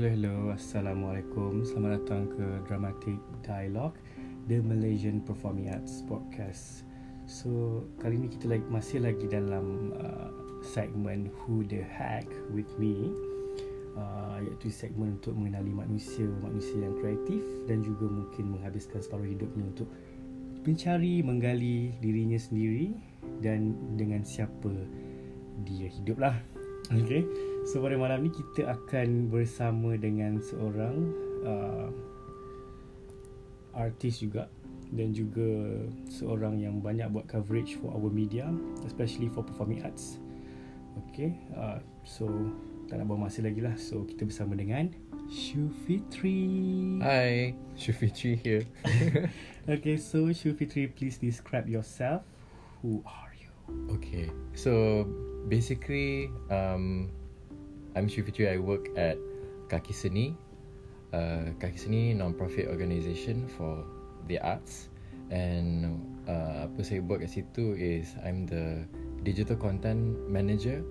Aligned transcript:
Hello, 0.00 0.16
hello. 0.16 0.38
Assalamualaikum. 0.56 1.60
Selamat 1.60 2.00
datang 2.00 2.24
ke 2.32 2.64
Dramatic 2.64 3.20
Dialogue, 3.44 4.00
The 4.48 4.64
Malaysian 4.64 5.20
Performing 5.20 5.68
Arts 5.68 6.00
Podcast. 6.08 6.88
So, 7.28 7.84
kali 8.00 8.16
ni 8.16 8.32
kita 8.32 8.48
lagi, 8.48 8.64
masih 8.72 9.04
lagi 9.04 9.28
dalam 9.28 9.92
uh, 10.00 10.32
segmen 10.64 11.28
Who 11.44 11.68
the 11.68 11.84
Hack 11.84 12.24
with 12.48 12.72
me. 12.80 13.12
Uh, 13.92 14.40
iaitu 14.40 14.72
segmen 14.72 15.20
untuk 15.20 15.36
mengenali 15.36 15.68
manusia, 15.68 16.24
manusia 16.40 16.80
yang 16.80 16.96
kreatif 16.96 17.44
dan 17.68 17.84
juga 17.84 18.08
mungkin 18.08 18.56
menghabiskan 18.56 19.04
separuh 19.04 19.28
hidupnya 19.28 19.68
untuk 19.68 19.92
mencari, 20.64 21.20
menggali 21.20 21.92
dirinya 22.00 22.40
sendiri 22.40 22.96
dan 23.44 23.76
dengan 24.00 24.24
siapa 24.24 24.72
dia 25.68 25.92
hidup 25.92 26.24
lah. 26.24 26.40
Okay. 27.00 27.22
So 27.70 27.78
pada 27.78 27.94
malam 27.94 28.26
ni 28.26 28.34
kita 28.34 28.66
akan 28.66 29.30
bersama 29.30 29.94
dengan 29.94 30.42
seorang 30.42 31.14
uh, 31.46 31.88
artis 33.78 34.18
juga 34.18 34.50
dan 34.90 35.14
juga 35.14 35.78
seorang 36.10 36.58
yang 36.58 36.82
banyak 36.82 37.06
buat 37.14 37.30
coverage 37.30 37.78
for 37.78 37.94
our 37.94 38.10
media 38.10 38.50
especially 38.82 39.30
for 39.30 39.46
performing 39.46 39.86
arts. 39.86 40.18
Okay. 41.14 41.38
Uh, 41.54 41.78
so 42.02 42.26
tak 42.90 42.98
nak 42.98 43.06
buang 43.06 43.22
masa 43.22 43.46
lagi 43.46 43.62
lah. 43.62 43.78
So 43.78 44.02
kita 44.02 44.26
bersama 44.26 44.58
dengan 44.58 44.90
Shu 45.30 45.70
Fitri. 45.86 46.98
Hi, 47.06 47.54
Shufitri 47.78 48.34
here. 48.42 48.66
Okay, 49.70 49.94
so 49.94 50.26
Shu 50.34 50.58
Fitri, 50.58 50.90
please 50.90 51.22
describe 51.22 51.70
yourself. 51.70 52.26
Who 52.82 53.06
are? 53.06 53.29
Okay, 53.98 54.30
so 54.54 55.04
basically, 55.48 56.30
um, 56.50 57.10
I'm 57.96 58.06
Shufitri. 58.06 58.46
I 58.46 58.58
work 58.58 58.88
at 58.94 59.18
Kaki 59.68 59.92
Seni. 59.92 60.36
Uh, 61.10 61.50
Kaki 61.58 61.74
Seni 61.74 62.14
non-profit 62.14 62.70
organisation 62.70 63.50
for 63.58 63.82
the 64.30 64.38
arts, 64.38 64.86
and 65.34 65.98
uh, 66.30 66.70
apa 66.70 66.86
saya 66.86 67.02
buat 67.02 67.26
kat 67.26 67.34
situ 67.34 67.74
is 67.74 68.14
I'm 68.22 68.46
the 68.46 68.86
digital 69.26 69.58
content 69.58 70.14
manager, 70.30 70.86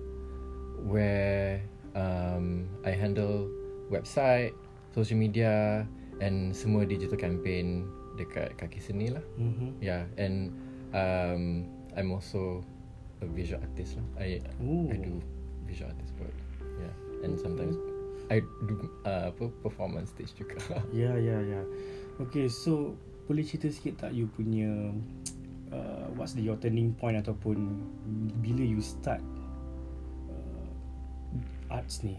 where 0.84 1.64
um, 1.96 2.68
I 2.84 2.92
handle 2.92 3.48
website, 3.88 4.52
social 4.92 5.16
media, 5.16 5.88
and 6.20 6.52
semua 6.52 6.84
digital 6.84 7.16
campaign 7.16 7.88
dekat 8.20 8.60
Kaki 8.60 8.76
Seni 8.76 9.08
lah. 9.08 9.24
Mm-hmm. 9.40 9.80
Yeah, 9.80 10.04
and 10.20 10.52
um, 10.92 11.64
I'm 11.96 12.12
also 12.12 12.60
a 13.20 13.26
visual 13.28 13.60
artist 13.60 14.00
lah. 14.00 14.06
I 14.20 14.40
Ooh. 14.60 14.88
I 14.88 14.96
do 15.00 15.20
visual 15.64 15.92
artist 15.92 16.12
work. 16.20 16.36
Yeah, 16.80 16.94
and 17.24 17.36
sometimes 17.36 17.76
I 18.30 18.44
do 18.68 18.74
uh, 19.02 19.34
apa 19.34 19.50
performance 19.64 20.14
stage 20.14 20.36
juga. 20.38 20.60
Ya, 20.94 21.18
ya, 21.18 21.42
ya. 21.42 21.62
Okay, 22.22 22.46
so 22.46 22.94
boleh 23.26 23.42
cerita 23.46 23.70
sikit 23.70 24.06
tak 24.06 24.12
you 24.14 24.30
punya 24.30 24.94
uh, 25.74 26.06
what's 26.14 26.34
the 26.38 26.42
your 26.42 26.58
turning 26.58 26.94
point 26.94 27.18
ataupun 27.18 27.58
bila 28.38 28.62
you 28.62 28.78
start 28.78 29.22
uh, 30.30 31.74
arts 31.74 32.06
ni? 32.06 32.18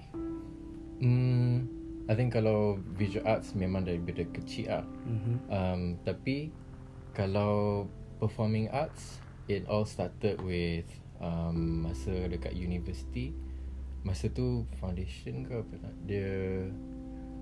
Hmm, 1.02 1.66
I 2.12 2.14
think 2.14 2.36
kalau 2.36 2.82
visual 3.00 3.24
arts 3.24 3.56
memang 3.56 3.88
daripada 3.88 4.28
kecil 4.36 4.68
lah. 4.68 4.86
Mm-hmm. 5.08 5.36
Um, 5.48 5.82
tapi 6.04 6.52
kalau 7.16 7.88
performing 8.20 8.68
arts, 8.74 9.21
it 9.48 9.66
all 9.70 9.86
started 9.86 10.42
with 10.42 10.86
um, 11.22 11.86
masa 11.88 12.28
dekat 12.30 12.54
university. 12.54 13.34
Masa 14.02 14.34
tu 14.34 14.66
foundation 14.82 15.46
ke 15.46 15.54
apa 15.62 15.74
nak? 15.82 15.94
Dia 16.10 16.66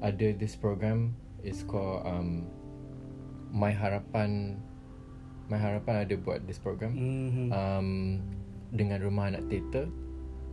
ada 0.03 0.27
this 0.35 0.55
program 0.55 1.15
is 1.43 1.63
called 1.63 2.03
um, 2.03 2.47
My 3.51 3.71
Harapan. 3.71 4.59
My 5.47 5.57
Harapan 5.57 6.05
ada 6.05 6.13
buat 6.19 6.43
this 6.45 6.59
program 6.61 6.93
Mm-hmm. 6.93 7.47
um, 7.49 7.89
dengan 8.75 9.01
rumah 9.01 9.31
anak 9.33 9.47
teater. 9.49 9.87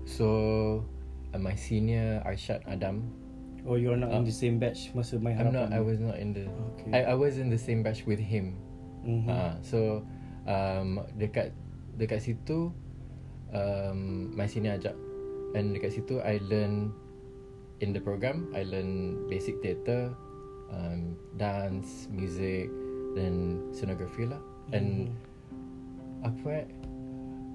So 0.07 0.27
uh, 1.35 1.41
my 1.43 1.59
senior 1.59 2.23
Arshad 2.23 2.63
Adam 2.71 3.11
oh, 3.67 3.75
you're 3.75 3.99
not 3.99 4.15
in 4.15 4.23
uh, 4.23 4.27
the 4.27 4.33
same 4.33 4.63
batch 4.63 4.95
masa 4.95 5.19
my 5.19 5.35
I'm 5.35 5.51
harapan. 5.51 5.67
not. 5.69 5.69
I 5.75 5.83
was 5.83 5.99
not 5.99 6.17
in 6.23 6.31
the. 6.33 6.47
Okay. 6.79 6.91
I 6.95 7.13
I 7.13 7.15
was 7.19 7.37
in 7.43 7.51
the 7.51 7.59
same 7.59 7.83
batch 7.83 8.07
with 8.07 8.23
him. 8.23 8.55
Mm-hmm. 9.03 9.27
Uh, 9.27 9.55
so 9.67 10.07
um, 10.47 10.89
dekat 11.15 11.51
dekat 11.97 12.23
situ 12.23 12.71
um, 13.53 14.31
my 14.33 14.47
senior 14.47 14.75
ajak 14.75 14.95
and 15.55 15.73
dekat 15.73 15.93
situ 15.93 16.19
I 16.21 16.39
learn 16.43 16.91
in 17.79 17.93
the 17.93 18.01
program 18.01 18.49
I 18.53 18.65
learn 18.65 19.25
basic 19.29 19.61
theatre, 19.61 20.13
um, 20.73 21.15
dance, 21.37 22.09
music 22.09 22.69
dan 23.15 23.61
scenography 23.73 24.29
lah 24.29 24.41
and 24.73 25.13
apa 26.21 26.65
eh 26.65 26.69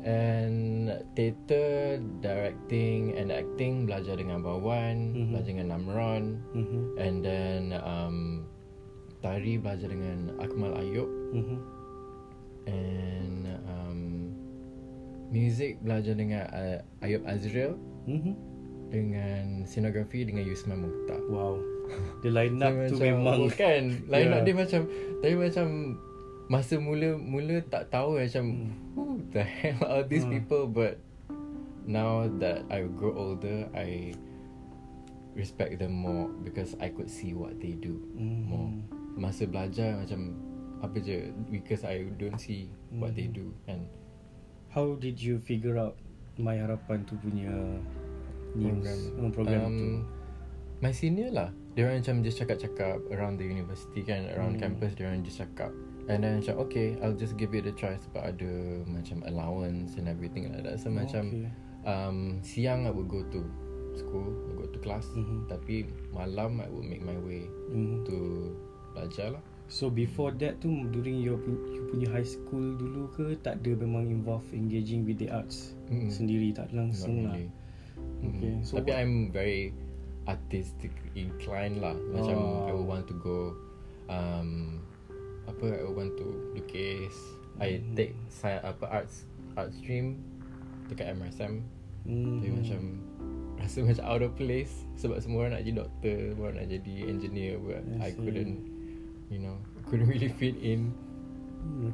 and 0.02 0.90
theatre, 1.14 2.02
directing 2.26 3.14
and 3.14 3.30
acting 3.30 3.86
belajar 3.86 4.18
dengan 4.18 4.42
Bawan, 4.42 5.14
Mhm. 5.14 5.30
belajar 5.30 5.50
dengan 5.54 5.68
Namron 5.78 6.24
Mm-hmm. 6.58 6.84
and 6.98 7.16
then 7.22 7.62
um, 7.86 8.50
tari 9.22 9.62
belajar 9.62 9.94
dengan 9.94 10.34
Akmal 10.42 10.74
Ayub 10.74 11.06
Mm-hmm. 11.38 11.58
And 12.66 13.46
um, 13.66 14.00
music 15.30 15.80
belajar 15.80 16.14
dengan 16.14 16.46
uh, 16.50 16.78
Ayub 17.00 17.24
Azril 17.24 17.76
Mm-hmm. 18.02 18.34
dengan 18.90 19.44
scenografi 19.64 20.26
dengan 20.26 20.42
Yusman 20.42 20.82
Mukhtar. 20.82 21.22
Wow. 21.26 21.62
The 22.26 22.34
line 22.34 22.58
up 22.58 22.74
tu 22.90 22.98
macam- 22.98 23.04
memang 23.04 23.40
kan 23.54 23.82
line 24.10 24.28
Yeah. 24.28 24.36
up 24.36 24.44
dia 24.44 24.56
macam 24.58 24.82
tapi 25.20 25.36
macam 25.38 25.68
masa 26.48 26.76
mula 26.76 27.16
mula 27.16 27.62
tak 27.64 27.88
tahu 27.88 28.18
macam 28.18 28.44
Hmm. 28.44 28.72
who 28.92 29.04
the 29.30 29.40
hell 29.40 29.80
are 29.86 30.04
these 30.04 30.26
Hmm. 30.26 30.34
people 30.34 30.66
but 30.66 30.98
now 31.86 32.26
that 32.42 32.66
I 32.68 32.84
grow 32.90 33.14
older 33.14 33.70
I 33.72 34.12
respect 35.32 35.80
them 35.80 35.96
more 35.96 36.28
because 36.44 36.76
I 36.78 36.90
could 36.90 37.08
see 37.08 37.32
what 37.32 37.56
they 37.58 37.72
do 37.74 38.02
more. 38.18 38.68
Mhm. 38.68 39.16
Masa 39.16 39.46
belajar 39.46 40.04
macam 40.04 40.36
apa 40.82 40.98
je 40.98 41.30
because 41.48 41.86
I 41.86 42.10
don't 42.18 42.38
see 42.38 42.70
what 42.92 43.14
they 43.14 43.30
Mhm. 43.30 43.38
do 43.38 43.46
and 43.66 43.86
How 44.72 44.96
did 44.96 45.20
you 45.20 45.36
figure 45.38 45.76
out 45.76 46.00
My 46.40 46.56
Harapan 46.56 47.04
tu 47.04 47.20
punya 47.20 47.52
news 48.56 48.88
Program. 48.88 49.00
program, 49.20 49.32
program 49.36 49.62
um, 49.62 49.76
tu? 49.76 49.88
My 50.80 50.92
senior 50.96 51.30
lah 51.30 51.50
Dia 51.76 51.86
orang 51.86 52.00
macam 52.00 52.24
just 52.24 52.40
cakap-cakap 52.40 53.04
Around 53.12 53.36
the 53.38 53.46
university 53.46 54.00
kan 54.02 54.32
Around 54.32 54.58
Hmm. 54.58 54.64
campus 54.72 54.96
Dia 54.96 55.12
orang 55.12 55.22
just 55.22 55.38
cakap 55.38 55.76
And 56.08 56.24
then 56.24 56.40
macam 56.40 56.56
okay 56.64 56.96
I'll 57.04 57.14
just 57.14 57.36
give 57.36 57.52
it 57.52 57.68
a 57.68 57.76
try 57.76 58.00
Sebab 58.00 58.32
ada 58.32 58.52
Macam 58.88 59.22
allowance 59.28 60.00
And 60.00 60.08
everything 60.08 60.48
like 60.50 60.64
that 60.64 60.80
So 60.80 60.88
Oh, 60.88 60.96
macam 60.98 61.24
okay. 61.30 61.52
um, 61.84 62.18
Siang 62.42 62.88
I 62.88 62.92
would 62.96 63.12
go 63.12 63.22
to 63.28 63.40
School 63.94 64.32
I 64.48 64.52
go 64.56 64.66
to 64.72 64.80
class 64.80 65.04
Mhm. 65.14 65.52
Tapi 65.52 65.84
Malam 66.16 66.64
I 66.64 66.68
would 66.72 66.88
make 66.88 67.04
my 67.04 67.20
way 67.20 67.44
Mhm. 67.70 68.08
To 68.08 68.16
Belajar 68.96 69.36
lah 69.36 69.44
So 69.72 69.88
before 69.88 70.36
that 70.44 70.60
tu 70.60 70.68
during 70.92 71.24
your 71.24 71.40
you 71.72 71.88
punya 71.88 72.12
high 72.12 72.28
school 72.28 72.76
dulu 72.76 73.08
ke 73.16 73.40
tak 73.40 73.64
ada 73.64 73.72
memang 73.74 74.12
involve 74.12 74.44
engaging 74.52 75.08
with 75.08 75.16
the 75.16 75.32
arts 75.32 75.80
Mm-mm. 75.88 76.12
sendiri 76.12 76.52
tak 76.52 76.68
Not 76.70 76.92
langsung 76.92 77.24
lah. 77.24 77.40
really 77.40 77.50
Okay, 78.22 78.52
Mm. 78.52 78.62
so 78.62 78.78
Tapi 78.78 78.92
what- 78.92 79.00
I'm 79.00 79.14
very 79.32 79.72
artistic 80.28 80.92
inclined 81.16 81.80
lah. 81.80 81.96
Macam 82.12 82.36
Oh. 82.38 82.68
I 82.68 82.72
would 82.76 82.86
want 82.86 83.06
to 83.08 83.16
go 83.16 83.56
um 84.06 84.78
apa 85.48 85.72
I 85.72 85.82
would 85.82 85.98
want 85.98 86.14
to 86.20 86.28
lukis. 86.54 87.16
I 87.58 87.80
Hmm. 87.80 87.96
take 87.96 88.14
sci- 88.28 88.62
apa 88.62 88.86
arts 88.92 89.24
art 89.56 89.72
stream 89.72 90.20
dekat 90.88 91.16
MRSM. 91.16 91.64
Hmm. 92.04 92.44
Tapi 92.44 92.50
macam 92.52 92.82
rasa 93.56 93.78
macam 93.82 94.04
out 94.04 94.22
of 94.22 94.34
place 94.36 94.74
sebab 94.98 95.22
semua 95.22 95.46
orang 95.46 95.54
nak 95.56 95.64
jadi 95.64 95.76
doktor, 95.80 96.18
semua 96.34 96.44
orang 96.50 96.58
nak 96.60 96.70
jadi 96.72 96.94
engineer 97.08 97.54
but 97.58 97.82
I 98.02 98.10
I, 98.10 98.12
couldn't 98.12 98.71
you 99.32 99.40
know, 99.40 99.56
couldn't 99.88 100.12
really 100.12 100.28
fit 100.30 100.60
in. 100.60 100.92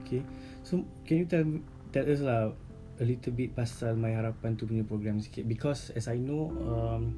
Okay. 0.01 0.25
So 0.65 0.81
can 1.05 1.21
you 1.21 1.27
tell 1.29 1.45
tell 1.93 2.09
us 2.09 2.19
lah 2.19 2.51
a 2.97 3.05
little 3.05 3.31
bit 3.31 3.53
pasal 3.53 3.93
My 3.93 4.09
Harapan 4.17 4.57
tu 4.57 4.65
punya 4.65 4.81
program 4.81 5.21
sikit 5.21 5.45
because 5.45 5.93
as 5.93 6.09
I 6.09 6.17
know 6.17 6.49
um, 6.65 7.13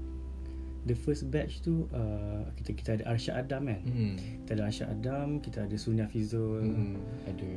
the 0.84 0.96
first 0.96 1.32
batch 1.32 1.64
tu 1.64 1.88
uh, 1.96 2.44
kita 2.60 2.76
kita 2.76 2.90
ada 3.00 3.04
Arsyad 3.16 3.48
Adam 3.48 3.72
kan. 3.72 3.82
Hmm. 3.88 4.16
Kita 4.44 4.60
ada 4.60 4.64
Arsyad 4.68 4.90
Adam, 4.92 5.28
kita 5.40 5.58
ada 5.64 5.76
Sunya 5.80 6.06
Fizul, 6.12 6.68
Hmm. 6.68 7.00
Ada 7.24 7.52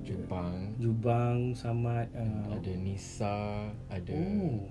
Jubang, 0.00 0.72
Jubang, 0.80 1.38
Samad, 1.52 2.08
uh, 2.16 2.56
ada 2.56 2.72
Nisa, 2.80 3.68
ada 3.92 4.16
oh, 4.16 4.64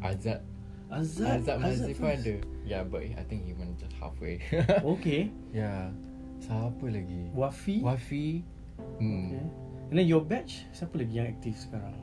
Azad 0.00 0.40
Azad, 0.90 1.44
Azad 1.46 1.92
pun 1.94 2.10
first. 2.10 2.24
ada 2.26 2.34
Yeah 2.66 2.82
but 2.82 3.04
I 3.04 3.22
think 3.28 3.46
he 3.46 3.54
went 3.54 3.78
just 3.78 3.94
halfway 3.94 4.42
Okay. 4.82 5.30
Yeah 5.54 5.92
Siapa 6.40 6.84
lagi 6.88 7.28
Wafi. 7.32 7.76
Wafi 7.84 8.26
hmm. 8.98 9.28
Okay. 9.30 9.44
And 9.90 9.96
then 9.98 10.06
your 10.06 10.22
batch 10.22 10.64
siapa 10.72 10.96
lagi 10.96 11.14
yang 11.14 11.28
aktif 11.34 11.54
sekarang? 11.68 11.96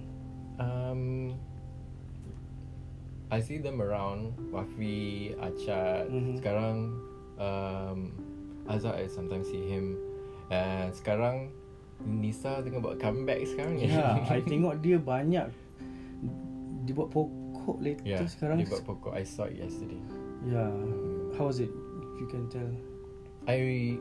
um, 0.58 1.34
I 3.30 3.44
see 3.44 3.60
them 3.60 3.84
around 3.84 4.34
Wafi, 4.50 5.36
Achat 5.38 6.08
Mhm. 6.08 6.40
Sekarang 6.40 6.96
um, 7.38 8.00
Azhar 8.66 8.96
I 8.96 9.08
sometimes 9.08 9.48
see 9.48 9.64
him 9.64 10.00
And 10.48 10.96
sekarang 10.96 11.52
Nisa 12.04 12.62
tengah 12.62 12.80
buat 12.80 12.98
comeback 13.02 13.42
sekarang 13.44 13.82
Ya, 13.82 14.22
I 14.32 14.40
tengok 14.46 14.80
dia 14.80 15.02
banyak 15.02 15.50
dia 16.88 16.94
buat 16.96 17.12
pokok 17.12 17.84
latest 17.84 18.08
yeah, 18.08 18.24
sekarang. 18.24 18.64
Dia 18.64 18.72
buat 18.72 18.86
pokok 18.88 19.12
I 19.12 19.28
saw 19.28 19.44
it 19.44 19.60
yesterday 19.60 20.00
Ya. 20.48 20.72
How 21.36 21.52
was 21.52 21.60
it? 21.60 21.68
If 21.68 22.24
you 22.24 22.28
can 22.32 22.48
tell. 22.48 22.72
I 23.44 23.98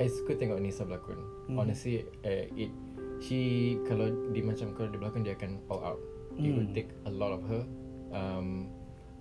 I 0.00 0.06
suka 0.06 0.34
tengok 0.34 0.58
Nisa 0.58 0.82
berlakon 0.82 1.18
Hmm. 1.44 1.60
Honestly 1.60 2.02
uh, 2.24 2.46
it 2.56 2.72
She 3.20 3.74
Kalau 3.84 4.10
dia 4.32 4.42
macam 4.42 4.72
Kalau 4.74 4.88
dia 4.90 4.98
berlakon 4.98 5.22
Dia 5.22 5.36
akan 5.36 5.60
all 5.68 5.82
out 5.84 6.00
It 6.34 6.50
would 6.50 6.70
Hmm. 6.70 6.76
take 6.76 6.90
a 7.06 7.12
lot 7.12 7.30
of 7.30 7.44
her 7.46 7.62
um, 8.10 8.66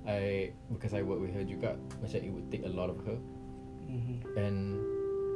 I 0.04 0.50
Because 0.72 0.92
I 0.92 1.06
work 1.06 1.20
with 1.20 1.36
her 1.36 1.44
juga 1.44 1.78
Macam 2.00 2.18
it 2.18 2.32
would 2.32 2.48
take 2.50 2.66
a 2.66 2.72
lot 2.72 2.90
of 2.90 2.98
her 3.06 3.18
Mhm. 3.86 4.16
And 4.34 4.58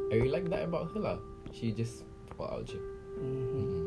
I 0.09 0.17
really 0.17 0.31
like 0.31 0.47
that 0.49 0.65
about 0.65 0.89
her 0.95 1.01
lah 1.03 1.17
She 1.51 1.69
just 1.69 2.07
All 2.39 2.49
out 2.49 2.65
je 2.65 2.79
Mhm. 3.17 3.45
mm-hmm. 3.53 3.85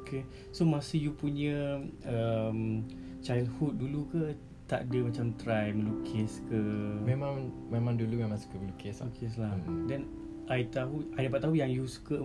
Okay. 0.00 0.24
So 0.48 0.64
masa 0.64 0.96
you 0.96 1.12
punya 1.12 1.76
um, 2.08 2.88
childhood 3.20 3.76
dulu 3.76 4.08
ke 4.08 4.22
tak 4.64 4.88
ada 4.88 4.98
macam 5.04 5.36
try 5.36 5.76
melukis 5.76 6.40
ke? 6.48 6.56
Memang 7.04 7.52
Memang 7.68 8.00
dulu 8.00 8.16
memang 8.16 8.40
suka 8.40 8.56
melukis 8.56 9.04
lah 9.04 9.12
Lukis 9.12 9.34
lah. 9.36 9.52
Hmm. 9.60 9.84
Then 9.84 10.08
I 10.46 10.68
tahu 10.68 11.04
I 11.16 11.26
dapat 11.26 11.40
tahu 11.40 11.54
yang 11.54 11.70
you 11.70 11.84
suka 11.84 12.24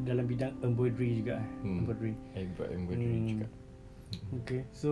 dalam 0.00 0.24
bidang 0.24 0.56
embroidery 0.64 1.20
juga 1.20 1.42
eh. 1.42 1.48
Hmm. 1.60 1.84
Embroidery. 1.84 2.14
I 2.32 2.48
buat 2.56 2.68
embroidery 2.72 3.10
Hmm. 3.12 3.28
juga 3.28 3.48
Okay. 4.42 4.66
So 4.74 4.90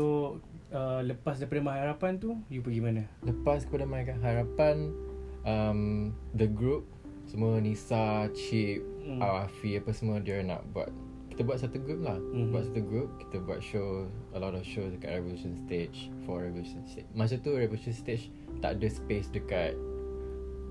uh, 0.71 1.03
lepas 1.03 1.43
daripada 1.43 1.59
My 1.59 1.79
Harapan 1.83 2.23
tu 2.23 2.39
you 2.47 2.63
pergi 2.63 2.79
mana? 2.79 3.03
Lepas 3.27 3.67
kepada 3.67 3.83
My 3.83 4.07
Harapan 4.07 4.95
um, 5.43 6.15
The 6.39 6.47
group 6.47 6.87
Semua 7.27 7.59
Nisa, 7.59 8.31
Chip, 8.33 8.81
Hmm. 9.09 9.19
mm. 9.19 9.43
Afi 9.49 9.81
apa 9.81 9.91
semua 9.91 10.21
dia 10.21 10.45
nak 10.45 10.63
buat 10.71 10.93
Kita 11.33 11.41
buat 11.43 11.59
satu 11.59 11.81
group 11.81 12.05
lah 12.05 12.21
Mhm. 12.21 12.53
Buat 12.53 12.63
satu 12.69 12.81
group 12.85 13.09
Kita 13.19 13.37
buat 13.41 13.59
show 13.59 14.05
A 14.31 14.39
lot 14.39 14.53
of 14.53 14.63
show 14.63 14.85
dekat 14.85 15.19
Revolution 15.19 15.57
Stage 15.65 16.13
For 16.23 16.45
Revolution 16.45 16.85
Stage 16.85 17.09
Masa 17.11 17.41
tu 17.41 17.57
Revolution 17.57 17.91
Stage 17.91 18.29
Tak 18.61 18.77
ada 18.77 18.87
space 18.87 19.33
dekat 19.33 19.75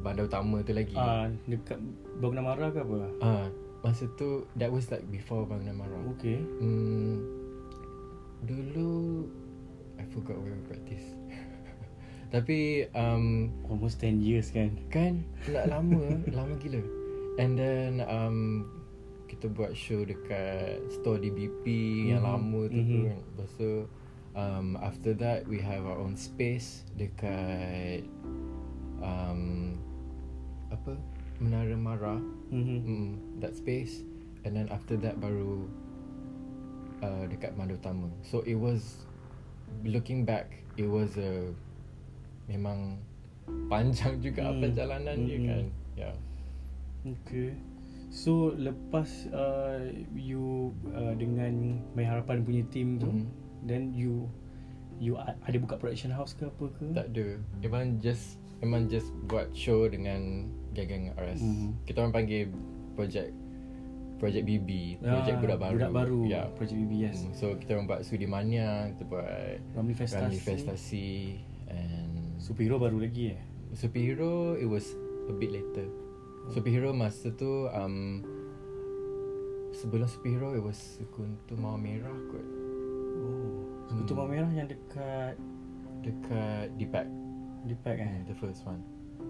Bandar 0.08 0.24
utama 0.32 0.64
tu 0.64 0.72
lagi 0.72 0.96
Ah 0.96 1.28
uh, 1.28 1.36
dekat 1.52 1.76
Bangunan 2.24 2.72
ke 2.72 2.80
apa? 2.80 2.98
Ah, 3.20 3.46
Masa 3.84 4.08
tu 4.16 4.48
That 4.56 4.72
was 4.72 4.88
like 4.88 5.04
before 5.12 5.44
Bangunan 5.44 5.84
Okay. 6.16 6.40
Hmm, 6.64 7.28
dulu 8.48 9.28
I 10.00 10.06
forgot 10.16 10.40
where 10.40 10.56
we 10.56 10.64
practice. 10.64 11.04
Tapi 12.34 12.88
um, 12.96 13.52
Almost 13.68 14.00
10 14.00 14.24
years 14.24 14.48
kan. 14.56 14.80
kan 14.88 15.28
nak 15.52 15.68
lama, 15.68 16.00
lama 16.38 16.54
gila. 16.60 16.80
And 17.38 17.60
then 17.60 18.00
um, 18.08 18.68
kita 19.28 19.52
buat 19.52 19.76
show 19.76 20.08
dekat 20.08 20.82
store 20.90 21.20
DBP 21.20 21.66
mm-hmm. 21.68 22.10
yang 22.16 22.22
lama 22.24 22.62
tu 22.72 22.80
Mhm. 22.80 22.88
mm-hmm. 22.88 23.06
kan. 23.12 23.20
Lepas 23.36 23.50
tu 23.60 23.72
um, 24.38 24.68
after 24.80 25.12
that 25.18 25.44
we 25.50 25.60
have 25.60 25.84
our 25.84 25.98
own 26.00 26.16
space 26.16 26.86
dekat 26.96 28.06
um, 29.02 29.76
apa 30.70 30.98
Menara 31.38 31.78
Mara. 31.78 32.18
Mhm. 32.50 32.78
mm, 32.82 33.10
that 33.40 33.54
space 33.54 34.02
and 34.42 34.56
then 34.56 34.66
after 34.70 34.98
that 34.98 35.20
baru 35.20 35.68
uh, 37.04 37.24
dekat 37.28 37.54
Mandu 37.54 37.78
Utama 37.78 38.10
so 38.24 38.42
it 38.44 38.56
was 38.56 39.06
looking 39.84 40.24
back 40.24 40.50
it 40.80 40.88
was 40.88 41.14
a 41.16 41.52
memang 42.48 42.98
panjang 43.68 44.18
juga 44.26 44.50
Hmm. 44.50 44.60
perjalanan 44.64 45.16
dia 45.24 45.38
Hmm. 45.38 45.48
kan 45.48 45.66
yeah 45.96 46.16
Okay. 47.08 47.56
So 48.08 48.52
lepas 48.52 49.08
uh, 49.32 49.80
you 50.12 50.76
uh, 50.92 51.16
dengan 51.16 51.80
My 51.92 52.04
Harapan 52.04 52.44
punya 52.44 52.64
team 52.68 53.00
tu, 53.00 53.08
Mhm. 53.08 53.26
then 53.64 53.84
you 53.92 54.28
you 54.98 55.16
ada 55.16 55.56
buka 55.56 55.76
production 55.76 56.12
house 56.12 56.32
ke 56.32 56.48
apa 56.48 56.66
ke? 56.68 56.86
tak 56.92 57.08
ada 57.14 57.40
memang 57.64 58.00
just 58.00 58.42
memang 58.60 58.88
just 58.88 59.10
buat 59.24 59.50
show 59.52 59.86
dengan 59.86 60.46
geng-geng 60.72 61.14
RS 61.14 61.42
Mhm. 61.42 61.70
kita 61.84 61.98
orang 62.00 62.14
panggil 62.14 62.50
project 62.94 63.32
project 64.18 64.46
BB 64.46 64.98
project 64.98 65.30
Ah, 65.32 65.40
budak 65.40 65.60
baru 65.60 65.76
Budak 65.76 65.92
baru. 65.94 66.20
yeah 66.24 66.46
Project 66.52 66.78
BB 66.80 66.94
yes. 67.00 67.18
Mm, 67.20 67.34
so 67.34 67.46
kita 67.54 67.70
orang 67.72 67.86
buat 67.86 68.02
Sudi 68.02 68.26
Mania 68.26 68.90
kita 68.90 69.04
buat 69.06 69.62
Ramli 69.72 69.94
Festasi. 69.94 70.22
Ramli 70.24 70.40
Festasi 70.40 71.08
and 71.68 72.14
Superhero 72.38 72.78
baru 72.78 72.98
lagi 72.98 73.34
eh. 73.34 73.42
Superhero 73.72 74.54
it 74.54 74.66
was 74.66 74.90
a 75.28 75.34
bit 75.34 75.52
later. 75.52 75.86
Superhero 76.48 76.90
masa 76.92 77.30
tu 77.32 77.68
um 77.68 78.26
sebelum 79.72 80.08
superhero 80.08 80.50
it 80.52 80.64
was 80.64 80.78
Sekuntu 80.98 81.54
Mawar 81.54 81.78
Merah 81.78 82.18
kot 82.28 82.46
Oh. 83.18 83.66
Sekutu 83.88 84.14
Hmm. 84.14 84.20
hmm. 84.20 84.30
Merah 84.32 84.52
yang 84.52 84.66
dekat 84.66 85.34
dekat 86.00 86.74
Deepak 86.76 87.06
Deepak 87.68 88.00
eh. 88.00 88.24
the 88.26 88.36
first 88.40 88.64
one 88.64 88.82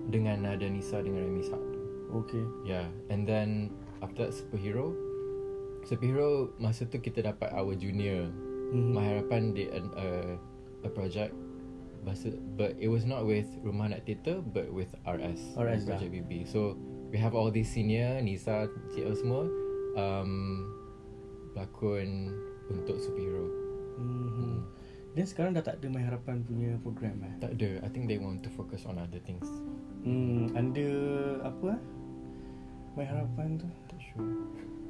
dengan 0.07 0.45
Nada 0.45 0.63
Nisa 0.69 1.01
dengan 1.03 1.25
Remy 1.27 1.43
Sak. 1.43 1.63
Okay. 2.23 2.43
Yeah, 2.63 2.87
and 3.11 3.27
then 3.27 3.75
after 3.99 4.29
that 4.29 4.31
superhero 4.31 4.95
superhero 5.83 6.55
masa 6.59 6.87
tu 6.87 6.99
kita 6.99 7.23
dapat 7.23 7.51
our 7.51 7.75
junior. 7.75 8.31
Mhm. 8.71 8.91
My 8.95 9.03
Harapan 9.03 9.55
did 9.55 9.71
an, 9.71 9.91
uh, 9.95 10.35
a 10.83 10.89
project 10.91 11.31
Masa, 12.07 12.31
but 12.55 12.71
it 12.79 12.87
was 12.87 13.03
not 13.03 13.27
with 13.27 13.47
Rumah 13.67 13.91
Anak 13.91 14.07
Theatre 14.07 14.39
but 14.39 14.71
with 14.71 14.87
RS 15.03 15.59
RS 15.59 15.83
Project 15.83 16.11
BB 16.13 16.47
so 16.47 16.79
we 17.11 17.19
have 17.19 17.35
all 17.35 17.51
these 17.51 17.67
senior 17.67 18.23
Nisa 18.23 18.71
CL 18.95 19.11
semua 19.11 19.43
um, 19.99 20.71
berlakon 21.51 22.31
untuk 22.71 22.95
superhero 23.01 23.43
Mhm. 23.97 24.76
Then 25.17 25.25
sekarang 25.25 25.51
dah 25.51 25.65
tak 25.65 25.81
ada 25.81 25.89
My 25.89 25.99
Harapan 25.99 26.45
punya 26.45 26.77
program 26.77 27.17
eh. 27.19 27.33
tak 27.39 27.57
ada 27.57 27.81
I 27.81 27.89
think 27.89 28.05
they 28.05 28.15
want 28.15 28.45
to 28.45 28.49
focus 28.49 28.85
on 28.85 28.95
other 28.95 29.17
things 29.19 29.49
Hmm, 30.05 30.53
under 30.53 30.93
apa? 31.41 31.73
eh? 31.73 31.81
My 32.93 33.01
Harapan 33.03 33.57
tu. 33.57 33.65
tak 33.87 33.97
sure 33.99 34.29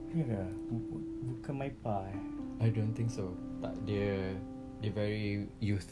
Ya 0.09 0.23
ke? 0.23 0.41
Bu- 0.67 1.03
Bukan 1.25 1.53
MyPa 1.55 2.11
eh. 2.11 2.19
I 2.59 2.67
don't 2.67 2.91
think 2.91 3.07
so 3.07 3.31
tak 3.57 3.71
dia 3.81 4.35
dia 4.77 4.91
very 4.91 5.47
youth 5.57 5.87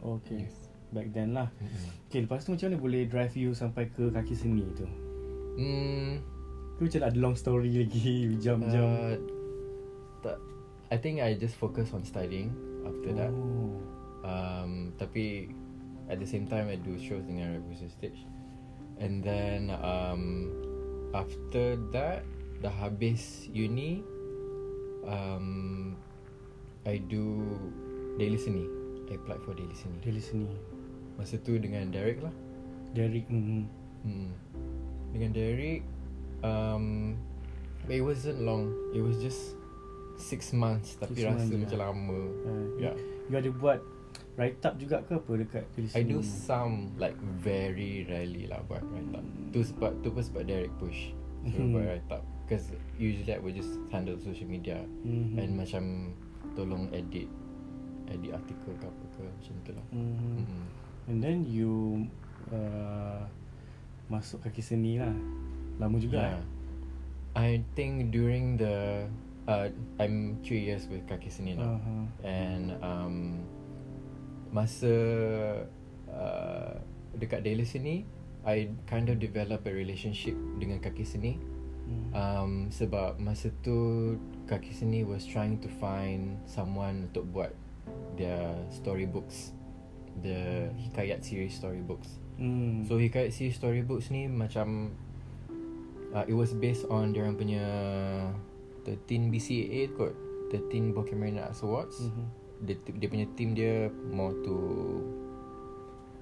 Okay. 0.00 0.42
youth 0.42 0.60
Back 0.90 1.14
then 1.14 1.32
lah. 1.32 1.48
mm-hmm. 1.54 1.88
Okay, 2.04 2.20
lepas 2.20 2.42
tu 2.42 2.50
macam 2.50 2.66
mana 2.66 2.76
boleh 2.76 3.02
drive 3.06 3.32
you 3.32 3.54
sampai 3.54 3.88
ke 3.88 4.10
kaki 4.10 4.34
seni 4.34 4.66
tu? 4.74 4.84
hmm, 5.56 6.20
Tu 6.74 6.80
macam 6.82 7.00
ada 7.00 7.16
long 7.16 7.32
story 7.32 7.72
lagi, 7.78 8.26
jam-jam. 8.44 8.82
uh, 8.82 9.14
tak 10.20 10.36
I 10.90 10.98
think 10.98 11.18
I 11.18 11.32
just 11.32 11.54
focus 11.54 11.94
on 11.94 12.02
studying 12.02 12.50
after 12.86 13.10
that 13.14 13.32
Oh. 13.32 13.78
um, 14.26 14.92
Tapi 14.98 15.50
At 16.10 16.18
the 16.18 16.28
same 16.28 16.50
time 16.50 16.66
I 16.68 16.76
do 16.76 16.98
shows 16.98 17.24
dengan 17.24 17.56
Revolution 17.56 17.88
Stage 17.88 18.26
And 18.98 19.22
then 19.22 19.70
um, 19.80 20.50
After 21.14 21.78
that 21.94 22.26
Dah 22.62 22.70
habis 22.70 23.50
uni 23.50 24.02
um, 25.06 25.94
I 26.86 26.98
do 27.02 27.58
Daily 28.18 28.38
Seni 28.38 28.66
I 29.10 29.18
applied 29.18 29.42
for 29.42 29.54
Daily 29.54 29.74
Seni 29.74 29.98
Dari 30.02 30.22
seni. 30.22 30.46
Masa 31.18 31.38
tu 31.42 31.58
dengan 31.58 31.90
Derek 31.90 32.22
lah 32.22 32.34
Derek 32.94 33.26
hmm. 33.30 33.66
hmm. 34.06 34.30
Dengan 35.14 35.30
Derek 35.34 35.82
um, 36.42 37.18
But 37.86 37.98
it 37.98 38.04
wasn't 38.06 38.42
long 38.42 38.70
It 38.94 39.02
was 39.02 39.18
just 39.18 39.58
Six 40.18 40.52
months 40.52 40.96
Tapi 40.96 41.16
Six 41.18 41.24
rasa 41.28 41.36
months, 41.44 41.52
macam 41.56 41.78
yeah. 41.78 41.84
lama 41.88 42.20
Uh, 42.44 42.66
Yeah 42.78 42.94
You 43.30 43.34
ada 43.38 43.50
buat 43.54 43.80
write 44.32 44.64
up 44.64 44.80
juga 44.80 45.04
ke 45.04 45.12
apa 45.20 45.32
dekat 45.44 45.64
dari 45.76 45.88
I 45.92 46.02
do 46.08 46.24
some 46.24 46.88
like 46.96 47.16
very 47.40 48.04
rarely 48.08 48.48
lah 48.48 48.64
buat 48.64 48.80
write 48.88 49.12
up. 49.12 49.24
Tu 49.52 49.60
sebab 49.60 49.92
tu 50.00 50.08
pun 50.08 50.24
sebab 50.24 50.48
Derek 50.48 50.72
push. 50.80 51.12
So 51.52 51.60
Hmm. 51.60 51.76
buat 51.76 51.84
write 51.84 52.08
up 52.08 52.24
because 52.44 52.72
usually 52.96 53.28
I 53.28 53.40
will 53.40 53.52
just 53.52 53.76
handle 53.92 54.16
social 54.20 54.48
media 54.48 54.80
Mhm. 55.04 55.36
and 55.36 55.50
macam 55.52 55.84
tolong 56.56 56.88
edit 56.92 57.28
edit 58.08 58.32
artikel 58.32 58.72
ke 58.76 58.84
apa 58.84 59.04
ke 59.12 59.22
macam 59.22 59.54
tu 59.64 59.72
lah. 59.72 59.86
Mhm. 59.92 60.04
Mm-hmm. 60.40 60.64
And 61.12 61.16
then 61.20 61.36
you 61.44 61.72
uh, 62.48 63.24
masuk 64.08 64.44
kaki 64.44 64.60
seni 64.60 64.96
lah. 64.96 65.12
Lama 65.76 65.96
juga. 65.96 66.20
Yeah. 66.20 66.32
Yeah. 66.36 66.44
I 67.32 67.50
think 67.72 68.12
during 68.12 68.60
the 68.60 69.08
uh, 69.48 69.68
I'm 69.98 70.38
three 70.44 70.60
years 70.60 70.86
with 70.86 71.06
Kaki 71.08 71.30
Seni 71.30 71.54
now. 71.54 71.78
Uh-huh. 71.78 72.04
And 72.26 72.66
um, 72.82 73.16
masa 74.54 74.94
uh, 76.10 76.74
dekat 77.18 77.42
Daily 77.42 77.64
Seni, 77.64 78.06
I 78.46 78.70
kind 78.86 79.08
of 79.08 79.18
develop 79.18 79.66
a 79.66 79.72
relationship 79.72 80.34
dengan 80.58 80.82
Kaki 80.82 81.04
Seni. 81.06 81.38
Hmm. 81.82 82.08
Um, 82.14 82.52
sebab 82.70 83.18
masa 83.18 83.50
tu 83.66 84.14
Kaki 84.46 84.70
Seni 84.70 85.02
was 85.02 85.26
trying 85.26 85.58
to 85.58 85.68
find 85.82 86.38
someone 86.46 87.10
untuk 87.10 87.26
buat 87.34 87.52
their 88.14 88.54
storybooks, 88.70 89.50
the 90.22 90.70
hikayat 90.78 91.26
series 91.26 91.58
storybooks. 91.58 92.22
Hmm. 92.38 92.86
So 92.86 93.02
hikayat 93.02 93.34
series 93.34 93.58
storybooks 93.58 94.14
ni 94.14 94.30
macam 94.30 94.94
uh, 96.14 96.24
it 96.28 96.36
was 96.36 96.54
based 96.54 96.86
on 96.86 97.10
dia 97.10 97.26
orang 97.26 97.34
punya 97.34 97.66
13 98.84 99.30
BCAA 99.30 99.94
kot, 99.94 100.14
13 100.50 100.92
Pokemon 100.92 101.38
Arts 101.38 101.62
Awards. 101.62 101.98
Mhm. 102.02 102.24
Dia, 102.62 102.76
dia 102.78 103.08
punya 103.10 103.26
team 103.34 103.54
dia 103.54 103.90
more 104.10 104.34
to 104.46 104.54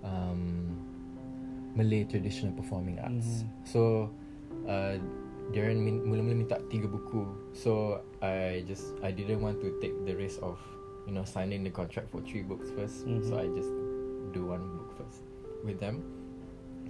um, 0.02 0.76
Malay 1.76 2.02
traditional 2.05 2.50
performing 2.57 2.99
arts. 2.99 3.45
Mhm. 3.45 3.49
So 3.64 3.81
uh, 4.67 4.99
dia 5.50 5.61
orang 5.67 5.81
min- 5.83 6.05
mula-mula 6.05 6.35
minta 6.37 6.59
tiga 6.67 6.90
buku. 6.90 7.26
So 7.55 8.02
I 8.21 8.62
just 8.67 8.95
I 9.02 9.14
didn't 9.14 9.40
want 9.40 9.62
to 9.62 9.75
take 9.79 9.95
the 10.02 10.14
risk 10.14 10.43
of 10.43 10.59
you 11.07 11.14
know 11.14 11.23
signing 11.25 11.62
the 11.62 11.71
contract 11.73 12.11
for 12.11 12.21
three 12.26 12.43
books 12.43 12.71
1st 12.75 13.07
Mhm. 13.07 13.23
So 13.25 13.33
I 13.38 13.47
just 13.55 13.71
do 14.31 14.47
one 14.47 14.62
book 14.79 14.90
first 14.99 15.23
with 15.62 15.79
them, 15.79 16.02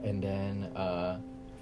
and 0.05 0.21
then 0.21 0.69
uh, 0.77 1.19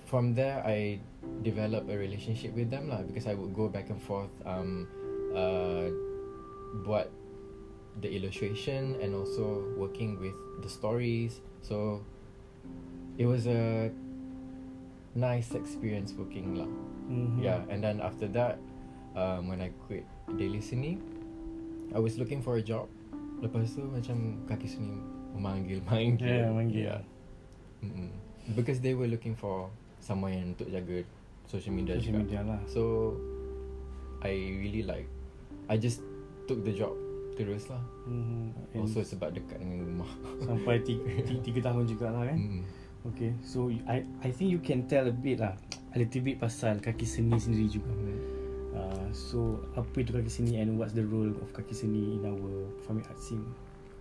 from 0.09 0.33
there 0.33 0.65
I 0.65 0.99
developed 1.45 1.93
a 1.93 1.97
relationship 2.01 2.57
with 2.57 2.73
them 2.73 2.89
lah 2.89 3.05
because 3.05 3.29
I 3.29 3.37
would 3.37 3.53
go 3.53 3.69
back 3.69 3.93
and 3.93 4.01
forth 4.01 4.33
um, 4.49 4.89
uh, 5.37 5.93
buat 6.89 7.13
the 8.01 8.09
illustration 8.09 8.97
and 9.05 9.13
also 9.13 9.69
working 9.77 10.17
with 10.17 10.35
the 10.65 10.71
stories. 10.73 11.45
So 11.61 12.01
it 13.21 13.29
was 13.29 13.45
a 13.45 13.93
nice 15.13 15.53
experience 15.53 16.17
working 16.17 16.57
lah. 16.57 16.71
Mhm. 17.13 17.45
Yeah, 17.45 17.61
and 17.69 17.85
then 17.85 18.01
after 18.01 18.31
that, 18.33 18.57
um, 19.13 19.53
when 19.53 19.61
I 19.61 19.77
quit 19.85 20.09
Daily 20.41 20.65
Seni, 20.65 20.97
I 21.93 22.01
was 22.01 22.17
looking 22.17 22.41
for 22.41 22.57
a 22.57 22.65
job. 22.65 22.89
Lepas 23.45 23.77
tu 23.77 23.85
macam 23.85 24.41
kaki 24.49 24.67
seni 24.67 24.97
memanggil-manggil. 25.37 26.27
Yeah, 26.27 26.51
manggil. 26.51 26.81
Yeah. 26.81 27.01
Mm-mm. 27.85 28.11
Because 28.57 28.81
they 28.81 28.97
were 28.97 29.07
looking 29.07 29.37
for 29.37 29.69
someone 30.01 30.33
yang 30.33 30.47
untuk 30.53 30.69
jaga 30.69 31.03
social 31.47 31.73
media 31.73 31.97
Social 31.97 32.15
juga. 32.15 32.19
media 32.25 32.41
lah. 32.45 32.61
So 32.67 33.15
I 34.21 34.33
really 34.59 34.83
like 34.83 35.07
I 35.69 35.77
just 35.77 36.03
took 36.45 36.65
the 36.65 36.73
job 36.73 36.93
terus 37.39 37.71
lah. 37.71 37.81
Mhm. 38.05 38.75
And 38.75 38.83
Also 38.83 39.07
sebab 39.07 39.31
dekat 39.31 39.63
dengan 39.63 39.87
rumah. 39.87 40.11
sampai 40.47 40.83
tiga, 40.83 41.07
tiga, 41.23 41.41
tiga 41.41 41.61
tahun 41.71 41.85
juga 41.87 42.07
lah 42.11 42.27
kan. 42.27 42.39
Mm. 42.39 42.63
Okay, 43.15 43.31
so 43.41 43.71
I 43.87 44.03
I 44.21 44.31
think 44.35 44.51
you 44.51 44.59
can 44.59 44.91
tell 44.91 45.07
a 45.07 45.15
bit 45.15 45.39
lah, 45.39 45.55
a 45.95 45.97
little 45.97 46.19
bit 46.21 46.43
pasal 46.43 46.83
kaki 46.83 47.07
seni 47.07 47.39
sendiri 47.39 47.71
juga. 47.71 47.95
Uh, 48.75 49.07
so 49.15 49.63
apa 49.79 50.03
itu 50.03 50.11
kaki 50.11 50.29
seni 50.29 50.59
and 50.59 50.77
what's 50.77 50.93
the 50.93 51.07
role 51.07 51.31
of 51.31 51.49
kaki 51.55 51.73
seni 51.73 52.19
in 52.19 52.27
our 52.27 52.67
performing 52.83 53.07
arts 53.07 53.31
scene? 53.31 53.47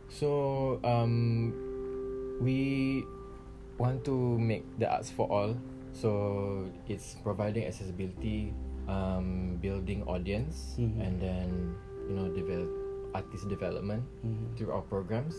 So 0.10 0.28
um, 0.82 1.54
we 2.42 3.06
want 3.78 4.02
to 4.10 4.16
make 4.42 4.66
the 4.82 4.90
arts 4.90 5.14
for 5.14 5.30
all. 5.30 5.54
So 5.98 6.70
it's 6.86 7.18
providing 7.26 7.66
accessibility, 7.66 8.54
um, 8.86 9.58
building 9.58 10.06
audience, 10.06 10.78
Mhm. 10.78 10.94
and 11.02 11.14
then 11.18 11.50
you 12.06 12.14
know 12.14 12.30
develop 12.30 12.70
artist 13.18 13.50
development 13.50 14.06
Mhm. 14.22 14.54
through 14.54 14.72
our 14.78 14.86
programs. 14.86 15.34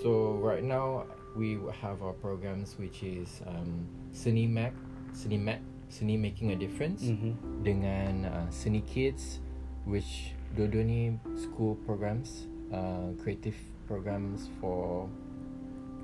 So 0.00 0.40
right 0.40 0.64
now 0.64 1.04
we 1.36 1.60
have 1.84 2.00
our 2.00 2.16
programs 2.16 2.80
which 2.80 3.04
is 3.04 3.44
um, 3.44 3.84
Seni 4.16 4.48
Mac, 4.48 4.72
Seni 5.12 5.36
Mac, 5.36 5.60
Seni 5.92 6.16
Making 6.16 6.52
a 6.52 6.56
Difference 6.56 7.04
Mhm. 7.04 7.36
dengan 7.60 8.12
uh, 8.24 8.46
Seni 8.48 8.80
Kids 8.88 9.44
which 9.84 10.32
dua-dua 10.56 10.82
ni 10.82 11.12
school 11.36 11.76
programs 11.84 12.48
uh, 12.72 13.12
creative 13.20 13.56
programs 13.84 14.48
for 14.64 15.06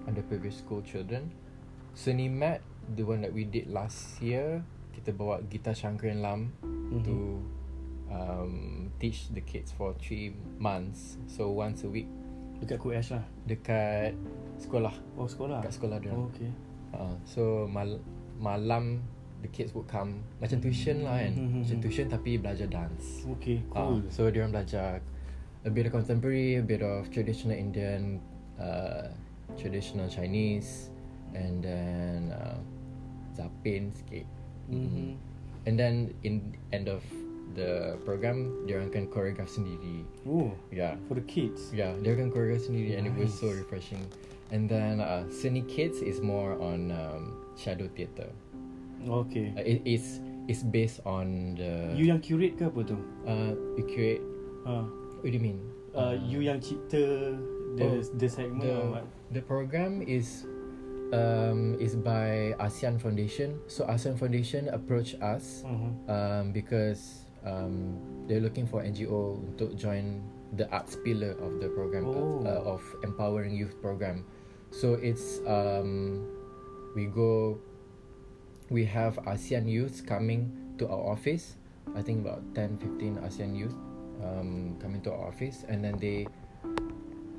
underprivileged 0.06 0.58
school 0.62 0.82
children 0.84 1.30
Seni 1.96 2.28
Mat 2.28 2.60
the 2.94 3.02
one 3.02 3.20
that 3.20 3.32
we 3.32 3.42
did 3.42 3.66
last 3.66 4.20
year 4.20 4.62
kita 4.92 5.10
bawa 5.10 5.42
Gita 5.48 5.72
Shankran 5.72 6.22
Lam 6.22 6.52
Mhm. 6.62 7.02
to 7.02 7.16
um, 8.06 8.54
teach 8.98 9.26
the 9.34 9.42
kids 9.42 9.74
for 9.74 9.92
three 9.98 10.30
months 10.56 11.18
so 11.26 11.50
once 11.50 11.82
a 11.82 11.90
week 11.90 12.06
Dekat 12.56 12.80
Ash 12.96 13.10
lah. 13.12 13.24
dekat 13.44 14.16
sekolah 14.56 14.94
Oh 15.18 15.28
sekolah. 15.28 15.60
dekat 15.60 15.72
sekolah 15.76 15.98
dia 16.00 16.12
Oh, 16.14 16.30
okay. 16.30 16.48
Uh, 16.96 17.12
so 17.28 17.42
mal 17.68 18.00
malam 18.40 19.04
the 19.44 19.50
kids 19.52 19.76
would 19.76 19.84
come 19.84 20.24
macam 20.40 20.64
tuition 20.64 21.04
lah 21.04 21.20
kan. 21.20 21.36
Mhm. 21.36 21.60
Macam 21.60 21.76
tuition 21.84 22.06
tapi 22.08 22.40
belajar 22.40 22.64
dance. 22.64 23.28
Okay, 23.36 23.60
Uh, 23.76 23.92
cool. 23.92 24.00
so 24.08 24.32
dia 24.32 24.40
orang 24.40 24.56
belajar 24.56 25.04
a 25.62 25.70
bit 25.70 25.84
of 25.84 25.92
contemporary, 25.92 26.56
a 26.56 26.64
bit 26.64 26.80
of 26.80 27.12
traditional 27.12 27.52
Indian, 27.52 28.22
uh, 28.56 29.12
traditional 29.60 30.08
Chinese 30.08 30.88
and 31.36 31.60
then 31.60 32.32
uh, 32.32 32.56
Zapin 33.36 33.92
sikit. 33.92 34.24
Mhm. 34.72 35.20
And 35.66 35.74
then 35.76 35.94
in 36.22 36.54
end 36.72 36.88
of 36.88 37.02
the 37.52 37.96
program 38.02 38.64
dia 38.64 38.80
orang 38.80 38.88
akan 38.90 39.04
choreograph 39.10 39.50
sendiri. 39.50 40.02
Oh, 40.24 40.50
Yeah. 40.72 40.96
for 41.06 41.14
the 41.14 41.26
kids. 41.26 41.70
Yeah, 41.70 41.94
dia 42.00 42.16
akan 42.16 42.32
choreograph 42.32 42.64
sendiri 42.64 42.96
and 42.96 43.04
it 43.04 43.14
was 43.14 43.30
so 43.30 43.48
Nice. 43.48 43.60
refreshing. 43.62 44.02
And 44.48 44.70
then 44.70 45.02
uh, 45.02 45.26
Seni 45.26 45.66
Kids 45.66 45.98
is 45.98 46.22
more 46.22 46.54
on 46.62 46.94
um, 46.94 47.34
shadow 47.58 47.90
theatre. 47.90 48.30
Okay. 49.02 49.50
Uh, 49.58 49.62
it 49.66 49.82
is 49.82 50.22
it's 50.46 50.62
based 50.62 51.02
on 51.02 51.58
the 51.58 51.90
You 51.98 52.14
yang 52.14 52.22
curate 52.22 52.54
ke 52.54 52.70
apa 52.70 52.80
tu? 52.86 52.94
uh 53.26 53.54
you 53.74 53.82
create 53.90 54.22
Ha. 54.62 54.86
what 55.18 55.26
do 55.26 55.34
you 55.34 55.42
mean? 55.42 55.58
Uh, 55.90 56.14
you 56.14 56.46
yang 56.46 56.62
cipta 56.62 57.34
the 57.74 57.86
Oh, 57.86 57.98
the 58.22 58.28
segment 58.30 58.62
the 58.62 58.74
or 58.78 59.02
what? 59.02 59.04
the 59.34 59.42
program 59.42 59.98
is 59.98 60.46
um 61.12 61.76
is 61.78 61.94
by 61.94 62.54
ASEAN 62.58 62.98
Foundation. 63.00 63.60
So 63.66 63.84
ASEAN 63.86 64.18
Foundation 64.18 64.68
approached 64.70 65.20
us 65.22 65.62
Uh-huh. 65.66 66.12
um 66.12 66.44
because 66.52 67.26
um 67.46 67.98
they're 68.26 68.42
looking 68.42 68.66
for 68.66 68.82
NGO 68.82 69.38
to 69.58 69.70
join 69.78 70.22
the 70.58 70.66
arts 70.70 70.96
pillar 71.04 71.34
of 71.42 71.60
the 71.60 71.68
program 71.70 72.06
Oh. 72.06 72.42
uh, 72.46 72.74
of 72.74 72.82
empowering 73.04 73.54
youth 73.54 73.78
program. 73.82 74.24
So 74.70 74.94
it's 74.98 75.38
um 75.46 76.26
we 76.94 77.06
go 77.06 77.58
we 78.70 78.82
have 78.84 79.14
ASEAN 79.30 79.68
youths 79.70 80.00
coming 80.02 80.50
to 80.78 80.88
our 80.90 81.12
office. 81.14 81.54
I 81.94 82.02
think 82.02 82.26
about 82.26 82.42
10 82.54 82.78
15 82.78 83.22
ASEAN 83.22 83.54
youth 83.54 83.74
um 84.24 84.74
coming 84.82 85.00
to 85.06 85.12
our 85.14 85.28
office 85.30 85.62
and 85.68 85.84
then 85.84 85.98
they 86.02 86.26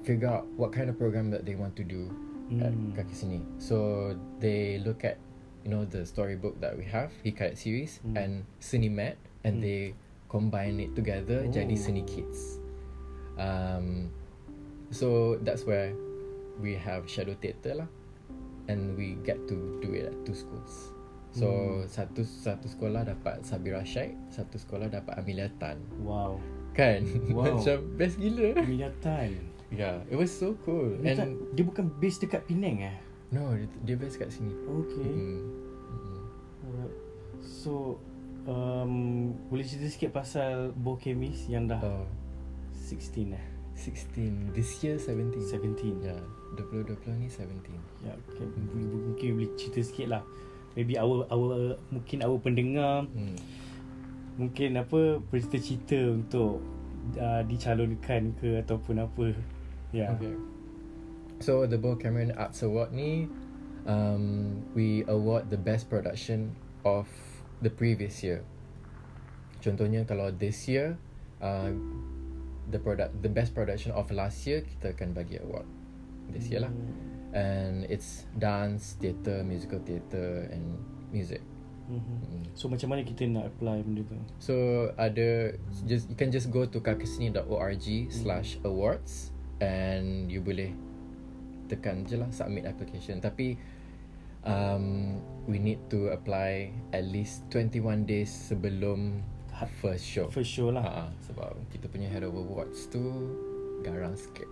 figure 0.08 0.30
out 0.32 0.48
what 0.56 0.72
kind 0.72 0.90
of 0.90 0.96
program 0.98 1.28
that 1.32 1.44
they 1.44 1.56
want 1.56 1.76
to 1.76 1.84
do 1.84 2.08
Hmm. 2.48 2.96
Kaki 2.96 3.14
Seni. 3.14 3.40
So 3.60 4.12
they 4.40 4.80
look 4.80 5.04
at 5.04 5.20
you 5.68 5.72
know 5.72 5.84
the 5.84 6.08
storybook 6.08 6.60
that 6.64 6.80
we 6.80 6.88
have, 6.88 7.12
Hikayat 7.28 7.60
series 7.60 8.00
Hmm. 8.04 8.16
and 8.16 8.34
Seni 8.64 8.88
and 9.44 9.60
Hmm. 9.60 9.64
they 9.64 9.92
combine 10.32 10.80
it 10.80 10.96
together 10.96 11.44
jadi 11.48 11.76
Oh. 11.76 11.80
Seni 11.80 12.04
Kids. 12.08 12.60
Um, 13.38 14.10
so 14.92 15.38
that's 15.44 15.68
where 15.68 15.92
we 16.58 16.74
have 16.74 17.06
Shadow 17.06 17.36
Theatre 17.38 17.84
lah, 17.86 17.90
and 18.72 18.98
we 18.98 19.20
get 19.22 19.38
to 19.48 19.78
do 19.84 19.94
it 19.94 20.10
at 20.10 20.16
two 20.26 20.34
schools. 20.34 20.92
So 21.36 21.48
Hmm. 21.48 21.86
satu 21.86 22.24
satu 22.26 22.66
sekolah 22.66 23.06
dapat 23.06 23.44
Sabira 23.46 23.84
Shaik, 23.86 24.16
satu 24.32 24.58
sekolah 24.58 24.90
dapat 24.90 25.20
Amelia 25.22 25.52
Tan. 25.62 25.78
Wow. 26.02 26.40
Kan? 26.74 27.06
Wow. 27.30 27.44
Macam 27.62 27.78
best 28.00 28.18
gila. 28.18 28.58
Minatan. 28.66 29.38
Yeah, 29.68 30.00
it 30.08 30.16
was 30.16 30.32
so 30.32 30.56
cool. 30.64 30.96
Minatan, 31.04 31.36
And 31.36 31.52
dia 31.52 31.64
bukan 31.68 31.92
base 32.00 32.24
dekat 32.24 32.48
Penang 32.48 32.80
eh? 32.80 32.98
no, 33.36 33.52
dia, 33.52 33.68
dia 33.84 33.96
best 34.00 34.16
kat 34.16 34.32
sini. 34.32 34.56
Okay. 34.56 35.04
Mm. 35.04 35.44
Mm. 35.92 36.22
Alright. 36.64 36.96
So 37.44 38.00
um, 38.48 39.36
boleh 39.52 39.68
cerita 39.68 39.92
sikit 39.92 40.12
pasal 40.16 40.72
Bokemis 40.72 41.52
yang 41.52 41.68
dah 41.68 41.84
Oh, 41.84 42.08
16 42.72 43.36
eh? 43.36 43.46
16 43.76 44.56
this 44.56 44.80
year 44.82 44.96
17. 44.98 45.36
17. 45.38 46.00
Yeah, 46.02 46.24
2020 46.56 47.22
ni 47.22 47.28
17. 47.28 47.70
Ya, 48.02 48.16
okay. 48.16 48.48
mungkin, 48.48 49.14
mungkin 49.14 49.28
boleh 49.38 49.52
cerita 49.60 49.80
sikit 49.84 50.08
lah. 50.18 50.24
Maybe 50.74 50.96
our 50.96 51.28
our 51.30 51.76
mungkin 51.92 52.24
our 52.24 52.38
pendengar 52.40 53.06
Hmm. 53.12 53.38
mungkin 54.38 54.78
apa 54.78 55.18
bercita-cita 55.20 56.14
untuk 56.14 56.62
uh, 57.18 57.42
dicalonkan 57.46 58.34
ke 58.40 58.64
ataupun 58.64 59.04
apa. 59.04 59.36
Ya. 59.96 60.12
Okay. 60.16 60.36
So 61.40 61.70
the 61.70 61.78
Bo 61.78 61.96
Cameron 61.96 62.34
Arts 62.34 62.66
Award 62.66 62.92
ni 62.92 63.30
um, 63.86 64.66
we 64.74 65.06
award 65.08 65.50
the 65.50 65.58
best 65.58 65.90
production 65.90 66.56
of 66.84 67.08
the 67.62 67.70
previous 67.70 68.22
year. 68.26 68.44
Contohnya 69.64 70.04
kalau 70.04 70.34
this 70.34 70.68
year 70.68 70.98
uh, 71.40 71.72
the 72.68 72.80
product 72.82 73.16
the 73.24 73.32
best 73.32 73.56
production 73.56 73.96
of 73.96 74.10
last 74.12 74.44
year 74.44 74.66
kita 74.66 74.94
akan 74.98 75.16
bagi 75.16 75.40
award 75.40 75.66
this 76.34 76.52
year 76.52 76.66
lah. 76.66 76.74
And 77.38 77.86
it's 77.92 78.26
dance, 78.40 78.98
theatre, 78.98 79.46
musical 79.46 79.78
theatre 79.84 80.50
and 80.50 80.80
music. 81.14 81.44
Mhm. 81.88 82.04
Mm. 82.04 82.44
So 82.52 82.68
macam 82.68 82.92
mana 82.92 83.08
kita 83.08 83.24
nak 83.32 83.48
apply 83.56 83.80
benda 83.86 84.04
tu? 84.04 84.20
So 84.44 84.56
ada 85.00 85.56
just 85.88 86.12
you 86.12 86.18
can 86.20 86.34
just 86.34 86.52
go 86.52 86.68
to 86.68 86.84
kakisni.org 86.84 87.88
slash 88.12 88.60
awards 88.68 89.37
and 89.60 90.30
you 90.30 90.40
boleh 90.40 90.74
tekan 91.68 92.08
je 92.08 92.16
lah 92.16 92.30
submit 92.32 92.64
application 92.64 93.20
tapi 93.20 93.60
um, 94.48 95.18
we 95.46 95.60
need 95.60 95.80
to 95.92 96.10
apply 96.14 96.72
at 96.96 97.04
least 97.04 97.44
21 97.52 98.08
days 98.08 98.32
sebelum 98.32 99.22
first 99.82 100.06
show 100.06 100.30
First 100.30 100.54
show 100.54 100.70
lah. 100.70 100.86
Ha, 100.86 101.04
sebab 101.26 101.58
kita 101.74 101.90
punya 101.90 102.08
head 102.08 102.22
over 102.22 102.46
awards 102.46 102.88
tu 102.94 103.02
garang 103.82 104.14
sikit 104.14 104.48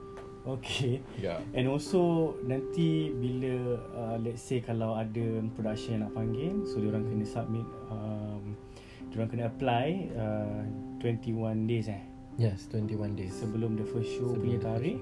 Okay. 0.45 1.01
yeah. 1.17 1.41
And 1.57 1.65
also 1.65 2.37
nanti 2.45 3.09
bila 3.09 3.81
uh, 3.97 4.17
let's 4.21 4.45
say 4.45 4.61
kalau 4.61 4.93
ada 4.93 5.41
production 5.57 5.97
yang 5.97 6.01
nak 6.05 6.13
panggil, 6.13 6.61
so 6.69 6.77
diorang 6.77 7.01
kena 7.09 7.25
submit, 7.25 7.65
um, 7.89 8.53
diorang 9.09 9.25
kena 9.33 9.49
apply 9.49 10.13
uh, 10.13 10.61
21 11.01 11.65
days 11.65 11.89
eh 11.89 12.14
yes 12.35 12.67
21 12.71 13.15
days 13.15 13.33
sebelum 13.35 13.75
the 13.79 13.85
first 13.87 14.11
show 14.15 14.31
Sebelum 14.31 14.43
punya 14.43 14.59
tarikh. 14.61 14.99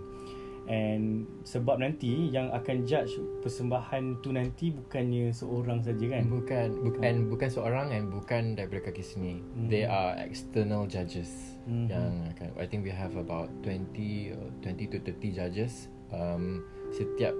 And 0.64 1.28
sebab 1.44 1.84
nanti 1.84 2.32
yang 2.32 2.48
akan 2.56 2.88
judge 2.88 3.20
persembahan 3.44 4.24
tu 4.24 4.32
nanti 4.32 4.72
bukannya 4.72 5.36
seorang 5.36 5.84
saja 5.84 6.06
kan? 6.08 6.24
Bukan, 6.32 6.68
bukan 6.88 7.14
bukan 7.28 7.50
seorang 7.52 7.92
and 7.92 8.08
bukan 8.08 8.56
daripada 8.56 8.88
kaki 8.88 9.04
sini. 9.04 9.44
Mhm. 9.44 9.68
They 9.68 9.84
are 9.84 10.16
external 10.24 10.88
judges 10.88 11.60
Mhm. 11.68 11.92
yang 11.92 12.12
akan. 12.32 12.48
I 12.56 12.64
think 12.64 12.88
we 12.88 12.96
have 12.96 13.20
about 13.20 13.52
20 13.60 14.32
or 14.32 14.48
20 14.64 14.88
to 14.88 15.04
30 15.04 15.36
judges. 15.36 15.92
Um, 16.16 16.64
setiap 16.96 17.36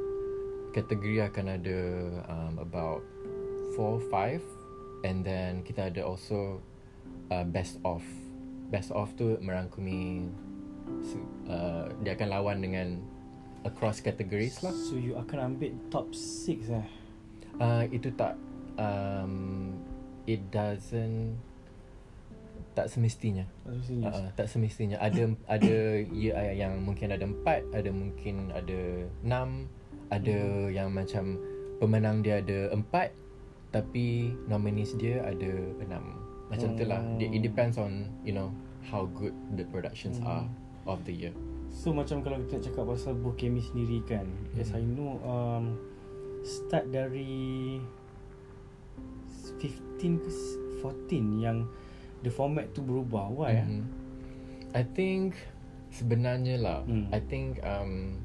kategori 0.76 1.32
akan 1.32 1.46
ada 1.48 1.80
um, 2.28 2.54
about 2.60 3.08
4 3.80 4.04
5 4.12 4.44
and 5.08 5.24
then 5.24 5.64
kita 5.64 5.88
ada 5.88 6.04
also 6.04 6.60
uh, 7.32 7.48
best 7.48 7.80
of. 7.88 8.04
Best 8.74 8.90
of 8.90 9.14
tu 9.14 9.38
merangkumi 9.38 10.26
uh, 11.46 11.94
dia 12.02 12.18
akan 12.18 12.28
lawan 12.34 12.58
dengan 12.66 12.98
across 13.64 14.02
categories 14.02 14.60
lah. 14.66 14.74
So 14.74 14.98
you 15.00 15.16
akan 15.16 15.56
ambil 15.56 15.78
top 15.94 16.12
6 16.12 16.74
eh? 16.74 16.88
Uh, 17.62 17.86
itu 17.94 18.10
tak 18.18 18.34
um, 18.82 19.78
it 20.26 20.42
doesn't 20.50 21.38
tak 22.74 22.90
semestinya. 22.90 23.46
Maksudnya 23.64 24.10
Uh, 24.10 24.30
tak 24.34 24.50
semestinya. 24.50 24.98
Ada 24.98 25.30
ada 25.46 26.02
ya 26.10 26.34
yang 26.58 26.82
mungkin 26.82 27.14
ada 27.14 27.24
empat, 27.24 27.62
ada 27.72 27.90
mungkin 27.94 28.50
ada 28.50 29.06
enam, 29.22 29.70
ada 30.10 30.70
yang 30.74 30.90
macam 30.90 31.38
pemenang 31.78 32.26
dia 32.26 32.42
ada 32.42 32.74
empat, 32.74 33.14
tapi 33.70 34.34
nominees 34.50 34.98
dia 34.98 35.22
ada 35.22 35.54
enam. 35.86 36.18
Macam 36.50 36.74
tu 36.74 36.86
lah. 36.86 37.02
It, 37.22 37.30
it 37.38 37.42
depends 37.46 37.78
on 37.78 38.10
you 38.26 38.34
know 38.34 38.50
how 38.90 39.08
good 39.16 39.34
the 39.56 39.64
productions 39.68 40.20
Hmm. 40.20 40.28
are 40.28 40.46
of 40.86 41.04
the 41.08 41.14
year. 41.16 41.34
So 41.74 41.90
macam 41.90 42.22
kalau 42.22 42.38
kita 42.46 42.70
cakap 42.70 42.86
pasal 42.86 43.18
Bokemi 43.18 43.58
sendiri 43.58 44.06
kan 44.06 44.30
As 44.54 44.70
I 44.78 44.86
know 44.86 45.18
um, 45.26 45.74
Start 46.46 46.94
dari 46.94 47.82
15 49.58 50.22
ke 50.22 50.30
14 50.86 51.42
yang 51.42 51.66
The 52.22 52.30
format 52.30 52.70
tu 52.78 52.86
berubah 52.86 53.26
Why 53.34 53.58
mm-hmm. 53.58 53.82
Mhm. 53.82 54.04
I 54.74 54.84
think 54.98 55.38
sebenarnya 55.94 56.58
lah. 56.58 56.82
Hmm. 56.84 57.06
I 57.14 57.22
think 57.22 57.62
um, 57.62 58.18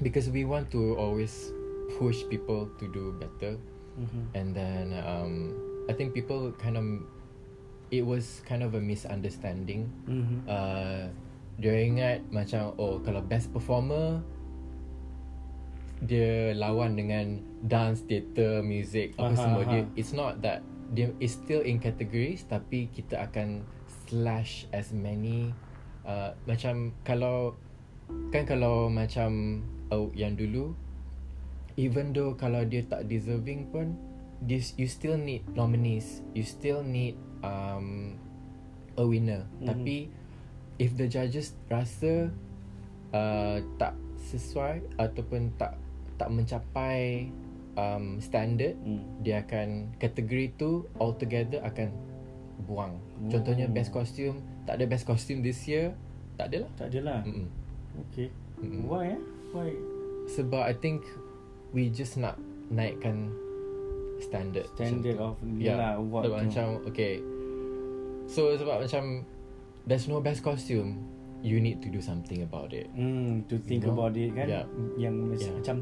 because 0.00 0.32
we 0.32 0.48
want 0.48 0.72
to 0.72 0.96
always 0.96 1.52
push 2.00 2.24
people 2.32 2.72
to 2.80 2.84
do 2.88 3.12
better, 3.20 3.60
mm-hmm. 4.00 4.24
and 4.32 4.56
then 4.56 4.96
um, 5.04 5.52
I 5.86 5.92
think 5.92 6.16
people 6.16 6.50
kind 6.56 6.80
of 6.80 6.84
it 7.90 8.02
was 8.04 8.42
kind 8.46 8.62
of 8.62 8.74
a 8.74 8.80
misunderstanding. 8.80 9.90
Mm-hmm. 10.08 10.38
Uh, 10.48 11.06
dia 11.56 11.72
ingat 11.88 12.20
macam 12.28 12.76
oh 12.76 13.00
kalau 13.00 13.24
best 13.24 13.48
performer 13.48 14.20
dia 16.04 16.52
lawan 16.52 16.92
dengan 16.92 17.40
dance, 17.64 18.04
theatre, 18.04 18.60
music 18.60 19.16
apa 19.16 19.32
Aha, 19.32 19.40
semua 19.40 19.62
dia 19.64 19.82
it's 19.96 20.12
not 20.12 20.44
that 20.44 20.60
dia 20.92 21.08
is 21.18 21.32
still 21.32 21.64
in 21.64 21.80
categories 21.80 22.44
tapi 22.44 22.92
kita 22.92 23.24
akan 23.24 23.64
slash 24.04 24.68
as 24.76 24.92
many 24.92 25.56
uh, 26.04 26.36
macam 26.44 26.92
kalau 27.02 27.56
kan 28.30 28.44
kalau 28.44 28.92
macam 28.92 29.64
oh, 29.88 30.12
yang 30.12 30.36
dulu 30.36 30.76
even 31.80 32.12
though 32.12 32.36
kalau 32.36 32.62
dia 32.68 32.84
tak 32.84 33.08
deserving 33.08 33.72
pun 33.72 33.96
this 34.44 34.76
you 34.76 34.86
still 34.86 35.16
need 35.16 35.42
nominees 35.56 36.20
you 36.36 36.44
still 36.44 36.84
need 36.84 37.16
um, 37.40 38.16
a 38.96 39.04
winner 39.04 39.44
Mhm. 39.44 39.50
mm-hmm. 39.50 39.66
tapi 39.68 39.96
if 40.76 40.92
the 40.94 41.08
judges 41.08 41.56
rasa 41.68 42.28
uh, 43.12 43.58
tak 43.76 43.96
sesuai 44.28 44.82
ataupun 44.96 45.52
tak 45.56 45.76
tak 46.16 46.28
mencapai 46.32 47.28
um, 47.76 48.18
standard 48.18 48.74
Mm. 48.80 49.04
dia 49.20 49.44
akan 49.44 49.92
kategori 50.00 50.56
tu 50.56 50.70
altogether 50.96 51.60
akan 51.60 51.92
buang. 52.64 52.96
Oh. 52.96 53.28
Contohnya 53.28 53.68
best 53.68 53.92
costume, 53.92 54.40
tak 54.64 54.80
ada 54.80 54.88
best 54.88 55.04
costume 55.04 55.44
this 55.44 55.60
year, 55.68 55.92
tak 56.40 56.48
ada 56.50 56.64
lah. 56.64 56.70
Tak 56.80 56.88
adalah 56.88 57.20
Mm-mm. 57.20 57.48
Okay 58.08 58.32
Mm-mm. 58.60 58.88
Why 58.88 59.12
eh 59.16 59.20
Why 59.52 59.68
Sebab 60.32 60.64
I 60.64 60.72
think 60.72 61.04
we 61.76 61.92
just 61.92 62.16
nak 62.16 62.40
naikkan 62.72 63.30
standard. 64.18 64.66
Standard 64.74 65.18
of 65.18 65.36
yeah. 65.56 65.76
Yalah 65.76 65.90
award 65.98 66.22
sebab 66.26 66.38
tu 66.38 66.44
macam 66.48 66.66
okay. 66.86 67.12
So 68.26 68.54
sebab 68.54 68.82
macam 68.82 69.22
there's 69.86 70.06
no 70.06 70.18
best 70.18 70.42
costume, 70.42 70.98
you 71.40 71.62
need 71.62 71.78
to 71.78 71.88
do 71.88 72.02
something 72.02 72.42
about 72.42 72.74
it. 72.74 72.90
Hmm, 72.90 73.46
to 73.46 73.54
think 73.56 73.86
You 73.86 73.92
know? 73.92 73.94
about 73.94 74.14
it 74.14 74.34
kan 74.34 74.46
Yeah. 74.46 74.64
Yang 74.98 75.14
Yeah. 75.38 75.54
macam 75.54 75.76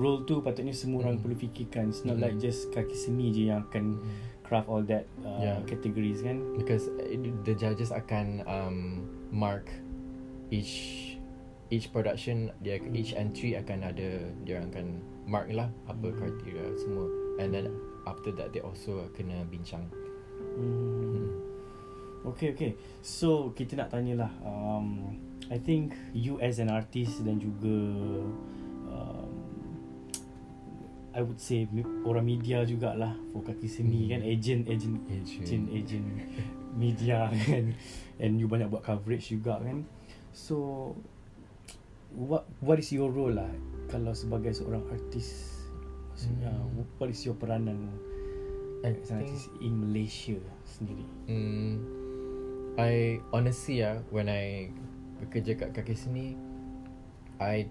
Role 0.00 0.24
tu 0.24 0.40
patutnya 0.40 0.72
semua 0.72 1.04
orang 1.04 1.20
Mm. 1.20 1.22
perlu 1.22 1.36
fikirkan 1.36 1.92
It's 1.92 2.08
not 2.08 2.16
Mm. 2.16 2.24
like 2.24 2.36
just 2.40 2.72
kaki 2.72 2.96
seni 2.96 3.28
je 3.28 3.52
yang 3.52 3.68
akan 3.68 4.00
craft 4.40 4.72
all 4.72 4.80
that 4.88 5.04
uh, 5.20 5.44
Yeah. 5.44 5.60
categories 5.68 6.24
kan 6.24 6.40
because 6.56 6.88
uh, 6.88 7.04
the 7.44 7.52
judges 7.52 7.92
akan 7.92 8.40
um, 8.48 9.04
mark 9.28 9.68
each 10.48 11.04
each 11.68 11.92
production 11.92 12.48
dia 12.58 12.80
Hmm. 12.80 12.96
each 12.96 13.12
entry 13.12 13.54
akan 13.54 13.86
ada 13.86 14.24
dia 14.42 14.58
akan 14.58 14.98
mark 15.22 15.46
lah 15.52 15.68
apa 15.86 16.10
Hmm. 16.10 16.16
kriteria 16.16 16.64
semua 16.80 17.06
and 17.40 17.48
then 17.50 17.72
after 18.04 18.28
that 18.36 18.52
they 18.52 18.60
also 18.60 19.08
kena 19.16 19.40
bincang. 19.48 19.88
Hmm. 20.60 21.24
Okay 22.20 22.52
okay. 22.52 22.72
So 23.00 23.56
kita 23.56 23.80
nak 23.80 23.88
tanyalah 23.88 24.28
um, 24.44 25.16
I 25.48 25.56
think 25.56 25.96
you 26.12 26.36
as 26.38 26.60
an 26.60 26.68
artist 26.68 27.24
dan 27.24 27.40
juga 27.40 27.72
um, 28.92 29.32
I 31.10 31.24
would 31.24 31.40
say 31.40 31.66
orang 32.06 32.28
media 32.28 32.62
jugalah 32.62 33.16
for 33.32 33.40
kaki 33.42 33.66
seni 33.66 34.04
Hmm. 34.06 34.10
kan? 34.14 34.20
Agent 34.22 34.62
agent 34.68 35.00
agent. 35.08 35.64
agent 35.72 36.06
media 36.76 37.26
kan? 37.48 37.72
And 38.20 38.36
you 38.36 38.46
banyak 38.46 38.68
buat 38.68 38.84
coverage 38.84 39.32
juga 39.32 39.58
kan? 39.58 39.88
So 40.30 40.92
what 42.14 42.44
what 42.60 42.76
is 42.78 42.90
your 42.92 43.08
role 43.10 43.32
lah 43.34 43.48
kalau 43.88 44.14
sebagai 44.14 44.54
seorang 44.54 44.82
artis 44.90 45.59
Hmm. 46.26 46.84
what 46.98 47.08
is 47.08 47.24
your 47.24 47.34
peranan 47.34 47.88
I 48.80 48.96
think 48.96 49.28
in 49.60 49.76
Malaysia 49.76 50.40
sendiri? 50.64 51.04
Mm, 51.28 51.76
I 52.80 53.20
honestly 53.28 53.84
ah 53.84 54.00
when 54.08 54.32
I 54.32 54.72
bekerja 55.20 55.60
kat 55.60 55.76
kaki 55.76 55.92
seni 55.92 56.32
I 57.36 57.68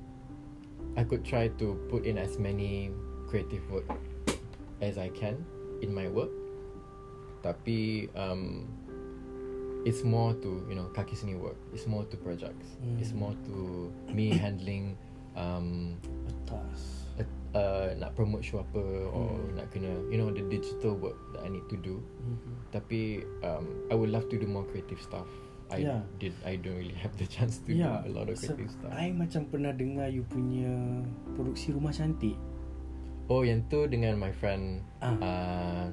I 0.93 1.01
could 1.05 1.25
try 1.25 1.49
to 1.57 1.77
put 1.89 2.05
in 2.05 2.21
as 2.21 2.37
many 2.37 2.93
creative 3.25 3.65
work 3.73 3.89
as 4.85 5.01
I 5.01 5.09
can 5.09 5.41
in 5.81 5.89
my 5.89 6.05
work. 6.05 6.29
Tapi 7.41 8.09
um, 8.13 8.69
it's 9.81 10.05
more 10.05 10.37
to 10.45 10.49
you 10.69 10.77
know 10.77 10.93
kaki 10.93 11.17
seni 11.17 11.33
work. 11.33 11.57
It's 11.73 11.89
more 11.89 12.05
to 12.05 12.15
projects. 12.21 12.77
Hmm. 12.85 13.01
it's 13.01 13.17
more 13.17 13.33
to 13.49 13.89
me 14.13 14.29
handling 14.29 14.93
um, 15.33 15.97
atas 16.29 17.08
uh, 17.51 17.93
nak 17.95 18.13
promote 18.13 18.41
show 18.41 18.59
apa 18.59 18.81
or 19.09 19.33
Hmm. 19.33 19.55
nak 19.55 19.67
kena 19.69 19.89
you 20.07 20.17
know 20.17 20.29
the 20.29 20.43
digital 20.45 20.93
work 20.93 21.17
that 21.31 21.41
I 21.41 21.49
need 21.49 21.65
to 21.67 21.77
do 21.77 21.97
mm-hmm. 21.97 22.53
tapi 22.69 23.23
um, 23.41 23.65
I 23.87 23.95
would 23.95 24.09
love 24.09 24.27
to 24.29 24.35
do 24.35 24.45
more 24.45 24.65
creative 24.65 24.99
stuff 24.99 25.27
I 25.69 25.85
Yeah. 25.85 26.01
did 26.17 26.33
I 26.41 26.57
don't 26.57 26.75
really 26.75 26.97
have 26.97 27.13
the 27.15 27.29
chance 27.35 27.61
to 27.65 27.71
Ya, 27.71 28.01
do 28.01 28.09
a 28.09 28.11
lot 28.11 28.25
of 28.27 28.37
creative 28.37 28.69
stuff 28.69 28.89
I 28.89 29.13
macam 29.13 29.45
pernah 29.47 29.69
dengar 29.69 30.09
you 30.09 30.25
punya 30.25 31.05
produksi 31.33 31.71
rumah 31.71 31.93
cantik. 31.93 32.33
oh 33.27 33.45
yang 33.45 33.61
tu 33.67 33.85
dengan 33.85 34.17
my 34.17 34.33
friend 34.33 34.81
Ah. 34.99 35.13
uh, 35.19 35.85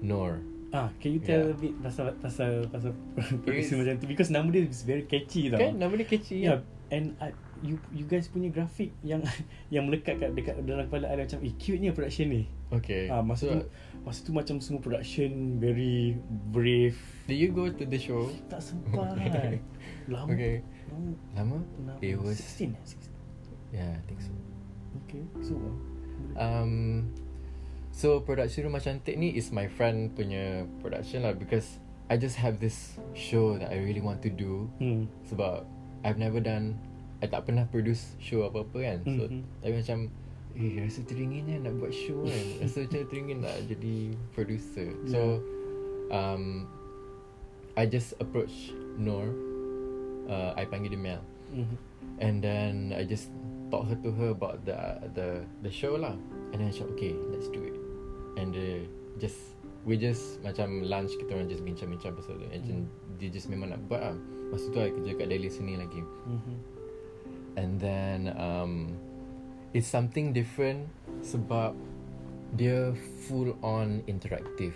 Nur 0.00 0.42
Ah, 0.70 0.86
can 1.02 1.18
you 1.18 1.22
tell 1.22 1.50
Yeah. 1.50 1.54
a 1.54 1.58
bit 1.58 1.74
pasal 1.78 2.14
pasal 2.18 2.66
pasal 2.70 2.94
produksi 3.42 3.74
rumah 3.74 3.90
cantik 3.90 4.06
because 4.06 4.30
nama 4.30 4.46
dia 4.48 4.62
is 4.62 4.82
very 4.82 5.02
catchy 5.02 5.50
tau. 5.50 5.58
kan 5.58 5.74
nama 5.74 5.90
dia 5.94 6.06
kecil 6.06 6.38
Yeah, 6.40 6.60
and 6.90 7.14
I, 7.18 7.34
you 7.60 7.76
you 7.92 8.08
guys 8.08 8.28
punya 8.28 8.48
grafik 8.48 8.92
yang 9.04 9.20
yang 9.74 9.86
melekat 9.88 10.16
kat 10.16 10.32
dekat 10.32 10.56
dalam 10.64 10.88
kepala 10.88 11.12
I 11.12 11.20
macam 11.20 11.40
eh 11.44 11.52
cute 11.60 11.80
ni 11.80 11.92
production 11.92 12.26
ni. 12.32 12.42
okay 12.72 13.12
Ah, 13.12 13.20
masa 13.20 13.44
so, 13.44 13.52
tu 13.52 13.58
masa 14.00 14.18
tu 14.24 14.30
macam 14.32 14.56
semua 14.64 14.80
production 14.80 15.60
very 15.60 16.16
brave. 16.54 16.96
did 17.28 17.36
you 17.36 17.52
go 17.52 17.68
to 17.68 17.84
the 17.84 18.00
show 18.00 18.32
Tak 18.48 18.64
sempat. 18.64 19.16
Lama. 20.12 20.28
okay 20.32 20.64
Lama. 20.90 21.12
lama 21.36 21.56
lama. 21.86 22.00
It 22.02 22.16
was 22.16 22.40
16 22.40 22.74
eh? 22.74 22.82
16. 22.82 23.10
Yeah, 23.70 23.90
I 23.94 24.02
think 24.10 24.18
so. 24.18 24.32
Okay. 25.06 25.22
So 25.44 25.54
uh, 25.54 25.76
Um, 26.38 27.10
so 27.90 28.22
production 28.22 28.70
Rumah 28.70 28.82
Cantik 28.82 29.18
ni 29.18 29.34
is 29.34 29.50
my 29.50 29.66
friend 29.66 30.14
punya 30.14 30.66
production 30.78 31.26
lah 31.26 31.34
because 31.34 31.78
I 32.10 32.18
just 32.18 32.38
have 32.38 32.58
this 32.58 32.98
show 33.14 33.58
that 33.58 33.70
I 33.70 33.78
really 33.82 34.02
want 34.02 34.22
to 34.26 34.30
do 34.30 34.66
hmm. 34.82 35.06
sebab 35.26 35.66
I've 36.02 36.18
never 36.18 36.42
done 36.42 36.78
I 37.20 37.26
tak 37.26 37.44
pernah 37.44 37.64
produce 37.64 38.16
show 38.16 38.42
apa-apa 38.42 38.76
kan 38.76 38.98
so 39.04 39.24
Mhm. 39.24 39.40
tapi 39.60 39.74
macam 39.76 39.98
eh 40.50 40.72
rasa 40.78 41.00
teringinnya 41.02 41.56
nak 41.60 41.78
buat 41.78 41.92
show 41.92 42.24
kan 42.24 42.46
rasa 42.60 42.76
macam 42.84 43.00
teringin 43.06 43.38
nak 43.40 43.56
jadi 43.64 43.96
producer 44.30 44.88
so 45.04 45.38
um 46.08 46.66
I 47.74 47.84
just 47.84 48.18
approach 48.18 48.74
Nur 48.96 49.30
uh, 50.26 50.52
I 50.54 50.64
panggil 50.64 50.92
dia 50.92 51.00
Mel 51.00 51.22
Mhm. 51.50 51.76
And 52.20 52.38
then 52.38 52.92
I 52.92 53.02
just 53.02 53.32
talk 53.68 53.84
her 53.84 53.96
to 53.98 54.10
her 54.12 54.30
about 54.30 54.62
the 54.62 54.78
the 55.12 55.28
the 55.60 55.68
show 55.68 55.96
lah. 55.96 56.14
And 56.52 56.58
then 56.58 56.68
she 56.68 56.84
okay, 56.86 57.10
let's 57.26 57.48
do 57.48 57.58
it. 57.60 57.74
And 58.36 58.52
uh, 58.52 58.84
just 59.16 59.56
we 59.82 59.96
just 59.96 60.38
macam 60.40 60.84
lunch 60.84 61.16
kita 61.16 61.32
orang 61.32 61.48
just 61.48 61.60
bincang-bincang 61.60 62.12
pasal 62.12 62.36
tu. 62.36 62.46
And 62.46 62.62
Hmm. 62.62 62.86
dia 63.16 63.28
just 63.28 63.48
memang 63.48 63.72
nak 63.72 63.82
buat 63.84 63.98
lah. 64.00 64.16
Masa 64.48 64.68
tu 64.68 64.78
I 64.78 64.92
kerja 64.92 65.10
kat 65.16 65.26
Daily 65.26 65.48
sini 65.48 65.74
lagi. 65.74 65.98
Mhm. 66.00 66.54
And 67.56 67.80
then 67.80 68.34
um, 68.38 68.94
it's 69.74 69.88
something 69.88 70.30
different 70.34 70.86
sebab 71.22 71.74
dia 72.54 72.94
full 73.26 73.54
on 73.62 74.02
interactive. 74.06 74.74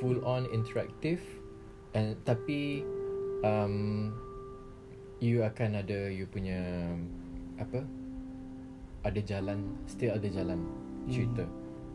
Full 0.00 0.20
on 0.24 0.44
interactive 0.52 1.20
and 1.96 2.16
tapi 2.28 2.84
um, 3.40 4.12
you 5.20 5.40
akan 5.40 5.80
ada 5.80 6.12
you 6.12 6.28
punya 6.28 6.92
apa? 7.56 7.84
Ada 9.06 9.20
jalan, 9.22 9.64
still 9.88 10.12
ada 10.12 10.28
jalan 10.28 10.60
cerita. 11.08 11.46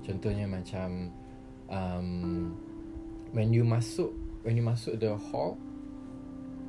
Contohnya 0.02 0.50
macam 0.50 1.14
um, 1.70 2.10
when 3.32 3.54
you 3.54 3.62
masuk 3.62 4.10
when 4.42 4.58
you 4.58 4.66
masuk 4.66 4.98
the 4.98 5.14
hall 5.30 5.56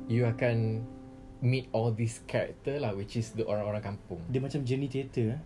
you 0.07 0.27
akan 0.27 0.83
meet 1.43 1.67
all 1.69 1.91
these 1.91 2.23
character 2.23 2.79
lah 2.79 2.95
which 2.95 3.13
is 3.13 3.35
the 3.35 3.43
orang-orang 3.43 3.83
kampung. 3.83 4.23
Dia 4.31 4.39
macam 4.39 4.63
journey 4.63 4.87
theater 4.87 5.35
eh? 5.35 5.41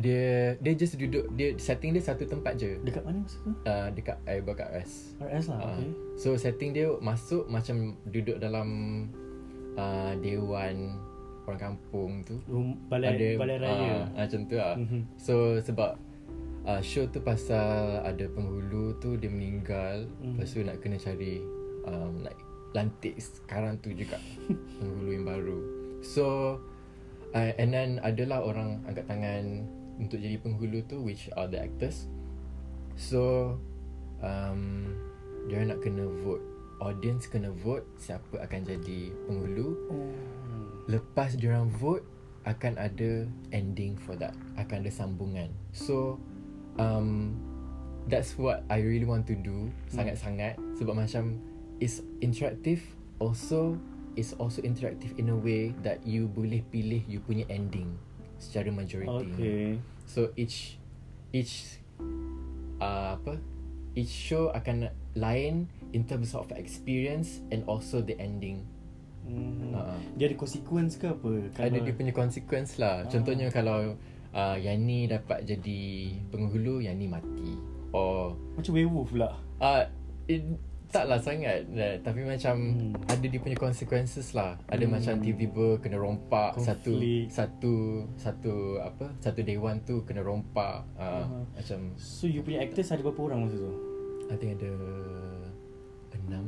Dia 0.00 0.22
dia 0.56 0.72
just 0.72 0.96
duduk 0.96 1.28
dia 1.34 1.52
setting 1.58 1.92
dia 1.92 2.00
satu 2.00 2.24
tempat 2.24 2.56
je. 2.56 2.78
Dekat 2.80 3.02
mana 3.02 3.20
masa 3.20 3.36
tu? 3.42 3.50
Uh, 3.66 3.88
dekat 3.92 4.16
I 4.24 4.40
kat 4.40 4.68
RS. 4.72 4.92
RS 5.18 5.44
lah, 5.50 5.58
Ah, 5.60 5.74
okay. 5.74 5.90
So 6.16 6.38
setting 6.38 6.70
dia 6.72 6.88
masuk 6.96 7.50
macam 7.50 7.98
duduk 8.06 8.38
dalam 8.38 8.68
uh, 9.76 10.14
dewan 10.16 10.96
orang 11.44 11.60
kampung 11.60 12.22
tu. 12.22 12.38
Rum, 12.46 12.78
balai, 12.86 13.34
balai 13.34 13.58
raya. 13.58 14.06
ah, 14.14 14.24
macam 14.24 14.40
tu 14.46 14.54
lah. 14.56 14.78
Mhm. 14.78 15.00
So 15.18 15.34
sebab 15.58 15.98
uh, 16.62 16.80
show 16.80 17.04
tu 17.04 17.20
pasal 17.20 18.00
ada 18.00 18.24
penghulu 18.30 18.96
tu 19.02 19.18
dia 19.18 19.28
meninggal, 19.28 20.06
Mhm. 20.22 20.38
lepas 20.38 20.48
tu 20.48 20.62
nak 20.62 20.78
kena 20.80 20.96
cari 20.96 21.42
um, 21.84 22.22
like 22.22 22.38
lantik 22.72 23.18
sekarang 23.18 23.78
tu 23.82 23.90
juga 23.94 24.18
penghulu 24.78 25.10
yang 25.10 25.26
baru. 25.26 25.58
So 26.00 26.56
uh, 27.34 27.52
and 27.58 27.74
then 27.74 27.90
adalah 28.02 28.42
orang 28.42 28.82
angkat 28.86 29.06
tangan 29.10 29.66
untuk 30.00 30.22
jadi 30.22 30.40
penghulu 30.40 30.80
tu 30.86 31.02
which 31.02 31.28
are 31.36 31.50
the 31.50 31.60
actors. 31.60 32.06
So 32.96 33.54
um, 34.22 34.94
dia 35.50 35.66
nak 35.66 35.82
kena 35.82 36.06
vote. 36.24 36.42
Audience 36.80 37.28
kena 37.28 37.52
vote 37.52 37.84
siapa 38.00 38.40
akan 38.40 38.60
jadi 38.64 39.12
penghulu 39.28 39.68
Oh. 39.92 40.16
Lepas 40.88 41.36
diorang 41.38 41.68
vote 41.70 42.02
Akan 42.48 42.80
ada 42.80 43.28
ending 43.52 43.94
for 44.00 44.16
that 44.16 44.32
Akan 44.56 44.82
ada 44.82 44.90
sambungan 44.90 45.52
So 45.70 46.16
um, 46.80 47.36
That's 48.08 48.34
what 48.40 48.64
I 48.72 48.80
really 48.80 49.04
want 49.04 49.28
to 49.28 49.36
do 49.36 49.68
Sangat-sangat 49.92 50.56
Sebab 50.80 50.96
macam 50.96 51.36
It's 51.80 52.04
interactive 52.20 52.84
Also 53.18 53.80
It's 54.14 54.36
also 54.36 54.60
interactive 54.62 55.16
in 55.16 55.32
a 55.32 55.38
way 55.38 55.72
That 55.80 56.04
you 56.04 56.28
boleh 56.28 56.60
pilih 56.68 57.02
You 57.08 57.24
punya 57.24 57.48
ending 57.48 57.96
Secara 58.36 58.68
majority 58.68 59.08
Okay. 59.34 59.68
So 60.04 60.30
each 60.36 60.76
Each 61.32 61.80
uh, 62.78 63.16
Apa 63.16 63.40
Each 63.96 64.12
show 64.12 64.52
akan 64.52 64.92
lain 65.16 65.66
In 65.90 66.04
terms 66.04 66.36
of 66.36 66.52
experience 66.54 67.40
And 67.48 67.64
also 67.66 68.04
the 68.04 68.14
ending 68.20 68.62
Mhm. 69.20 69.76
uh, 69.76 70.00
Dia 70.16 70.32
ada 70.32 70.36
consequence 70.40 70.96
ke 70.96 71.06
apa? 71.06 71.52
ada 71.60 71.78
dia 71.78 71.92
punya 71.92 72.10
consequence 72.10 72.80
lah. 72.80 73.04
Contohnya 73.06 73.52
kalau 73.52 73.94
uh, 74.32 74.56
yang 74.56 74.80
ni 74.80 75.04
dapat 75.06 75.44
jadi 75.44 75.80
penghulu, 76.32 76.80
yang 76.80 76.96
ni 76.96 77.06
mati. 77.06 77.52
Or 77.92 78.34
Macam 78.56 78.72
werewolf 78.74 79.12
pula. 79.12 79.36
uh, 79.60 79.84
it, 80.24 80.40
taklah 80.90 81.16
sangat 81.16 81.64
uh, 81.70 81.96
tapi 82.02 82.20
macam 82.22 82.54
Hmm. 82.58 82.90
hmm. 82.92 83.06
ada 83.06 83.24
dia 83.24 83.38
punya 83.38 83.54
consequences 83.54 84.34
lah. 84.34 84.58
Ada 84.66 84.82
Hmm. 84.82 84.82
hmm. 84.82 84.92
macam 84.92 85.14
tiba-tiba 85.18 85.66
kena 85.78 85.96
rompak 85.96 86.50
satu 86.58 86.92
Konflik. 86.92 87.30
satu 87.30 87.74
satu 88.14 88.54
apa? 88.78 89.06
Satu 89.18 89.40
dewan 89.40 89.78
tu 89.82 90.02
kena 90.02 90.20
rompak. 90.20 90.82
Uh, 90.94 91.22
Aha. 91.22 91.38
macam 91.54 91.78
So 91.94 92.26
you 92.26 92.42
punya 92.42 92.60
actors 92.60 92.90
ada 92.90 93.00
berapa 93.00 93.22
orang 93.24 93.46
masa 93.46 93.56
tu? 93.56 93.72
I 94.26 94.34
think 94.34 94.58
ada 94.58 94.70
enam. 96.20 96.46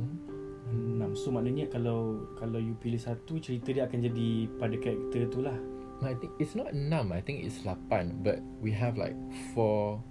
Enam. 0.67 1.11
So 1.13 1.29
maknanya 1.29 1.67
kalau 1.67 2.27
kalau 2.35 2.57
you 2.57 2.75
pilih 2.75 2.99
satu 2.99 3.39
cerita 3.39 3.71
dia 3.71 3.83
akan 3.83 3.99
jadi 4.01 4.27
pada 4.55 4.75
karakter 4.75 5.27
tu 5.27 5.39
lah. 5.39 5.55
I 6.03 6.19
think 6.19 6.35
it's 6.35 6.51
not 6.51 6.75
enam. 6.75 7.15
I 7.15 7.23
think 7.23 7.47
it's 7.47 7.63
lapan. 7.63 8.19
But 8.19 8.43
we 8.59 8.75
have 8.75 8.99
like 8.99 9.15
four 9.55 10.03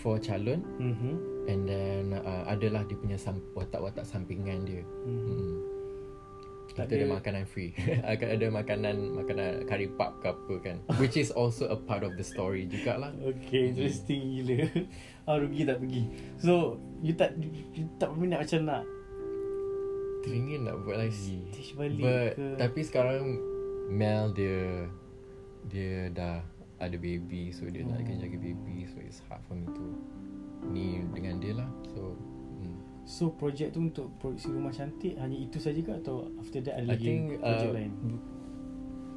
four 0.00 0.22
calon. 0.22 0.62
Mhm. 0.78 1.33
And 1.44 1.64
then 1.64 2.04
uh, 2.14 2.44
adalah 2.46 2.82
dia 2.82 2.94
punya 2.94 3.14
sam- 3.14 3.44
watak-watak 3.52 4.02
sampingan 4.02 4.64
dia. 4.64 4.82
Hmm. 5.04 5.60
Tak 6.74 6.88
Kita 6.88 6.94
ada 6.96 7.04
ada- 7.04 7.14
makanan 7.14 7.44
free. 7.44 7.70
Akan 8.12 8.28
ada 8.30 8.46
makanan 8.48 8.96
makanan 9.14 9.50
kari 9.64 9.86
pap 9.90 10.18
ke 10.18 10.26
apa 10.26 10.54
kan. 10.58 10.76
Which 10.98 11.14
is 11.14 11.30
also 11.30 11.68
a 11.68 11.76
part 11.76 12.02
of 12.02 12.14
the 12.14 12.24
story 12.24 12.64
jugalah. 12.64 13.12
Okay, 13.16 13.70
interesting 13.70 14.20
gila. 14.34 14.66
Ah 15.24 15.40
rugi 15.40 15.64
tak 15.64 15.78
pergi. 15.78 16.04
So 16.36 16.76
you 16.98 17.12
tak 17.12 17.32
you, 17.34 17.48
you 17.72 17.84
tak 17.94 18.10
berminat 18.10 18.44
macam 18.44 18.60
nak 18.66 18.82
Teringin 20.20 20.64
nak 20.64 20.80
buat 20.82 20.96
lagi. 20.98 21.44
stage 21.46 21.72
balik 21.74 22.00
But 22.00 22.30
ke? 22.34 22.46
tapi 22.58 22.80
sekarang 22.82 23.24
Mel 23.86 24.32
dia 24.32 24.88
dia 25.64 26.08
dah 26.08 26.40
ada 26.76 26.96
baby 26.96 27.48
so 27.48 27.64
dia 27.64 27.84
nak 27.84 28.00
kena 28.00 28.20
jaga 28.20 28.36
baby 28.36 28.84
so 28.84 28.96
it's 28.98 29.20
hard 29.24 29.40
for 29.44 29.52
me 29.52 29.64
to 29.66 29.84
ni 30.70 31.04
dengan 31.12 31.40
dia 31.40 31.52
lah. 31.60 31.68
So 31.92 32.16
hmm. 32.60 32.76
So 33.04 33.24
projek 33.36 33.76
tu 33.76 33.84
untuk 33.84 34.16
produksi 34.16 34.48
rumah 34.48 34.72
cantik 34.72 35.16
hanya 35.20 35.36
itu 35.36 35.60
saja 35.60 35.80
ke 35.84 35.92
atau 35.92 36.32
after 36.40 36.64
that 36.64 36.80
ada 36.80 36.88
I 36.88 36.92
lagi 36.96 37.04
think 37.04 37.20
projek 37.40 37.70
uh, 37.70 37.74
lain? 37.76 37.92
b- 38.00 38.24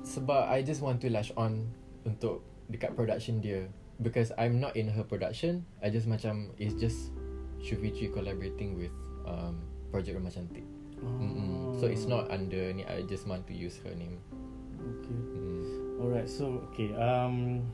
sebab 0.08 0.42
I 0.48 0.60
just 0.64 0.80
want 0.84 1.04
to 1.04 1.08
lash 1.12 1.32
on 1.36 1.72
untuk 2.08 2.44
dekat 2.68 2.96
production 2.96 3.40
dia 3.40 3.68
because 4.04 4.32
I'm 4.36 4.60
not 4.60 4.76
in 4.76 4.92
her 4.92 5.04
production. 5.04 5.64
I 5.84 5.92
just 5.92 6.08
macam 6.08 6.52
it's 6.60 6.76
just 6.76 7.12
Shufitri 7.58 8.14
collaborating 8.14 8.78
with 8.78 8.94
um, 9.26 9.60
project 9.90 10.20
Rumah 10.20 10.32
Cantik. 10.32 10.64
Mm-mm. 10.98 11.78
So 11.78 11.86
it's 11.86 12.06
not 12.10 12.30
under 12.34 12.74
ni. 12.74 12.86
I 12.86 13.06
just 13.06 13.30
want 13.30 13.46
to 13.50 13.54
use 13.54 13.78
her 13.86 13.94
name. 13.94 14.18
Okay. 14.78 15.14
Mm. 15.14 16.02
Alright, 16.02 16.30
so 16.30 16.62
okay. 16.70 16.94
Um, 16.94 17.66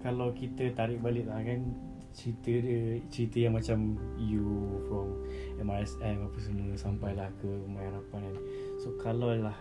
kalau 0.00 0.32
kita 0.32 0.72
tarik 0.72 0.98
balik 1.04 1.28
lah 1.28 1.44
kan 1.44 1.76
cerita 2.12 2.52
dia 2.52 3.00
cerita 3.08 3.36
yang 3.40 3.54
macam 3.56 3.96
you 4.20 4.44
from 4.86 5.16
MRSM 5.58 6.28
apa 6.28 6.38
semua 6.38 6.76
sampailah 6.76 7.28
ke 7.40 7.48
Rumah 7.48 7.82
Harapan 7.88 8.20
kan. 8.28 8.36
So 8.80 8.94
kalau 9.00 9.32
lah 9.32 9.56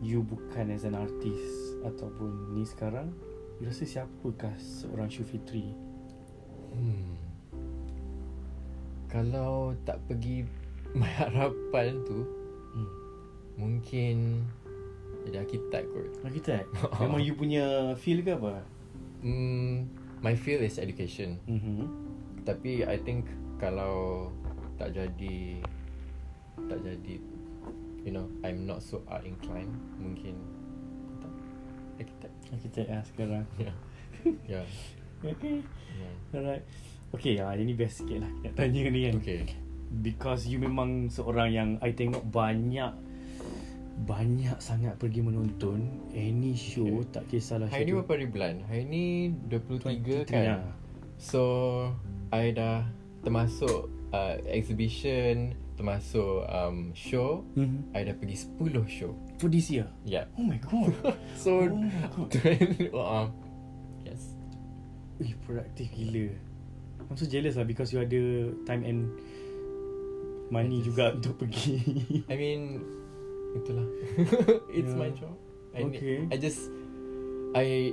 you 0.00 0.24
bukan 0.24 0.72
as 0.72 0.84
an 0.84 0.96
artist 0.96 1.80
ataupun 1.84 2.56
ni 2.56 2.64
sekarang, 2.64 3.12
you 3.60 3.68
rasa 3.68 3.84
siapakah 3.84 4.52
seorang 4.60 5.08
Syufitri? 5.08 5.72
Hmm. 6.72 7.16
Kalau 9.12 9.76
tak 9.84 10.00
pergi 10.08 10.44
My 10.98 11.08
Harapan 11.08 12.04
tu 12.04 12.20
Hmm. 12.72 12.88
mungkin 13.60 14.48
jadi 15.28 15.44
arkitek 15.44 15.84
kot. 15.92 16.08
Arkitek? 16.24 16.64
Memang 17.04 17.20
you 17.20 17.36
punya 17.36 17.92
feel 18.00 18.24
ke 18.24 18.32
apa? 18.32 18.64
Hmm, 19.22 19.86
my 20.22 20.38
field 20.38 20.62
is 20.62 20.78
education. 20.78 21.36
Mhm. 21.50 21.90
Tapi 22.46 22.86
I 22.86 22.96
think 23.02 23.26
kalau 23.58 24.30
tak 24.78 24.94
jadi 24.94 25.62
tak 26.70 26.78
jadi 26.82 27.14
you 28.02 28.14
know 28.14 28.26
I'm 28.42 28.66
not 28.66 28.82
so 28.82 29.02
art 29.10 29.26
inclined 29.26 29.74
mungkin 29.98 30.38
tak 31.18 31.32
architect. 31.98 32.34
Arkitek 32.54 32.86
lah 32.88 33.02
sekarang. 33.04 33.46
Yeah. 34.22 34.62
yeah. 34.62 34.66
Okay. 35.34 35.66
yeah. 35.98 36.14
Alright. 36.30 36.62
Okay, 37.10 37.42
ah, 37.42 37.58
ini 37.58 37.74
best 37.74 38.00
sikit 38.00 38.22
lah 38.22 38.30
nak 38.46 38.54
tanya 38.54 38.86
ni 38.86 39.10
kan. 39.10 39.18
Okay. 39.18 39.42
Because 39.90 40.46
you 40.46 40.62
memang 40.62 41.10
seorang 41.10 41.50
yang 41.50 41.70
I 41.82 41.90
tengok 41.90 42.22
banyak 42.30 42.94
banyak 43.92 44.56
sangat 44.58 44.96
pergi 44.96 45.20
menonton 45.20 45.84
any 46.10 46.56
show 46.56 46.84
Okay. 47.04 47.12
tak 47.12 47.24
kisahlah 47.28 47.68
Hari 47.68 47.84
ni 47.84 47.92
berapa 47.94 48.12
hari 48.12 48.26
bulan? 48.26 48.54
Hari 48.66 48.82
ni 48.84 49.04
23 49.46 50.26
23, 50.26 50.32
kan? 50.32 50.42
ya. 50.42 50.56
So 51.20 51.42
I 52.32 52.50
dah 52.50 52.88
termasuk 53.22 53.86
uh, 54.10 54.34
exhibition 54.48 55.54
Termasuk 55.72 56.44
um, 56.46 56.92
show. 56.92 57.42
Mm-hmm. 57.56 57.96
I 57.96 58.00
dah 58.04 58.14
pergi 58.14 58.36
10 58.60 58.86
show. 58.86 59.16
For 59.40 59.48
this 59.48 59.72
year? 59.72 59.88
Yeah 60.04 60.28
oh 60.36 60.44
my 60.44 60.60
god. 60.60 60.92
So 61.42 61.64
oh 61.64 61.74
my 61.74 61.90
god. 62.12 62.28
uh, 62.92 63.26
Yes. 64.06 64.36
Ih, 65.22 65.36
produktif 65.42 65.88
gila. 65.94 66.32
I'm 67.06 67.16
so 67.16 67.26
jealous 67.26 67.54
lah 67.54 67.64
because 67.64 67.92
you 67.92 68.00
ada 68.00 68.22
time 68.64 68.82
and 68.82 69.12
money 70.50 70.80
just- 70.80 70.92
juga 70.92 71.14
untuk 71.14 71.38
pergi. 71.38 71.76
I 72.26 72.34
mean 72.36 72.60
Itulah 73.52 73.86
It's 74.76 74.92
Yeah. 74.92 75.00
my 75.00 75.10
job 75.12 75.34
I, 75.72 75.84
need- 75.84 75.96
Okay. 76.00 76.16
I 76.28 76.36
just 76.36 76.68
I 77.52 77.92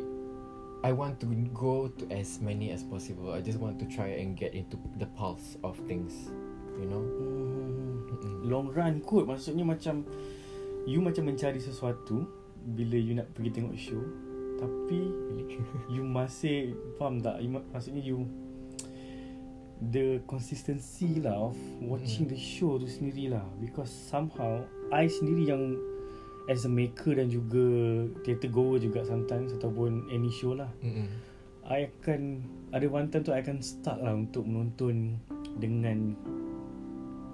I 0.79 0.91
want 0.95 1.19
to 1.19 1.27
go 1.51 1.91
to 1.91 2.03
as 2.11 2.39
many 2.39 2.71
as 2.71 2.83
possible 2.83 3.31
I 3.35 3.43
just 3.43 3.59
want 3.59 3.79
to 3.79 3.87
try 3.87 4.19
and 4.19 4.35
get 4.35 4.55
into 4.55 4.79
the 4.95 5.07
pulse 5.15 5.59
of 5.63 5.75
things 5.87 6.31
You 6.79 6.87
know. 6.87 7.03
Mm-mm. 7.03 8.47
long 8.47 8.71
run 8.71 9.03
kot 9.03 9.27
maksudnya 9.27 9.67
macam 9.67 10.07
you 10.87 11.03
macam 11.03 11.27
mencari 11.27 11.59
sesuatu 11.59 12.23
bila 12.75 12.95
you 12.95 13.13
nak 13.15 13.27
pergi 13.35 13.59
tengok 13.59 13.75
show 13.75 13.99
tapi 14.59 15.11
you 15.87 16.03
masih 16.03 16.75
faham 16.95 17.19
tak 17.19 17.39
you, 17.39 17.51
ma- 17.51 17.63
maksudnya 17.71 17.99
you 17.99 18.23
the 19.91 20.19
consistency 20.27 21.19
lah 21.23 21.51
of 21.51 21.55
watching 21.79 22.27
Mm. 22.27 22.31
the 22.35 22.39
show 22.39 22.75
tu 22.75 22.87
sendiri 22.87 23.31
lah 23.31 23.43
because 23.63 23.87
somehow 23.87 24.59
I 24.89 25.05
sendiri 25.05 25.45
yang 25.45 25.77
as 26.49 26.65
a 26.65 26.71
maker 26.71 27.13
dan 27.13 27.29
juga 27.29 27.61
theatre 28.25 28.49
goer 28.49 28.81
juga 28.81 29.05
sometimes 29.05 29.53
ataupun 29.53 30.09
any 30.09 30.29
show 30.29 30.57
lah 30.57 30.69
Mm-mm. 30.81 31.05
I 31.61 31.85
akan 31.85 32.41
ada 32.73 32.89
one 32.89 33.07
time 33.07 33.21
tu 33.21 33.29
I 33.29 33.45
akan 33.45 33.61
start 33.61 34.01
lah 34.01 34.17
untuk 34.17 34.41
menonton 34.41 35.21
dengan 35.61 36.17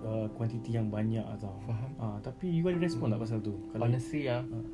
uh, 0.04 0.28
kuantiti 0.36 0.76
yang 0.76 0.92
banyak 0.92 1.24
tau. 1.40 1.56
Faham 1.64 1.92
Ah, 1.96 2.18
tapi 2.20 2.52
you 2.52 2.68
ada 2.68 2.76
respon 2.76 3.08
Hmm. 3.08 3.16
tak 3.16 3.22
pasal 3.24 3.40
tu? 3.40 3.56
Honestly 3.74 4.28
ah 4.28 4.44
Ah. 4.44 4.66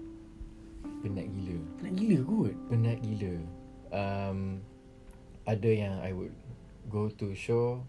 Penat 1.05 1.29
gila 1.29 1.57
nak 1.81 1.93
gila 1.93 2.17
kot. 2.25 2.53
Penat 2.69 2.97
gila 3.05 3.33
um, 3.93 4.39
Ada 5.45 5.69
yang 5.69 5.95
I 6.01 6.09
would 6.09 6.33
Go 6.89 7.13
to 7.13 7.37
show 7.37 7.85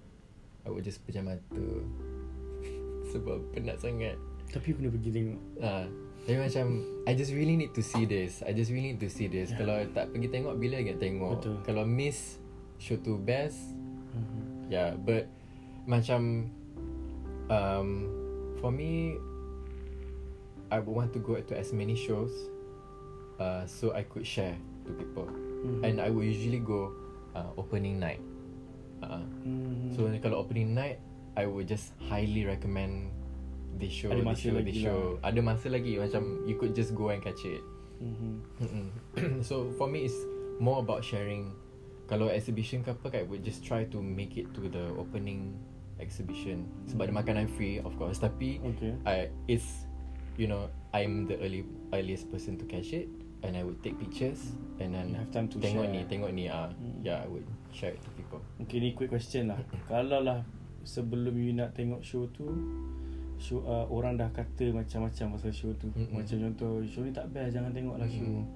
I 0.64 0.68
would 0.68 0.84
just 0.84 1.00
pejam 1.04 1.24
mata 1.24 1.64
Sebab 3.16 3.48
penat 3.52 3.80
sangat 3.80 4.20
Tapi 4.52 4.66
aku 4.68 4.78
kena 4.84 4.90
pergi 4.92 5.10
tengok. 5.10 5.40
Ah, 5.58 5.84
Tapi 6.22 6.38
macam 6.38 6.66
I 7.02 7.12
just 7.18 7.32
really 7.34 7.58
need 7.58 7.74
to 7.74 7.82
see 7.82 8.06
this 8.06 8.46
I 8.46 8.54
just 8.54 8.70
really 8.70 8.94
need 8.94 9.02
to 9.02 9.10
see 9.10 9.26
this 9.26 9.50
Yeah. 9.50 9.58
Kalau 9.58 9.74
tak 9.90 10.14
pergi 10.14 10.30
tengok 10.30 10.54
Bila 10.54 10.78
lagi 10.78 10.94
nak 10.94 11.00
tengok 11.02 11.32
Betul. 11.42 11.56
Kalau 11.66 11.82
miss 11.82 12.38
Show 12.78 12.94
tu 13.00 13.18
best 13.18 13.74
Mhm. 14.14 14.70
Yeah 14.70 14.94
but 14.94 15.26
Macam 15.82 16.46
um, 17.50 17.88
For 18.62 18.70
me 18.70 19.18
I 20.70 20.78
would 20.78 20.94
want 20.94 21.10
to 21.12 21.20
go 21.20 21.34
to 21.34 21.52
as 21.58 21.74
many 21.74 21.98
shows 21.98 22.30
uh, 23.42 23.66
So 23.66 23.90
I 23.90 24.06
could 24.06 24.22
share 24.22 24.54
to 24.86 24.90
people 24.94 25.26
Mhm. 25.66 25.80
And 25.82 25.94
I 25.98 26.06
would 26.06 26.26
usually 26.26 26.62
go 26.62 26.94
uh, 27.34 27.50
Opening 27.58 27.98
night 27.98 28.22
uh, 29.02 29.26
Mhm. 29.42 29.90
So 29.98 30.06
kalau 30.22 30.46
opening 30.46 30.70
night 30.70 31.02
I 31.34 31.50
would 31.50 31.66
just 31.66 31.90
highly 32.06 32.46
recommend 32.46 33.10
This 33.74 33.92
show 33.92 34.10
Ada 34.10 34.22
masa 34.22 34.40
show 34.42 34.54
lagi 34.54 34.72
lah. 34.72 34.82
show 34.82 35.00
Ada 35.20 35.40
masa 35.40 35.66
lagi 35.68 35.92
Macam 35.96 36.22
You 36.44 36.56
could 36.56 36.72
just 36.72 36.92
go 36.92 37.08
and 37.08 37.20
catch 37.20 37.42
it 37.44 37.62
Mhm. 38.02 38.32
Mm-mm. 38.58 38.86
So 39.48 39.70
for 39.74 39.86
me 39.86 40.04
it's 40.04 40.18
More 40.58 40.82
about 40.82 41.00
sharing 41.00 41.54
Kalau 42.04 42.28
exhibition 42.28 42.82
ke 42.82 42.90
apa 42.90 43.06
kan 43.08 43.18
I 43.22 43.26
would 43.26 43.40
just 43.40 43.62
try 43.62 43.86
to 43.88 43.98
make 43.98 44.34
it 44.34 44.50
to 44.52 44.66
the 44.66 44.90
opening 44.94 45.54
exhibition 45.96 46.66
Sebab 46.86 47.08
ada 47.08 47.14
makanan 47.14 47.46
free 47.48 47.78
of 47.78 47.94
course 47.94 48.18
Tapi 48.18 48.58
Okay. 48.74 48.92
I 49.06 49.16
it's 49.46 49.86
You 50.34 50.46
know 50.46 50.66
I'm 50.90 51.24
the 51.24 51.38
early 51.38 51.62
earliest 51.90 52.26
person 52.28 52.58
to 52.58 52.66
catch 52.66 52.90
it 52.90 53.06
And 53.42 53.54
I 53.54 53.62
would 53.62 53.80
take 53.80 53.96
pictures 53.96 54.50
And 54.76 54.92
then 54.92 55.14
You 55.14 55.18
have 55.18 55.30
time 55.30 55.46
to 55.50 55.56
Tengok 55.56 55.86
share. 55.86 55.94
ni 55.94 56.00
Tengok 56.04 56.30
ni 56.30 56.44
ah, 56.46 56.68
Hmm. 56.74 57.00
Yeah 57.00 57.22
I 57.22 57.30
would 57.30 57.46
share 57.70 57.94
it 57.94 58.02
to 58.02 58.10
people 58.12 58.42
Okay 58.60 58.78
ni 58.78 58.92
quick 58.92 59.08
question 59.08 59.48
lah. 59.48 59.62
Kalau 59.90 60.20
lah 60.20 60.42
sebelum 60.82 61.38
you 61.38 61.54
nak 61.54 61.72
tengok 61.72 62.02
show 62.02 62.26
tu 62.28 62.50
show 63.42 63.58
uh, 63.66 63.90
orang 63.90 64.14
dah 64.14 64.30
kata 64.30 64.70
macam-macam 64.70 65.34
pasal 65.34 65.50
show 65.50 65.74
tu. 65.74 65.90
Mm-mm. 65.90 66.14
Macam 66.14 66.38
contoh 66.38 66.86
show 66.86 67.02
ni 67.02 67.10
tak 67.10 67.26
best 67.34 67.58
jangan 67.58 67.74
tengok 67.74 67.98
lah 67.98 68.06
show. 68.06 68.46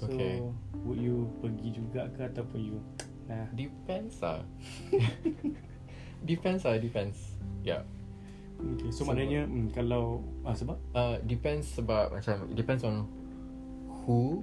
So 0.00 0.08
Okay. 0.08 0.40
would 0.86 0.96
you 0.96 1.28
pergi 1.44 1.76
juga 1.76 2.08
ke 2.16 2.24
ataupun 2.24 2.56
you 2.72 2.78
nah 3.28 3.44
Depends 3.52 4.16
lah 4.24 4.40
Depends 6.30 6.64
lah 6.64 6.80
Depends 6.80 7.36
Yeah 7.60 7.84
Okay, 8.56 8.88
so, 8.88 9.04
So- 9.04 9.12
maknanya 9.12 9.44
hmm, 9.44 9.68
kalau 9.76 10.24
ah 10.40 10.56
sebab 10.56 10.80
uh, 10.96 11.20
Depends 11.28 11.76
sebab 11.76 12.16
Macam 12.16 12.48
depends 12.56 12.80
on 12.80 13.04
Who 14.04 14.40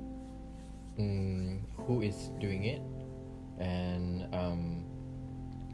mm, 1.01 1.65
Who 1.89 2.05
is 2.05 2.29
doing 2.37 2.65
it 2.69 2.81
And 3.57 4.29
um, 4.29 4.85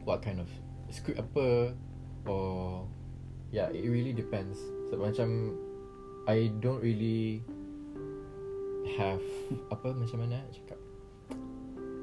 What 0.08 0.24
kind 0.24 0.40
of 0.40 0.48
Script 0.88 1.20
apa 1.20 1.76
Or 2.24 2.88
Yeah 3.54 3.70
it 3.70 3.86
really 3.86 4.10
depends. 4.10 4.58
Sebab 4.90 5.14
macam 5.14 5.54
I 6.26 6.50
don't 6.58 6.82
really 6.82 7.46
Have 8.98 9.22
Apa 9.74 9.94
macam 9.94 10.26
mana 10.26 10.42
nak 10.42 10.50
cakap? 10.50 10.80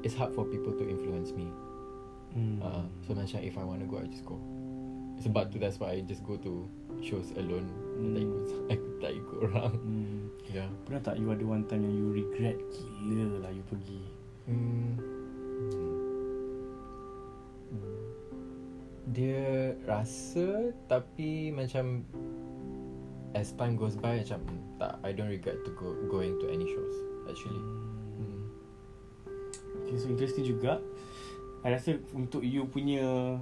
It's 0.00 0.16
hard 0.16 0.32
for 0.32 0.48
people 0.48 0.72
to 0.80 0.84
influence 0.88 1.36
me. 1.36 1.46
Hmm, 2.32 2.64
uh, 2.64 2.88
So 3.04 3.12
macam 3.12 3.44
if 3.44 3.60
I 3.60 3.64
want 3.68 3.84
to 3.84 3.86
go 3.86 4.00
I 4.00 4.08
just 4.08 4.24
go. 4.24 4.40
Sebab 5.20 5.52
tu 5.52 5.60
that's 5.60 5.76
why 5.76 6.00
I 6.00 6.08
just 6.08 6.24
go 6.24 6.40
to 6.40 6.64
Shows 7.04 7.36
alone. 7.36 7.68
Hmm. 8.00 8.16
Tak 8.16 8.22
ikut 8.24 8.44
Aku 8.72 8.88
tak 9.04 9.12
ikut 9.12 9.38
orang. 9.52 9.72
Hmm, 9.76 10.20
Yeah 10.48 10.72
pernah 10.88 11.04
tak 11.04 11.20
you 11.20 11.28
ada 11.28 11.44
one 11.44 11.68
time 11.68 11.84
yang 11.84 11.94
you 12.00 12.08
regret 12.16 12.56
gila 12.72 13.44
lah 13.44 13.52
you 13.52 13.60
pergi? 13.68 14.00
Hmm. 14.48 15.21
Dia 19.12 19.76
rasa 19.84 20.72
tapi 20.88 21.52
macam 21.52 22.00
as 23.36 23.52
time 23.56 23.76
goes 23.76 23.96
by 23.96 24.20
macam 24.20 24.40
tak 24.80 24.96
I 25.04 25.12
don't 25.12 25.28
regret 25.28 25.60
to 25.64 25.70
go 25.76 25.92
going 26.08 26.40
to 26.40 26.48
any 26.48 26.64
shows 26.68 26.96
actually. 27.28 27.62
Hmm. 28.16 28.42
Okay, 29.84 29.96
so 30.00 30.08
interesting 30.08 30.48
juga. 30.48 30.80
I 31.62 31.76
rasa 31.76 32.00
untuk 32.16 32.42
you 32.42 32.66
punya 32.66 33.38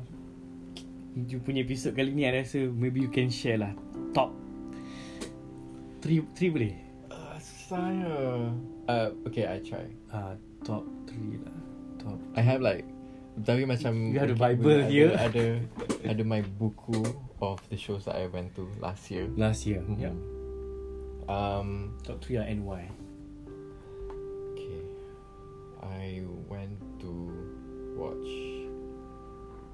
you 1.16 1.38
punya 1.42 1.64
episode 1.64 1.96
kali 1.96 2.14
ni 2.14 2.26
I 2.26 2.42
rasa 2.42 2.70
maybe 2.70 3.02
you 3.02 3.10
can 3.10 3.32
share 3.32 3.58
lah 3.58 3.72
top 4.12 4.30
3 6.02 6.22
3 6.34 6.54
boleh? 6.54 6.74
Uh, 7.12 7.36
saya 7.40 8.12
uh, 8.88 9.08
okay 9.26 9.46
I 9.46 9.58
try. 9.62 9.86
Uh, 10.10 10.34
top 10.64 10.84
3 11.08 11.44
lah. 11.44 11.56
Top. 12.00 12.18
I 12.34 12.42
have 12.42 12.64
like 12.64 12.88
tapi 13.44 13.62
macam 13.64 14.12
You 14.12 14.18
have 14.20 14.32
the 14.32 14.38
Bible 14.38 14.84
ada, 14.84 14.90
here. 14.90 15.12
Ada 15.14 15.44
ada 16.06 16.22
my 16.24 16.42
buku 16.58 17.00
of 17.40 17.60
the 17.72 17.78
shows 17.78 18.04
that 18.08 18.16
I 18.16 18.28
went 18.28 18.52
to 18.56 18.68
last 18.80 19.08
year. 19.08 19.28
Last 19.36 19.64
year. 19.64 19.80
Mhm. 19.84 19.96
Yeah. 19.98 20.16
Um 21.30 21.94
Top 22.02 22.18
3 22.24 22.42
lah 22.42 22.46
and 22.50 22.66
why? 22.66 22.90
Okay. 24.52 24.82
I 25.80 26.26
went 26.50 26.76
to 27.00 27.12
watch 27.94 28.30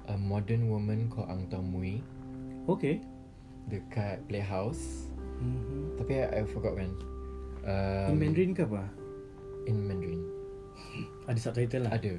a 0.07 0.15
modern 0.15 0.71
woman 0.71 1.11
called 1.11 1.27
Ang 1.27 1.49
Tau 1.51 1.59
Mui 1.59 1.99
Okay. 2.67 2.99
dekat 3.71 4.23
Playhouse. 4.27 5.11
Mm-hmm. 5.39 5.99
Tapi 5.99 6.13
I, 6.23 6.25
I 6.39 6.41
forgot 6.47 6.75
when. 6.75 6.91
Um, 7.67 8.15
In 8.15 8.17
Mandarin 8.19 8.51
ke 8.55 8.63
apa? 8.63 8.87
In 9.67 9.87
Mandarin. 9.87 10.23
Ada 11.27 11.39
subtitle 11.51 11.87
lah. 11.87 11.95
Ada. 11.99 12.15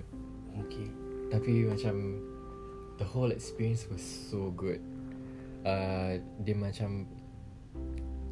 Okay. 0.67 0.89
Tapi 1.29 1.69
macam 1.69 2.25
the 2.97 3.07
whole 3.07 3.31
experience 3.31 3.87
was 3.88 4.03
so 4.03 4.51
good. 4.57 4.81
Uh, 5.67 6.23
dia 6.47 6.57
macam 6.57 7.05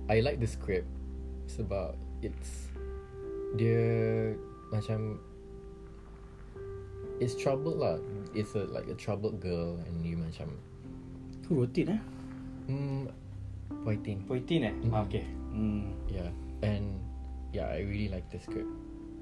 I 0.06 0.22
like 0.22 0.38
the 0.38 0.48
script 0.48 0.88
sebab 1.50 1.98
it's 2.22 2.70
dia 3.58 4.32
macam 4.72 5.20
it's 7.20 7.36
troubled 7.36 7.80
lah. 7.80 8.00
It's 8.36 8.54
a 8.56 8.68
like 8.68 8.88
a 8.88 8.96
troubled 8.96 9.40
girl 9.40 9.80
and 9.88 10.04
you 10.04 10.16
macam 10.20 10.56
Tu 11.46 11.54
rotate 11.54 11.94
eh? 11.94 12.00
hmm 12.66 13.06
poitin. 13.86 14.18
Poitin 14.26 14.60
eh? 14.66 14.74
Mm. 14.82 14.90
Ah, 14.90 15.06
okay. 15.06 15.24
Hmm. 15.54 15.94
Yeah, 16.10 16.30
and 16.66 16.98
yeah, 17.54 17.70
I 17.70 17.86
really 17.86 18.10
like 18.10 18.26
the 18.34 18.42
script 18.42 18.68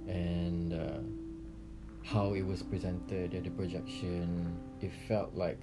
and 0.09 0.73
uh, 0.73 1.05
how 2.05 2.37
it 2.37 2.45
was 2.45 2.61
presented. 2.62 3.33
Yeah, 3.33 3.40
the 3.40 3.51
projection. 3.51 4.53
It 4.85 4.93
felt 5.09 5.33
like 5.35 5.59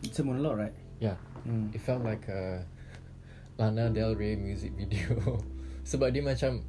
It's 0.00 0.16
a 0.18 0.24
monologue 0.24 0.56
right? 0.58 0.76
yeah, 0.96 1.16
Hmm. 1.44 1.68
it 1.76 1.80
felt 1.80 2.00
like 2.04 2.24
a 2.28 2.64
Lana 3.60 3.92
Del 3.92 4.16
Rey 4.16 4.32
music 4.36 4.72
video 4.76 5.16
sebab 5.90 6.12
dia 6.16 6.24
macam 6.24 6.64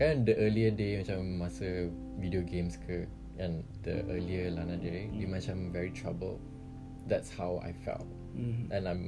kan 0.00 0.24
the 0.24 0.32
earlier 0.40 0.72
day 0.72 0.96
macam 1.04 1.36
masa 1.36 1.88
video 2.16 2.40
games 2.40 2.80
ke 2.80 3.04
and 3.36 3.60
the 3.84 4.00
earlier 4.08 4.48
Lana 4.52 4.80
Del 4.80 4.88
Rey 4.92 5.06
dia 5.12 5.28
macam 5.28 5.68
very 5.68 5.92
troubled. 5.92 6.40
that's 7.10 7.28
how 7.28 7.58
I 7.60 7.74
felt 7.84 8.06
Mm. 8.32 8.72
and 8.72 8.88
I'm 8.88 9.02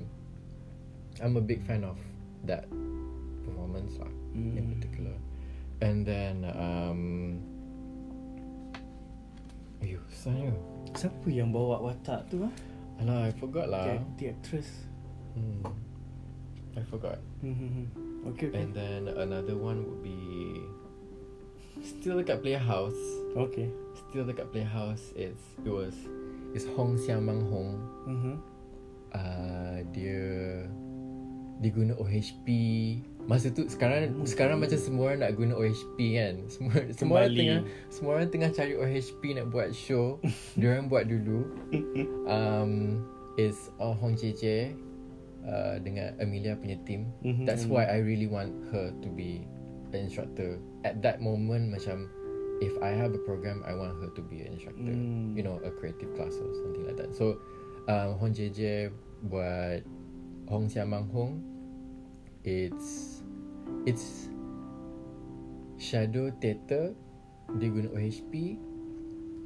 I'm 1.24 1.40
a 1.40 1.44
big 1.44 1.64
fan 1.64 1.80
of 1.80 1.96
that 2.44 2.68
performance 3.48 3.96
lah 3.96 4.12
in 4.36 4.60
Mm. 4.60 4.68
particular 4.76 5.16
and 5.80 6.04
then 6.04 6.44
um 6.52 7.40
Ayuh, 9.84 10.00
saya 10.08 10.48
Siapa 10.96 11.28
yang 11.28 11.52
bawa 11.52 11.76
watak 11.84 12.24
tu 12.32 12.40
ah? 12.40 12.52
Alah, 13.04 13.28
I 13.28 13.32
forgot 13.36 13.68
lah. 13.68 13.84
The, 13.84 14.00
the 14.16 14.24
actress. 14.32 14.88
Hmm. 15.36 15.60
I 16.72 16.82
forgot. 16.88 17.20
Hmm. 17.44 17.84
Okay, 18.32 18.48
okay. 18.48 18.64
And 18.64 18.72
then 18.72 19.12
another 19.12 19.60
one 19.60 19.84
would 19.84 20.00
be 20.00 20.16
still 21.84 22.16
dekat 22.16 22.40
Playhouse. 22.40 22.96
okay. 23.36 23.68
Still 24.08 24.24
dekat 24.24 24.48
Playhouse. 24.56 25.12
It's 25.12 25.44
it 25.60 25.68
was 25.68 25.92
it's 26.56 26.64
Hong 26.72 26.96
Xiang 26.96 27.28
Mang 27.28 27.44
Hong. 27.52 27.76
Mhm. 28.08 28.34
Uh, 29.12 29.84
dia 29.92 30.24
dia 31.60 31.70
guna 31.74 31.92
OHP. 32.00 32.46
Masa 33.24 33.48
tu 33.48 33.64
sekarang 33.64 34.20
sekarang 34.28 34.60
macam 34.60 34.76
semua 34.76 35.12
orang 35.12 35.20
nak 35.24 35.32
guna 35.32 35.52
OHP 35.56 35.96
kan. 36.12 36.34
Semua 36.52 36.72
semua 36.92 37.14
orang 37.24 37.32
Kembali. 37.32 37.38
tengah 37.40 37.60
semua 37.88 38.10
orang 38.20 38.28
tengah 38.28 38.50
cari 38.52 38.74
OHP 38.76 39.22
nak 39.34 39.46
buat 39.48 39.68
show. 39.72 40.20
dia 40.60 40.76
orang 40.76 40.92
buat 40.92 41.08
dulu. 41.08 41.48
Um 42.28 43.00
is 43.40 43.72
uh, 43.82 43.96
Hong 43.96 44.14
Jie 44.14 44.76
uh, 45.42 45.76
dengan 45.82 46.14
Amelia 46.20 46.54
punya 46.54 46.76
team. 46.84 47.10
Mhm. 47.24 47.48
That's 47.48 47.64
why 47.66 47.88
I 47.88 47.98
really 47.98 48.28
want 48.28 48.52
her 48.70 48.92
to 48.92 49.08
be 49.10 49.42
an 49.90 50.06
instructor. 50.06 50.60
At 50.84 51.00
that 51.00 51.18
moment 51.18 51.72
macam 51.72 52.06
if 52.62 52.76
I 52.84 52.92
have 52.94 53.10
a 53.16 53.22
program 53.26 53.64
I 53.66 53.74
want 53.74 53.98
her 54.04 54.12
to 54.14 54.22
be 54.22 54.44
an 54.44 54.54
instructor. 54.54 54.92
Mm. 54.92 55.34
You 55.34 55.42
know, 55.42 55.58
a 55.64 55.72
creative 55.74 56.12
class 56.14 56.36
or 56.38 56.52
something 56.60 56.84
like 56.86 57.00
that. 57.00 57.10
So 57.16 57.40
um, 57.88 58.20
Hong 58.20 58.36
Jie 58.36 58.92
buat 59.26 59.80
Hong 60.46 60.68
Xiang 60.68 60.92
Mang 60.92 61.08
Hong. 61.08 61.40
It's 62.44 63.22
it's 63.88 64.28
shadow 65.80 66.28
theatre 66.44 66.92
dia 67.56 67.72
guna 67.72 67.88
OHP 67.96 68.60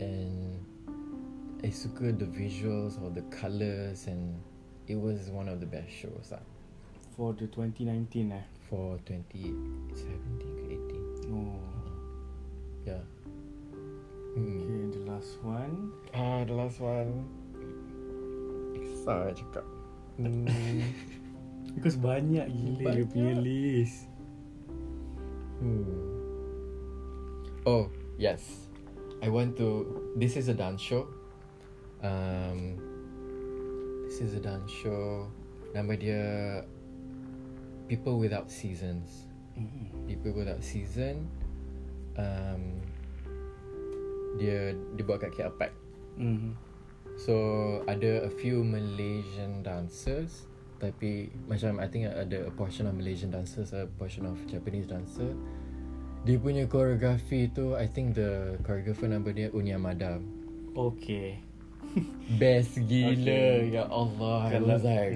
and 0.02 0.58
I 1.62 1.70
suka 1.70 2.11
the 2.11 2.26
visuals 2.26 2.98
or 2.98 3.14
the 3.14 3.22
colours 3.30 4.11
and 4.11 4.34
it 4.90 4.98
was 4.98 5.30
one 5.30 5.46
of 5.46 5.62
the 5.62 5.66
best 5.70 5.94
shows 5.94 6.34
lah 6.34 6.42
For 7.14 7.38
the 7.38 7.46
2019 7.46 8.34
eh. 8.34 8.42
for 8.66 8.98
2017 9.06 10.58
ke 10.58 10.74
18 11.30 11.38
Oh. 11.38 11.54
yeah 12.82 13.02
hmm. 14.34 14.58
Okay, 14.58 14.98
the 14.98 15.02
last 15.06 15.38
one. 15.46 15.94
ah 16.18 16.42
the 16.42 16.54
last 16.54 16.82
one 16.82 17.14
nak 19.08 19.38
cakap 19.38 19.64
hmm. 20.18 20.44
Because 21.79 21.95
banyak 21.95 22.43
gila 22.51 22.75
dia 22.75 23.07
Banyak. 23.07 23.07
punya 23.14 23.35
list. 23.38 24.11
Hmm. 25.62 25.87
Oh, 27.62 27.87
yes. 28.19 28.67
I 29.23 29.31
want 29.31 29.55
to. 29.59 29.87
This 30.14 30.35
is 30.35 30.51
a 30.51 30.57
dance 30.59 30.83
show. 30.83 31.07
Um, 32.03 32.79
this 34.07 34.19
is 34.19 34.35
a 34.35 34.43
dance 34.43 34.71
show. 34.71 35.27
Nama 35.71 35.93
dia 35.95 36.23
People 37.87 38.19
Without 38.19 38.51
Seasons. 38.51 39.27
Mhm. 39.55 40.07
People 40.07 40.35
Without 40.35 40.62
Season. 40.62 41.27
Um, 42.14 42.83
dia 44.38 44.75
dia 44.95 45.03
buat 45.03 45.19
kat 45.19 45.35
KL 45.35 45.55
Pack. 45.59 45.75
Mhm. 46.19 46.55
So 47.19 47.35
ada 47.91 48.27
a 48.27 48.31
few 48.31 48.62
Malaysian 48.62 49.67
dancers 49.67 50.47
tapi 50.79 51.29
macam 51.51 51.83
I 51.83 51.87
think 51.91 52.07
ada 52.07 52.47
a 52.47 52.53
portion 52.55 52.87
of 52.87 52.95
Malaysian 52.95 53.35
dancers, 53.35 53.75
a 53.75 53.91
portion 53.99 54.25
of 54.27 54.38
Japanese 54.47 54.87
dancer. 54.87 55.35
Dia 56.27 56.38
punya 56.38 56.67
choreography 56.67 57.51
tu 57.51 57.75
I 57.79 57.87
think 57.87 58.14
the 58.19 58.59
choreographer 58.62 59.07
nama 59.11 59.31
dia 59.31 59.51
Unyamada. 59.51 60.19
Okay. 60.75 61.38
Best 62.43 62.79
gila 62.87 63.14
Okay. 63.17 63.75
ya 63.75 63.85
Allah. 63.88 64.51
I 64.51 64.59
was 64.61 64.83
like. 64.85 65.14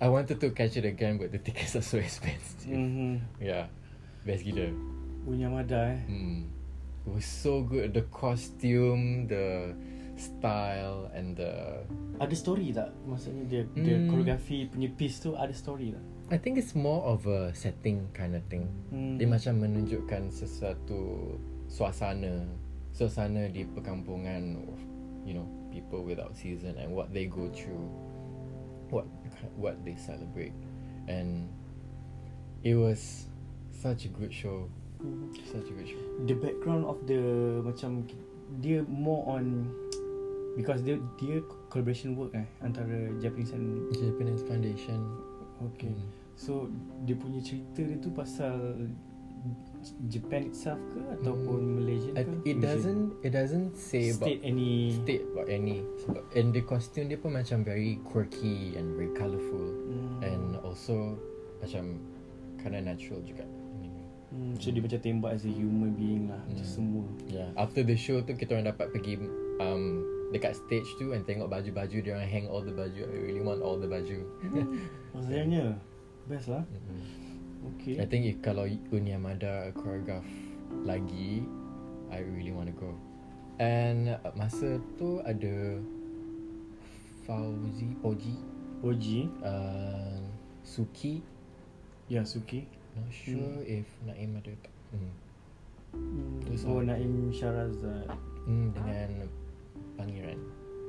I 0.00 0.08
wanted 0.08 0.38
to 0.40 0.48
catch 0.54 0.74
it 0.78 0.86
again 0.86 1.18
but 1.18 1.30
the 1.30 1.38
tickets 1.42 1.74
are 1.78 1.84
so 1.84 1.98
expensive. 1.98 2.66
Mhm. 2.70 3.20
Yeah. 3.38 3.70
Best 4.26 4.42
gila. 4.46 4.70
Unyamada 5.26 5.94
eh. 5.94 6.00
Hmm. 6.08 6.40
It 7.06 7.10
was 7.16 7.24
so 7.26 7.62
good 7.64 7.92
the 7.96 8.04
costume, 8.12 9.26
the 9.26 9.72
style 10.20 11.08
and 11.16 11.34
the 11.34 11.80
Ada 12.20 12.36
story 12.36 12.68
tak? 12.70 12.92
Maksudnya 13.08 13.44
dia 13.48 13.62
dia 13.72 13.96
Hmm. 13.96 14.12
koreografi 14.12 14.68
punya 14.68 14.92
piece 14.92 15.24
tu 15.24 15.32
ada 15.32 15.50
story 15.56 15.96
tak? 15.96 16.04
I 16.30 16.38
think 16.38 16.60
it's 16.60 16.76
more 16.78 17.02
of 17.02 17.24
a 17.26 17.50
setting 17.56 18.06
kind 18.14 18.36
of 18.36 18.44
thing. 18.46 18.68
Hmm. 18.92 19.16
Dia 19.18 19.26
macam 19.26 19.64
menunjukkan 19.64 20.30
sesuatu 20.30 21.34
suasana, 21.66 22.46
suasana 22.92 23.48
di 23.48 23.64
perkampungan 23.66 24.62
of, 24.68 24.78
you 25.24 25.34
know, 25.34 25.48
people 25.72 26.04
without 26.04 26.36
season 26.36 26.76
and 26.78 26.92
what 26.92 27.10
they 27.10 27.26
go 27.26 27.48
through, 27.50 27.82
what 28.92 29.08
what 29.56 29.80
they 29.82 29.96
celebrate, 29.98 30.54
and 31.08 31.50
it 32.62 32.76
was 32.76 33.26
such 33.72 34.04
a 34.06 34.10
good 34.12 34.30
show, 34.30 34.68
Mhm. 35.00 35.32
such 35.48 35.66
a 35.66 35.72
good 35.72 35.88
show. 35.88 36.02
the 36.28 36.36
background 36.36 36.84
of 36.84 37.00
the 37.08 37.18
macam 37.64 38.04
dia 38.60 38.82
more 38.86 39.24
on 39.26 39.70
because 40.54 40.80
dia 40.80 40.98
dia 41.16 41.38
collaboration 41.68 42.14
work 42.14 42.32
eh 42.32 42.46
antara 42.60 43.10
Japanese 43.18 43.52
and 43.52 43.86
Japanese 43.92 44.42
Foundation. 44.42 44.98
okay. 45.62 45.90
Mm. 45.90 46.08
So 46.34 46.66
dia 47.04 47.14
punya 47.14 47.38
cerita 47.40 47.80
dia 47.80 47.96
tu 47.96 48.10
pasal 48.10 48.88
Japan 50.12 50.52
itself 50.52 50.76
ke 50.92 51.00
ataupun 51.16 51.80
Malaysia 51.80 52.12
I, 52.12 52.24
ke? 52.24 52.32
it 52.44 52.60
Malaysia. 52.60 52.60
doesn't 52.60 53.04
it 53.24 53.32
doesn't 53.32 53.72
say 53.72 54.12
about 54.12 54.28
state 54.28 54.40
any 54.44 54.92
state 55.00 55.24
about 55.32 55.48
any 55.48 55.80
sebab 56.04 56.20
and 56.36 56.52
the 56.52 56.60
costume 56.60 57.08
dia 57.08 57.16
pun 57.16 57.32
macam 57.32 57.64
very 57.64 57.96
quirky 58.04 58.76
and 58.76 58.92
very 58.94 59.08
colourful 59.16 59.72
Hmm. 59.88 60.20
and 60.20 60.44
also 60.60 61.16
macam 61.58 61.96
kind 62.56 62.76
of 62.76 62.84
natural 62.84 63.20
juga. 63.22 63.44
Hmm, 64.30 64.54
so 64.56 64.68
dia 64.68 64.78
macam 64.78 65.00
tembak 65.00 65.32
as 65.34 65.42
a 65.42 65.50
human 65.50 65.90
being 65.92 66.28
lah 66.28 66.38
Macam 66.44 66.60
Hmm. 66.60 66.76
semua 66.76 67.04
Yeah, 67.26 67.48
after 67.56 67.80
the 67.80 67.96
show 67.96 68.20
tu 68.20 68.32
kita 68.32 68.54
orang 68.54 68.68
dapat 68.68 68.92
pergi 68.92 69.16
um, 69.58 70.04
dekat 70.30 70.54
stage 70.54 70.86
tu 70.98 71.10
and 71.12 71.26
tengok 71.26 71.50
baju-baju 71.50 71.96
dia 72.02 72.12
orang 72.14 72.30
hang 72.30 72.46
all 72.46 72.62
the 72.62 72.74
baju. 72.74 73.02
I 73.02 73.16
really 73.18 73.42
want 73.42 73.60
all 73.62 73.78
the 73.78 73.90
baju. 73.90 74.18
Maksudnya 75.14 75.78
Best 76.30 76.46
lah 76.46 76.62
Mhm. 76.70 77.02
Okay 77.60 78.00
I 78.00 78.06
think 78.08 78.24
if 78.24 78.40
kalau 78.40 78.64
Unyamada 78.94 79.68
choreograph 79.76 80.24
lagi, 80.86 81.44
I 82.08 82.22
really 82.24 82.54
want 82.54 82.70
to 82.70 82.76
go. 82.78 82.94
And 83.60 84.16
masa 84.38 84.80
tu 84.96 85.20
ada 85.26 85.76
Fauzi, 87.28 87.92
Oji, 88.00 88.34
Oji 88.80 89.28
uh, 89.44 90.24
Suki. 90.64 91.20
Ya 92.10 92.24
Suki 92.24 92.64
Not 92.96 93.06
sure 93.12 93.62
if 93.62 93.86
Naim 94.02 94.34
ada 94.40 94.50
tak. 94.58 94.72
Hmm. 94.90 95.12
hmm. 95.94 96.42
Tu 96.42 96.54
Oh. 96.66 96.82
Naim 96.82 97.30
Syarazad 97.30 98.08
Hmm, 98.48 98.72
dengan 98.72 99.28
Pangeran. 100.00 100.40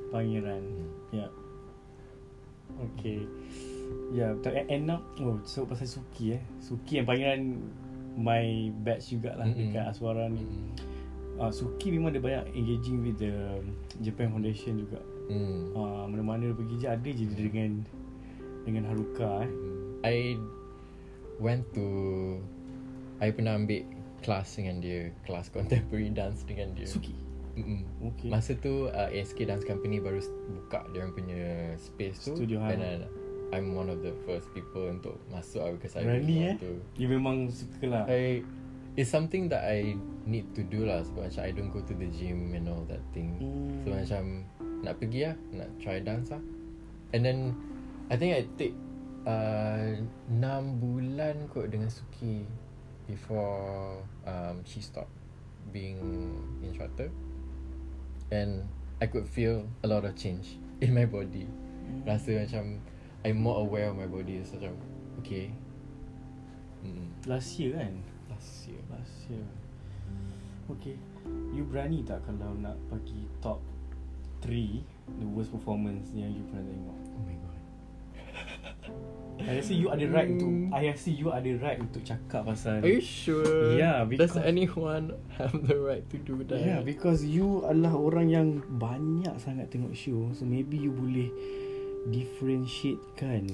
Pangeran. 0.08 0.62
Hmm. 0.64 0.90
Ya. 1.12 1.28
Okay. 2.96 3.28
Ya 4.12 4.32
betul. 4.32 4.56
And- 4.56 4.70
End 4.72 4.88
up 4.88 5.04
Oh 5.20 5.36
so 5.44 5.68
pasal 5.68 5.84
Suki 5.84 6.40
eh. 6.40 6.42
Suki 6.64 7.00
yang 7.00 7.06
panggil 7.08 7.60
My 8.12 8.68
batch 8.84 9.12
jugalah 9.16 9.48
mm-hmm. 9.48 9.72
Dekat 9.72 9.84
Aswara 9.92 10.28
ni. 10.28 10.40
Hmm. 10.40 10.72
uh, 11.40 11.52
Suki 11.52 11.92
memang 11.92 12.16
dia 12.16 12.20
banyak 12.24 12.56
engaging 12.56 13.04
with 13.04 13.20
the 13.20 13.60
Japan 14.00 14.32
Foundation 14.32 14.80
juga. 14.80 15.00
Hmm. 15.28 15.72
uh, 15.76 16.04
Mana-mana 16.08 16.48
dia 16.48 16.56
pergi 16.56 16.74
je 16.80 16.86
Ada 16.88 17.08
je 17.08 17.24
dia 17.28 17.44
dengan 17.48 17.70
Dengan 18.64 18.82
Haruka 18.88 19.44
eh. 19.44 19.52
I 20.02 20.16
went 21.38 21.68
to 21.76 21.86
I 23.22 23.30
pernah 23.30 23.54
ambil 23.54 23.86
kelas 24.22 24.58
dengan 24.58 24.82
dia 24.82 25.10
Kelas 25.24 25.50
contemporary 25.54 26.10
dance 26.12 26.44
dengan 26.44 26.72
dia. 26.72 26.88
Suki 26.88 27.21
Mm-mm. 27.52 27.80
Okay 28.12 28.28
Masa 28.32 28.56
tu 28.56 28.88
uh, 28.88 29.08
ASK 29.12 29.44
Dance 29.44 29.64
Company 29.68 30.00
baru 30.00 30.24
buka 30.56 30.88
dia 30.92 31.04
orang 31.04 31.12
punya 31.12 31.42
space 31.76 32.24
tu 32.24 32.32
Studio 32.36 32.64
And 32.64 32.80
hang. 32.80 32.80
then 32.80 32.98
I'm 33.52 33.76
one 33.76 33.92
of 33.92 34.00
the 34.00 34.16
first 34.24 34.48
people 34.56 34.88
untuk 34.88 35.20
masuk 35.28 35.60
lah 35.60 35.70
Because 35.76 36.00
I 36.00 36.08
really 36.08 36.48
eh? 36.48 36.56
to 36.56 36.80
Dia 36.96 37.06
memang 37.12 37.52
suka 37.52 37.84
lah 37.84 38.04
I 38.08 38.40
It's 38.96 39.08
something 39.08 39.48
that 39.48 39.64
I 39.64 39.96
need 40.24 40.52
to 40.56 40.64
do 40.64 40.88
lah 40.88 41.04
Sebab 41.04 41.28
macam 41.28 41.42
I 41.44 41.52
don't 41.52 41.72
go 41.72 41.80
to 41.84 41.94
the 41.96 42.08
gym 42.12 42.56
and 42.56 42.68
all 42.68 42.84
that 42.88 43.04
thing 43.12 43.36
Hmm. 43.36 43.84
So 43.84 43.86
macam 43.92 44.22
Nak 44.80 44.94
pergi 45.00 45.20
lah 45.28 45.36
Nak 45.52 45.68
try 45.80 46.00
dance 46.00 46.32
lah 46.32 46.40
And 47.12 47.20
then 47.20 47.38
I 48.08 48.16
think 48.16 48.32
I 48.32 48.48
take 48.56 48.76
uh, 49.28 50.00
6 50.28 50.80
bulan 50.80 51.48
kot 51.52 51.68
dengan 51.68 51.88
Suki 51.88 52.44
before 53.04 54.00
um, 54.24 54.64
she 54.64 54.80
stopped 54.80 55.12
being 55.70 56.00
instructor 56.64 57.12
and 58.32 58.64
I 59.04 59.06
could 59.06 59.28
feel 59.28 59.68
a 59.84 59.86
lot 59.86 60.08
of 60.08 60.16
change 60.16 60.56
in 60.80 60.96
my 60.96 61.04
body. 61.04 61.44
Rasa 62.08 62.48
macam 62.48 62.80
I'm 63.22 63.36
more 63.36 63.60
aware 63.60 63.92
of 63.92 64.00
my 64.00 64.08
body. 64.08 64.40
So 64.40 64.56
macam 64.56 64.80
okay. 65.20 65.52
Mm, 66.80 67.12
Last 67.28 67.60
year 67.60 67.76
kan? 67.76 68.00
Last 68.32 68.64
year. 68.66 68.80
Last 68.88 69.28
year. 69.28 69.44
Okay. 70.72 70.96
You 71.52 71.68
berani 71.68 72.00
tak 72.02 72.24
kalau 72.24 72.56
nak 72.56 72.80
bagi 72.88 73.28
top 73.44 73.60
3 74.42 74.82
The 75.22 75.28
worst 75.30 75.54
performance 75.54 76.10
yang 76.10 76.34
you 76.34 76.42
pernah 76.50 76.66
tengok? 76.66 76.98
Oh 77.14 77.22
my 77.22 77.36
god 77.38 77.60
I 79.40 79.58
rasa 79.58 79.72
you 79.72 79.88
ada 79.88 80.04
right 80.06 80.28
untuk 80.28 80.48
Hmm. 80.48 80.70
I 80.70 80.92
rasa 80.92 81.08
you 81.08 81.28
ada 81.28 81.50
right 81.58 81.78
untuk 81.78 82.02
cakap 82.04 82.44
pasal 82.44 82.78
are 82.78 82.88
you 82.88 83.00
sure? 83.00 83.74
Yeah, 83.74 84.04
does 84.04 84.32
because- 84.32 84.44
anyone 84.44 85.16
have 85.40 85.56
the 85.66 85.76
right 85.76 86.04
to 86.12 86.16
do 86.20 86.44
that? 86.46 86.60
Yeah, 86.60 86.80
because 86.80 87.24
you 87.24 87.64
adalah 87.64 87.96
orang 87.96 88.28
yang 88.28 88.48
banyak 88.78 89.32
sangat 89.38 89.72
tengok 89.72 89.92
show 89.92 90.30
So 90.32 90.44
maybe 90.44 90.76
you 90.76 90.92
boleh 90.92 91.32
differentiate 92.06 93.02
kan 93.14 93.46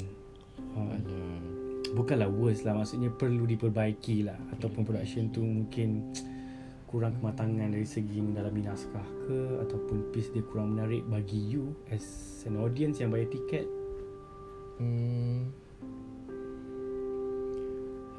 uh, 0.76 0.96
Alah. 0.98 1.40
Bukanlah 1.88 2.28
worst 2.28 2.64
lah 2.64 2.76
Maksudnya 2.76 3.08
perlu 3.08 3.44
diperbaiki 3.44 4.28
lah. 4.28 4.36
Ataupun 4.52 4.84
production 4.84 5.28
tu 5.30 5.40
mungkin 5.40 6.12
Kurang 6.84 7.20
kematangan 7.20 7.68
dari 7.68 7.84
segi 7.84 8.20
mendalami 8.20 8.64
naskah 8.64 9.04
ke 9.24 9.38
Ataupun 9.62 10.08
piece 10.08 10.32
dia 10.32 10.40
kurang 10.42 10.72
menarik 10.72 11.04
bagi 11.04 11.36
you 11.38 11.72
As 11.88 12.04
an 12.44 12.56
audience 12.56 12.98
yang 12.98 13.08
bayar 13.08 13.28
tiket. 13.28 13.68
Hmm. 14.80 15.52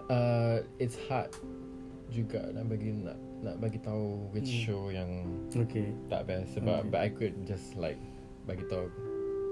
Uh, 0.09 0.65
it's 0.81 0.97
hard 1.05 1.29
juga 2.09 2.49
nak 2.49 2.65
bagi 2.65 2.89
nak 2.89 3.13
nak 3.45 3.61
bagi 3.61 3.77
tahu 3.79 4.25
which 4.33 4.49
Hmm. 4.49 4.63
show 4.65 4.81
yang 4.89 5.21
Okay 5.53 5.93
tak 6.09 6.25
best 6.25 6.57
sebab 6.57 6.81
Okay. 6.81 6.89
but 6.89 6.99
I 7.05 7.09
could 7.13 7.37
just 7.45 7.77
like 7.77 8.01
bagi 8.49 8.65
tahu 8.65 8.89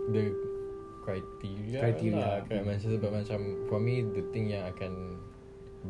the 0.09 0.33
criteria 1.05 1.79
Criteria. 1.79 2.17
lah 2.17 2.35
kan 2.49 2.65
macam 2.65 2.89
sebab 2.89 3.11
macam 3.13 3.39
for 3.69 3.77
me 3.77 4.01
the 4.01 4.25
thing 4.33 4.49
yang 4.49 4.65
akan 4.67 5.21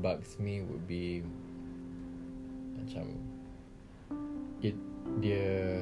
bugs 0.03 0.35
me 0.37 0.61
would 0.67 0.83
be 0.83 1.23
macam 2.77 3.15
it 4.59 4.75
dia 5.23 5.81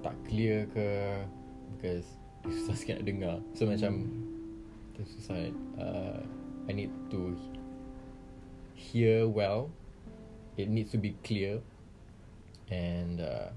tak 0.00 0.16
clear 0.24 0.64
ke 0.72 0.88
because 1.76 2.08
susah 2.48 2.74
sikit 2.80 2.94
nak 2.98 3.06
dengar 3.06 3.36
so 3.52 3.68
macam 3.68 4.08
dia 4.96 5.04
susah 5.04 5.36
uh, 5.76 6.24
I 6.64 6.72
need 6.72 6.90
to 7.12 7.36
hear 8.84 9.24
well 9.24 9.72
it 10.60 10.68
needs 10.68 10.92
to 10.92 11.00
be 11.00 11.16
clear 11.24 11.60
and 12.68 13.20
uh, 13.24 13.48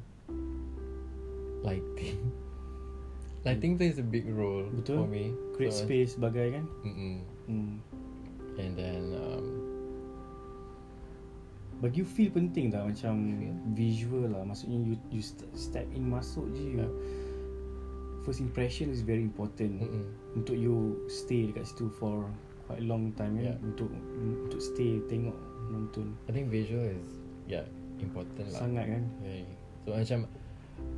lighting 1.63 2.31
lighting 3.45 3.75
plays 3.77 3.99
a 3.99 4.07
big 4.07 4.27
role 4.31 4.63
Betul. 4.71 5.03
for 5.03 5.07
me 5.07 5.35
Create 5.55 5.73
So, 5.75 5.83
space 5.83 6.13
bagai 6.15 6.47
kan 6.55 6.65
mm-mm. 6.85 7.17
hmm. 7.49 7.75
and 8.61 8.71
then 8.77 9.03
um, 9.17 9.45
Bagi 11.77 12.01
you 12.01 12.07
feel 12.09 12.33
penting 12.33 12.73
tak 12.73 12.89
Macam 12.89 13.13
Feel. 13.37 13.53
visual 13.77 14.25
lah 14.33 14.41
Maksudnya 14.41 14.81
you, 14.81 14.97
you 15.13 15.21
st- 15.21 15.45
step 15.53 15.85
in 15.93 16.09
masuk 16.09 16.49
je 16.57 16.63
you 16.73 16.81
Yeah. 16.81 16.91
First 18.25 18.41
impression 18.43 18.89
is 18.91 19.05
very 19.05 19.21
important 19.21 19.79
mm-mm. 19.85 20.05
Untuk 20.33 20.57
you 20.57 21.05
stay 21.05 21.47
dekat 21.47 21.69
situ 21.69 21.87
for 22.01 22.27
quite 22.67 22.83
long 22.83 23.15
time 23.15 23.39
kan 23.39 23.55
Yeah. 23.55 23.57
Untuk 23.63 23.89
untuk 24.19 24.59
stay 24.59 24.99
tengok 25.07 25.35
nonton 25.67 26.13
I 26.27 26.31
think 26.31 26.51
visual 26.51 26.83
is 26.83 27.07
yeah 27.47 27.63
important 27.97 28.51
lah 28.51 28.61
Sangat 28.61 28.85
kan 28.85 29.03
Yeah. 29.23 29.47
So 29.87 29.95
macam 29.95 30.19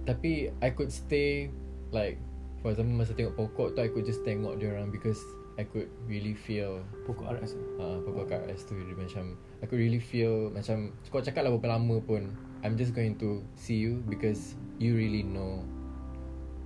Tapi 0.03 0.49
I 0.59 0.69
could 0.73 0.89
stay 0.89 1.47
Like 1.93 2.17
For 2.59 2.73
example 2.73 2.97
masa 2.97 3.13
tengok 3.15 3.37
pokok 3.37 3.77
tu 3.77 3.79
I 3.79 3.89
could 3.89 4.03
just 4.03 4.25
tengok 4.25 4.59
dia 4.59 4.73
orang 4.73 4.89
Because 4.91 5.21
I 5.55 5.63
could 5.63 5.87
really 6.09 6.33
feel 6.35 6.81
Pokok 7.07 7.29
RS 7.39 7.55
lah 7.55 7.67
uh, 7.79 7.97
Pokok 8.03 8.25
kat 8.27 8.39
RS 8.49 8.67
tu 8.67 8.75
dia 8.75 8.95
macam 8.97 9.37
I 9.61 9.65
could 9.67 9.79
really 9.79 10.01
feel 10.01 10.51
Macam 10.51 10.91
Kau 11.07 11.21
cakap 11.21 11.47
lah 11.47 11.51
berapa 11.55 11.79
lama 11.79 12.01
pun 12.01 12.31
I'm 12.59 12.75
just 12.75 12.91
going 12.91 13.15
to 13.21 13.39
see 13.55 13.79
you 13.79 14.03
Because 14.09 14.57
You 14.81 14.95
really 14.95 15.23
know 15.23 15.63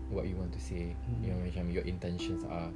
What 0.09 0.29
you 0.29 0.37
want 0.37 0.53
to 0.53 0.61
say 0.61 0.93
Hmm. 1.05 1.21
Yang 1.25 1.37
macam 1.51 1.63
Your 1.69 1.85
intentions 1.85 2.41
are 2.45 2.69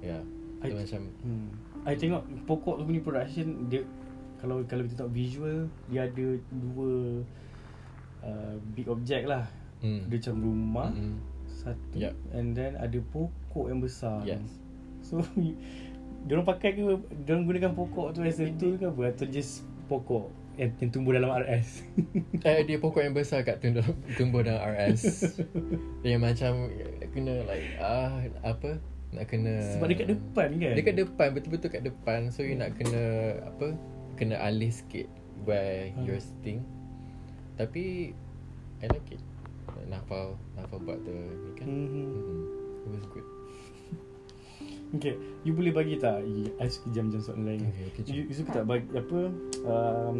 Yeah 0.00 0.20
So 0.64 0.72
I- 0.72 0.80
macam 0.80 1.02
hmm. 1.20 1.48
I 1.84 1.94
tengok 2.00 2.24
pokok 2.48 2.80
tu 2.80 2.82
punya 2.88 3.02
production 3.04 3.68
Dia 3.68 3.84
Kalau 4.40 4.64
kalau 4.64 4.82
kita 4.88 5.04
tengok 5.04 5.14
visual 5.14 5.58
Dia 5.92 6.08
ada 6.08 6.26
dua 6.48 6.92
uh, 8.24 8.54
Big 8.72 8.88
object 8.88 9.24
lah. 9.28 9.44
Mm, 9.84 10.08
Dia 10.08 10.16
macam 10.20 10.36
rumah 10.40 10.90
mm, 10.96 11.16
Satu 11.44 11.96
Yup. 12.00 12.14
And 12.32 12.56
then 12.56 12.80
ada 12.80 12.98
pokok 13.12 13.68
yang 13.68 13.80
besar. 13.84 14.24
Yes. 14.24 14.48
So 15.04 15.20
Diorang 16.26 16.48
pakai 16.48 16.72
ke 16.72 16.82
Diorang 17.28 17.44
gunakan 17.44 17.72
pokok 17.76 18.16
tu 18.16 18.24
As 18.24 18.40
a 18.40 18.48
tool 18.56 18.80
ke 18.80 18.88
apa? 18.88 19.12
Atau 19.12 19.28
just 19.28 19.68
pokok 19.84 20.32
Yang, 20.56 20.70
yang 20.80 20.90
tumbuh 20.94 21.12
dalam 21.12 21.28
RS 21.36 21.84
Eh 22.48 22.64
dia 22.64 22.80
pokok 22.80 23.04
yang 23.04 23.12
besar 23.12 23.44
kat 23.44 23.60
tumbuh, 23.60 23.84
tumbuh 24.16 24.40
dalam 24.40 24.64
RS 24.72 25.36
Dia 26.06 26.16
macam 26.16 26.72
Kena 27.12 27.44
like 27.44 27.76
ah 27.76 28.24
Apa 28.40 28.80
Nak 29.14 29.24
kena 29.30 29.54
Sebab 29.78 29.86
dekat 29.86 30.06
depan 30.10 30.48
kan? 30.58 30.74
Dekat 30.74 30.94
depan 30.98 31.28
Betul-betul 31.30 31.68
kat 31.70 31.82
depan. 31.86 32.34
So 32.34 32.42
you 32.42 32.58
nak 32.58 32.74
kena 32.74 33.02
Apa 33.46 33.78
Kena 34.18 34.42
alih 34.42 34.70
sikit 34.70 35.06
Where 35.44 35.90
Hmm. 35.94 36.08
you're 36.08 36.22
sitting. 36.22 36.64
Tapi 37.54 38.14
I 38.82 38.86
like 38.90 39.08
it. 39.14 39.22
Nafal 39.86 40.34
Nafal 40.58 40.78
buat 40.82 40.98
tu 41.06 41.14
Ni 41.14 41.50
kan? 41.54 41.66
Mhm. 41.66 41.86
mm-hmm. 41.86 42.40
It 42.84 42.90
was 42.90 43.06
good. 43.10 43.26
Okay 44.98 45.14
You 45.46 45.52
boleh 45.54 45.70
bagi 45.70 45.98
tak 45.98 46.22
I 46.58 46.66
suka 46.66 46.90
jam-jam 46.90 47.22
soalan 47.22 47.44
lain? 47.46 47.62
Okay, 47.70 47.84
okay, 47.90 48.02
you, 48.10 48.26
you 48.26 48.34
suka 48.34 48.62
tak 48.62 48.66
bagi 48.66 48.86
Apa 48.94 49.20
um, 49.66 50.16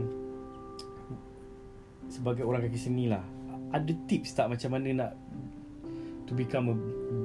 Sebagai 2.07 2.45
orang 2.47 2.63
kaki 2.67 2.79
seni 2.79 3.11
lah 3.11 3.23
Ada 3.75 3.91
tips 4.07 4.35
tak 4.39 4.51
macam 4.51 4.71
mana 4.71 4.89
nak 4.95 5.13
To 6.25 6.33
become 6.33 6.73
a 6.73 6.77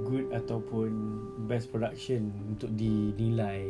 good 0.08 0.28
Ataupun 0.36 0.90
Best 1.48 1.72
production 1.72 2.32
Untuk 2.52 2.72
dinilai. 2.76 3.64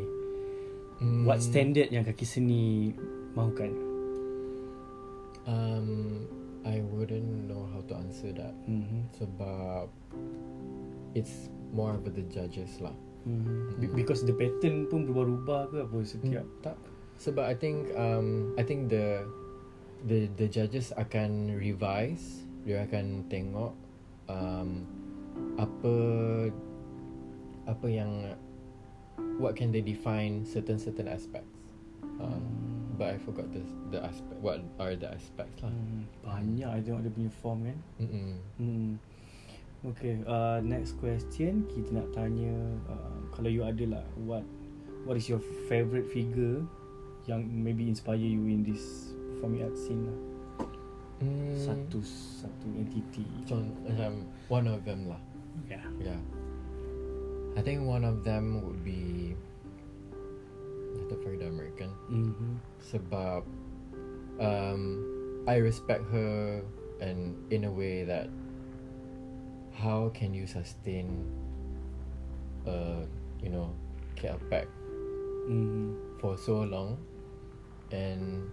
Mm, 0.99 1.23
What 1.23 1.39
standard 1.39 1.93
yang 1.93 2.03
kaki 2.03 2.25
seni 2.27 2.91
Mahukan? 3.37 3.71
Um 5.47 5.87
I 6.67 6.83
wouldn't 6.91 7.47
know 7.47 7.65
how 7.71 7.79
to 7.87 7.93
answer 7.95 8.35
that. 8.35 8.51
Mm-hmm. 8.67 9.01
Sebab 9.15 9.87
It's 11.15 11.47
more 11.73 11.95
of 11.97 12.05
the 12.05 12.25
judges 12.27 12.77
lah. 12.83 12.93
Mm-hmm. 13.25 13.79
Be- 13.79 13.93
Because 13.95 14.27
the 14.27 14.35
pattern 14.35 14.89
pun 14.91 15.07
berubah-ubah 15.07 15.61
ke 15.71 15.77
apa 15.87 15.97
setiap? 16.03 16.45
Hmm, 16.45 16.61
tak. 16.61 16.77
Sebab 17.19 17.45
I 17.47 17.55
think 17.55 17.91
um 17.95 18.55
I 18.59 18.63
think 18.63 18.91
the 18.91 19.23
the 20.07 20.31
the 20.39 20.47
judges 20.47 20.95
akan 20.95 21.55
revise 21.59 22.47
dia 22.63 22.83
akan 22.87 23.27
tengok 23.31 23.71
um 24.27 24.83
apa 25.59 25.93
apa 27.67 27.87
yang 27.91 28.33
what 29.37 29.55
can 29.55 29.71
they 29.71 29.83
define 29.83 30.47
certain 30.47 30.79
certain 30.79 31.07
aspects? 31.07 31.51
Um, 32.19 32.43
but 32.99 33.15
I 33.15 33.17
forgot 33.19 33.47
the 33.51 33.63
the 33.91 33.99
aspect 34.03 34.39
what 34.43 34.59
are 34.79 34.95
the 34.95 35.11
aspects 35.11 35.63
lah. 35.63 35.71
Hmm, 35.71 36.03
banyak. 36.23 36.67
I 36.67 36.79
tengok 36.83 37.07
dia 37.07 37.11
punya 37.11 37.31
form 37.31 37.59
kan? 37.67 37.79
Mm 37.99 38.09
hmm. 38.59 38.89
Okay 39.79 40.19
uh, 40.27 40.59
Next 40.59 40.99
question. 40.99 41.63
Kita 41.71 42.03
nak 42.03 42.11
tanya 42.11 42.51
uh, 42.91 43.19
Kalau 43.31 43.47
you 43.47 43.63
ada 43.63 43.95
lah 43.95 44.05
What 44.27 44.43
What 45.07 45.15
is 45.15 45.31
your 45.31 45.39
favourite 45.71 46.03
figure 46.11 46.67
Yang 47.31 47.47
maybe 47.47 47.87
inspire 47.87 48.19
you 48.19 48.43
in 48.51 48.67
this 48.67 49.15
Performing 49.31 49.63
arts 49.63 49.79
scene 49.87 50.03
lah? 50.03 50.19
Mm, 51.23 51.55
Satu 51.55 52.03
Satu 52.03 52.67
entity. 52.75 53.23
Contoh 53.47 53.87
macam 53.87 54.27
one 54.51 54.67
of 54.67 54.83
them 54.83 55.07
lah 55.07 55.19
Yeah 55.69 55.85
Yeah. 56.01 56.21
I 57.57 57.61
think 57.61 57.85
one 57.85 58.05
of 58.05 58.23
them 58.23 58.63
would 58.65 58.83
be 58.83 59.35
Dato' 60.95 61.19
Farida 61.21 61.49
American 61.49 61.91
mm-hmm. 62.09 62.53
sebab 62.79 63.43
um, 64.39 64.81
I 65.45 65.59
respect 65.59 66.07
her 66.09 66.63
and 67.03 67.35
in 67.51 67.67
a 67.67 67.71
way 67.71 68.03
that 68.07 68.31
how 69.75 70.11
can 70.15 70.33
you 70.33 70.47
sustain 70.47 71.27
uh, 72.67 73.03
you 73.43 73.49
know 73.49 73.71
care 74.15 74.39
back 74.49 74.67
Mm-hmm. 75.49 76.21
for 76.21 76.37
so 76.37 76.61
long 76.61 77.01
and 77.89 78.45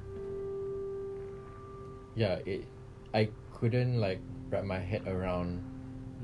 yeah 2.17 2.41
it 2.49 2.65
I 3.13 3.29
couldn't 3.53 4.01
like 4.01 4.17
wrap 4.49 4.65
my 4.65 4.81
head 4.81 5.05
around 5.05 5.61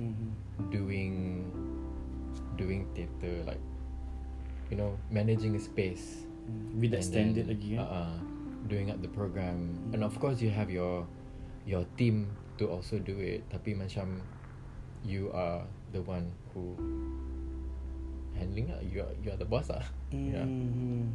Mm-hmm. 0.01 0.42
Doing 0.71 1.49
doing 2.61 2.87
theatre 2.95 3.43
like 3.49 3.61
you 4.71 4.77
know 4.77 4.95
managing 5.11 5.57
a 5.57 5.63
space. 5.63 6.25
Hmm. 6.47 6.81
With 6.81 6.91
that 6.93 7.07
and 7.07 7.11
standard 7.11 7.47
then, 7.47 7.55
lagi 7.55 7.71
kan. 7.79 7.87
uh, 7.87 8.17
doing 8.67 8.91
up 8.91 8.99
the 9.03 9.11
program. 9.11 9.79
And 9.95 10.03
of 10.03 10.19
course 10.19 10.43
you 10.43 10.51
have 10.51 10.71
your 10.71 11.07
your 11.67 11.87
team 11.99 12.31
to 12.59 12.71
also 12.71 12.99
do 12.99 13.19
it. 13.19 13.47
Tapi 13.51 13.75
macam 13.79 14.23
you 15.03 15.31
are 15.35 15.67
the 15.95 16.03
one 16.03 16.31
who 16.55 16.75
handling 18.35 18.71
lah. 18.71 18.83
You 18.83 19.07
are 19.07 19.15
you 19.23 19.29
are 19.35 19.41
the 19.41 19.49
boss 19.49 19.71
lah. 19.71 19.85
Yeah. 20.13 20.45
Hmm. 20.45 21.09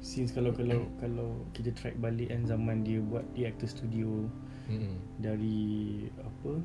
Since 0.00 0.32
kalau 0.32 0.56
kalau 0.56 0.88
kalau 1.02 1.44
kita 1.52 1.76
track 1.76 2.00
balik 2.00 2.32
kan 2.32 2.48
zaman 2.48 2.86
dia 2.86 3.04
buat 3.04 3.26
di 3.36 3.44
actor 3.44 3.68
studio 3.68 4.30
mm 4.70 4.96
dari 5.20 6.06
apa 6.22 6.62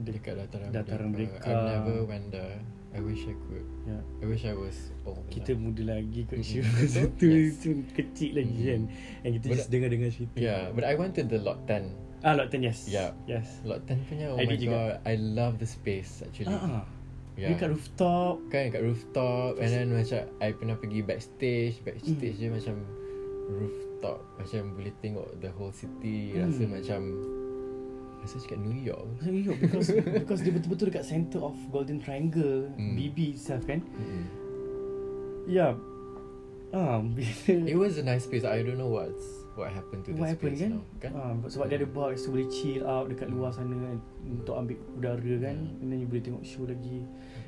dekat 0.00 0.34
dataran 0.36 0.68
Dataran 0.70 1.08
Merdeka. 1.10 1.38
Merdeka. 1.38 1.50
I 1.50 1.68
never 1.68 1.96
went 2.04 2.26
there 2.28 2.58
I 2.88 3.00
wish 3.00 3.20
I 3.22 3.36
could 3.36 3.66
ya 3.84 4.00
I 4.18 4.26
wish 4.26 4.42
I 4.42 4.52
was 4.52 4.76
old 5.04 5.20
kita 5.28 5.52
enough. 5.52 5.62
muda 5.68 5.82
lagi 5.92 6.20
kot 6.24 6.40
Betul. 6.40 7.12
tu 7.14 7.26
Yes. 7.28 7.60
tu 7.60 7.68
kecil 7.92 8.30
lagi 8.34 8.56
Mm. 8.56 8.64
kan 8.64 8.82
and 9.20 9.30
kita 9.36 9.46
But- 9.46 9.54
just 9.54 9.68
dengar-dengar 9.68 10.08
cerita 10.08 10.36
yeah 10.36 10.62
but 10.70 10.82
I 10.82 10.94
went 10.94 11.12
to 11.14 11.22
the 11.22 11.36
lot 11.36 11.60
10 11.64 11.92
ah 12.20 12.32
lot 12.32 12.48
10 12.48 12.62
yes 12.62 12.86
Yeah. 12.86 13.12
yes 13.24 13.60
lot 13.62 13.84
10 13.84 14.08
punya 14.08 14.32
oh 14.32 14.36
I 14.36 14.44
my 14.44 14.50
did 14.50 14.64
juga. 14.64 14.72
god 14.72 14.92
I 15.04 15.14
love 15.14 15.54
the 15.56 15.68
space 15.68 16.22
actually 16.22 16.48
ah 16.50 16.80
ah 16.80 16.86
yeah 17.36 17.52
dekat 17.52 17.70
rooftop 17.70 18.40
kan 18.48 18.64
kat 18.68 18.80
rooftop 18.80 19.58
and 19.58 19.68
then 19.68 19.86
macam 19.90 20.24
I 20.38 20.50
pernah 20.50 20.74
pergi 20.74 21.00
backstage 21.02 21.82
backstage 21.82 22.34
Mm. 22.34 22.40
dia 22.40 22.50
macam 22.50 22.74
rooftop 23.48 24.18
macam 24.34 24.60
boleh 24.72 24.94
tengok 24.98 25.28
the 25.38 25.50
whole 25.50 25.70
city 25.70 26.34
rasa 26.34 26.62
Mm. 26.62 26.72
macam 26.72 27.00
rasa 28.28 28.36
cakap 28.38 28.60
New 28.60 28.76
York. 28.78 29.08
New 29.24 29.40
York 29.42 29.58
because 29.58 29.88
because 29.90 30.40
dia 30.40 30.52
betul-betul 30.52 30.92
dekat 30.92 31.02
center 31.02 31.40
of 31.40 31.56
Golden 31.68 31.96
Triangle 31.98 32.68
Mm. 32.76 32.92
BB 32.94 33.34
itself 33.34 33.64
kan? 33.64 33.80
Mm 33.96 34.24
ya. 35.48 35.72
Ah 36.68 37.00
it 37.48 37.72
was 37.72 37.96
a 37.96 38.04
nice 38.04 38.28
space 38.28 38.44
I 38.44 38.60
don't 38.60 38.76
know 38.76 38.92
what's 38.92 39.24
what 39.56 39.72
happened 39.72 40.04
to 40.04 40.12
the 40.12 40.20
What 40.20 40.36
happened 40.36 40.54
space 40.54 40.68
kan? 40.68 40.70
now 40.76 40.84
kan? 41.00 41.10
Ah, 41.16 41.32
sebab 41.48 41.64
dia 41.66 41.80
ada 41.80 41.88
bar 41.88 42.12
so 42.14 42.28
boleh 42.28 42.44
chill 42.46 42.84
out 42.84 43.08
dekat 43.08 43.32
luar 43.32 43.50
sana 43.50 43.72
kan 43.72 43.96
untuk 44.22 44.52
ambil 44.54 44.76
udara 44.94 45.34
kan? 45.40 45.56
Hmm. 45.56 45.80
and 45.80 45.88
then 45.88 45.98
you 45.98 46.06
boleh 46.06 46.20
tengok 46.20 46.44
show 46.44 46.62
lagi. 46.62 47.00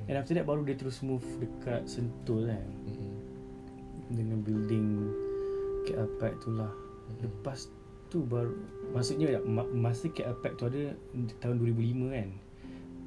And 0.08 0.16
after 0.16 0.32
that 0.32 0.48
baru 0.48 0.64
dia 0.64 0.74
terus 0.74 1.04
move 1.04 1.20
dekat 1.36 1.84
Sentul 1.84 2.48
kan? 2.48 2.64
Mm-mm. 2.88 3.12
dengan 4.10 4.40
building 4.40 4.86
KL 5.84 6.08
Pack 6.16 6.40
tu 6.40 6.50
lah. 6.50 6.72
Mm-mm. 6.72 7.20
lepas 7.20 7.68
tu 8.11 8.20
baru 8.22 8.52
maksudnya 8.90 9.38
ma- 9.40 9.70
masa 9.70 10.06
KL 10.06 10.34
Pack 10.36 10.58
tu 10.58 10.66
ada 10.66 10.92
tahun 11.38 11.62
2005 11.62 12.11
kan 12.11 12.28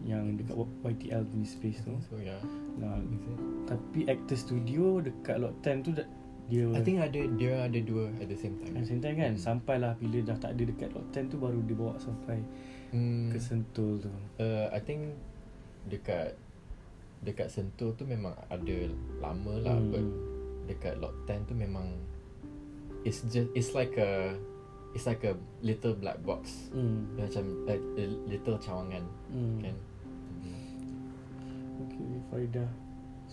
yang 0.04 0.36
dekat 0.36 0.56
YTL 0.82 1.24
punya 1.26 1.43
space 1.45 1.80
tu 1.80 1.95
so 2.01 2.16
yeah 2.18 2.39
nah, 2.76 2.99
tapi 3.66 4.04
actor 4.06 4.34
studio 4.34 4.99
dekat 4.99 5.38
lot 5.38 5.54
10 5.62 5.80
tu 5.82 5.91
dah- 5.91 6.10
dia 6.43 6.68
I 6.70 6.82
think 6.82 6.99
ada 6.99 7.20
dia 7.36 7.64
ada 7.64 7.80
dua 7.80 8.12
at 8.18 8.26
the 8.26 8.36
same 8.36 8.56
time 8.58 8.74
At 8.74 8.84
the 8.84 8.89
same 8.89 8.99
time 8.99 9.16
kan 9.16 9.32
Hmm. 9.32 9.39
Sampailah 9.39 9.95
bila 9.95 10.20
dah 10.22 10.36
tak 10.36 10.51
ada 10.51 10.64
dekat 10.66 10.91
lot 10.91 11.08
10 11.10 11.30
tu 11.30 11.38
Baru 11.38 11.60
dia 11.62 11.72
bawa 11.72 11.95
sampai 11.97 12.43
Hmm. 12.91 13.32
ke 13.32 13.39
Sentul 13.39 13.99
tu 13.99 14.12
Uh, 14.38 14.68
I 14.70 14.80
think 14.80 15.16
dekat 15.86 16.36
dekat 17.22 17.47
Sentul 17.47 17.91
tu 17.93 18.04
memang 18.04 18.36
ada 18.45 18.78
lama 19.20 19.56
lah 19.58 19.72
Hmm. 19.74 19.88
but 19.89 20.06
dekat 20.66 20.99
lot 20.99 21.16
10 21.24 21.43
tu 21.45 21.54
memang 21.54 21.88
it's 23.01 23.24
just 23.26 23.47
it's 23.54 23.72
like 23.72 23.95
a 23.95 24.36
it's 24.94 25.06
like 25.06 25.26
a 25.26 25.34
little 25.62 25.94
black 25.94 26.22
box 26.22 26.70
hmm. 26.70 27.18
macam 27.18 27.44
a, 27.66 27.76
a 27.98 28.06
little 28.30 28.58
cawangan 28.58 29.04
hmm. 29.30 29.58
kan 29.62 29.76
Okay 31.84 32.10
Farida 32.30 32.66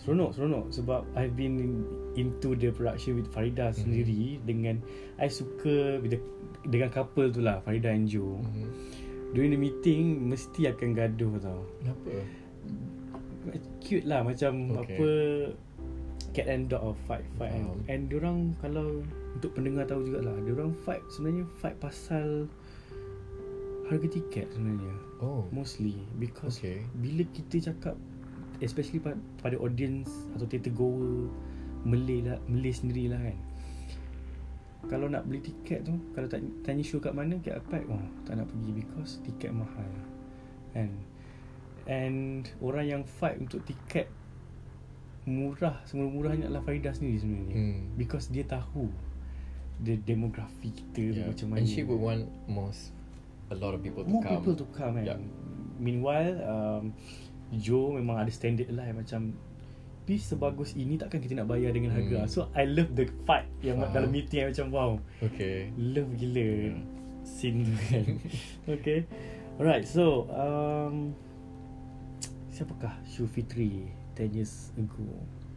Seronok 0.01 0.33
seronok 0.33 0.65
Sebab 0.73 1.01
I've 1.13 1.37
been 1.37 1.55
in, 1.61 1.73
into 2.17 2.57
the 2.57 2.73
production 2.73 3.21
with 3.21 3.29
Farida 3.29 3.69
Mhm. 3.71 3.77
sendiri 3.77 4.23
Dengan 4.43 4.75
I 5.21 5.29
suka 5.29 6.01
with 6.01 6.17
the, 6.17 6.19
Dengan 6.65 6.89
couple 6.89 7.29
tu 7.29 7.41
lah 7.41 7.61
Farida 7.61 7.93
and 7.93 8.09
Joe 8.09 8.41
mm-hmm. 8.41 8.67
During 9.31 9.53
the 9.53 9.61
meeting 9.61 10.25
Mesti 10.25 10.73
akan 10.73 10.89
gaduh 10.97 11.33
tau 11.37 11.61
kenapa 11.79 12.11
Cute 13.79 14.05
lah 14.09 14.25
Macam 14.25 14.73
Okay. 14.81 14.97
apa 14.97 15.09
Cat 16.31 16.47
and 16.47 16.65
dog 16.71 16.81
or 16.81 16.95
fight 17.05 17.27
fight 17.35 17.51
Faham. 17.53 17.77
kan. 17.85 17.91
And 17.91 18.01
diorang 18.09 18.37
Kalau 18.57 19.05
Untuk 19.35 19.55
pendengar 19.55 19.87
tahu 19.87 20.03
jugalah 20.07 20.35
Diorang 20.43 20.75
fight 20.83 21.03
Sebenarnya 21.11 21.47
fight 21.59 21.77
pasal 21.79 22.51
Harga 23.91 24.07
tiket 24.07 24.47
sebenarnya. 24.55 24.95
Oh. 25.19 25.47
Mostly 25.51 25.99
Because 26.15 26.59
okay. 26.59 26.87
bila 26.95 27.27
kita 27.31 27.71
cakap 27.71 27.99
especially 28.61 29.01
pada, 29.01 29.17
pada 29.41 29.57
audience 29.57 30.29
atau 30.37 30.45
theatre 30.45 30.71
goer 30.71 31.27
Malay 31.81 32.21
lah 32.21 32.37
Malay 32.45 32.71
sendiri 32.71 33.09
lah 33.09 33.17
kan. 33.17 33.37
Kalau 34.85 35.09
nak 35.09 35.25
beli 35.25 35.41
tiket 35.41 35.85
tu 35.85 35.97
kalau 36.13 36.29
tak 36.29 36.41
tanya 36.61 36.81
show 36.85 37.01
kat 37.01 37.13
mana 37.13 37.37
kat 37.41 37.57
Apac 37.57 37.85
oh 37.89 38.01
tak 38.25 38.37
nak 38.37 38.49
pergi 38.49 38.69
because 38.73 39.17
tiket 39.25 39.49
mahal 39.53 39.89
kan. 40.77 40.89
And 41.89 42.45
orang 42.61 42.85
yang 42.85 43.03
fight 43.05 43.41
untuk 43.41 43.65
tiket 43.65 44.09
murah 45.25 45.81
semua 45.85 46.09
murahnya 46.09 46.49
adalah 46.49 46.65
Farida 46.65 46.93
sendiri 46.93 47.17
sebenarnya. 47.21 47.55
Hmm. 47.57 47.81
because 47.97 48.29
dia 48.29 48.45
tahu 48.45 48.89
the 49.81 49.97
demografi 49.97 50.69
kita 50.69 51.01
yeah. 51.11 51.27
macam 51.27 51.45
mana 51.49 51.59
and 51.59 51.67
she 51.67 51.81
would 51.81 51.97
want 51.97 52.23
most 52.45 52.93
a 53.49 53.57
lot 53.57 53.73
of 53.73 53.81
people 53.81 54.01
to 54.01 54.09
more 54.09 54.21
come 54.21 54.37
people 54.37 54.53
to 54.53 54.65
come 54.71 54.95
kan 54.95 55.05
Yeah. 55.05 55.19
meanwhile 55.77 56.37
um, 56.45 56.93
Joe 57.51 57.93
memang 57.93 58.21
ada 58.21 58.31
standard 58.31 58.69
lah 58.69 58.85
macam 58.91 59.33
piece 60.01 60.29
sebagus 60.29 60.73
ini 60.73 60.97
takkan 60.97 61.19
kita 61.19 61.35
nak 61.35 61.49
bayar 61.49 61.73
dengan 61.73 61.93
harga 61.93 62.25
Hmm. 62.25 62.29
so 62.29 62.39
I 62.53 62.65
love 62.65 62.93
the 62.93 63.05
fight 63.25 63.45
yang 63.61 63.81
Faham. 63.81 63.93
dalam 63.93 64.09
meeting 64.09 64.39
yang 64.39 64.49
macam 64.53 64.67
wow 64.69 64.91
okay 65.19 65.69
love 65.77 66.09
gila 66.15 66.47
Yeah. 66.71 66.81
scene 67.21 67.61
tu 67.61 67.73
kan 67.89 68.05
okay 68.77 69.05
alright 69.57 69.85
so 69.85 70.25
um, 70.29 71.13
siapakah 72.49 72.93
Shu 73.05 73.25
Fitri 73.25 73.89
10 74.17 74.37
years 74.37 74.69
ago 74.75 75.05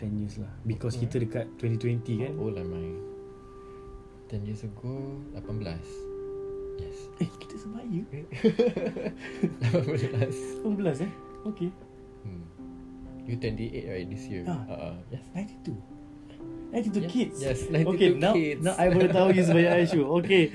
10 0.00 0.20
years 0.20 0.34
lah 0.40 0.50
because 0.64 0.96
Hmm. 0.96 1.06
kita 1.06 1.16
dekat 1.24 1.46
2020 1.60 2.22
kan 2.24 2.32
How 2.32 2.44
old 2.44 2.56
am 2.56 2.72
I 2.72 2.86
10 4.28 4.46
years 4.46 4.62
ago 4.62 5.20
18 5.36 5.76
yes 6.80 6.96
eh 7.20 7.28
kita 7.38 7.54
sebaya 7.56 8.00
18 9.72 10.64
18 10.64 11.04
eh 11.06 11.12
okay 11.44 11.70
Hmm. 12.24 12.40
You 13.28 13.36
28 13.36 13.84
right 13.84 14.08
this 14.08 14.24
year? 14.24 14.48
Ah. 14.48 14.64
Uh, 14.64 14.96
yes. 15.12 15.20
92 15.36 15.76
92 16.72 17.04
Yes, 17.04 17.12
kids 17.12 17.36
yes, 17.36 17.58
92 17.68 17.92
Okay 17.92 18.08
now 18.16 18.32
kids. 18.32 18.60
Now 18.64 18.74
I 18.80 18.88
boleh 18.88 19.12
tahu 19.12 19.28
you 19.36 19.44
sebagai 19.44 19.70
Aishu 19.76 20.02
Okay 20.24 20.48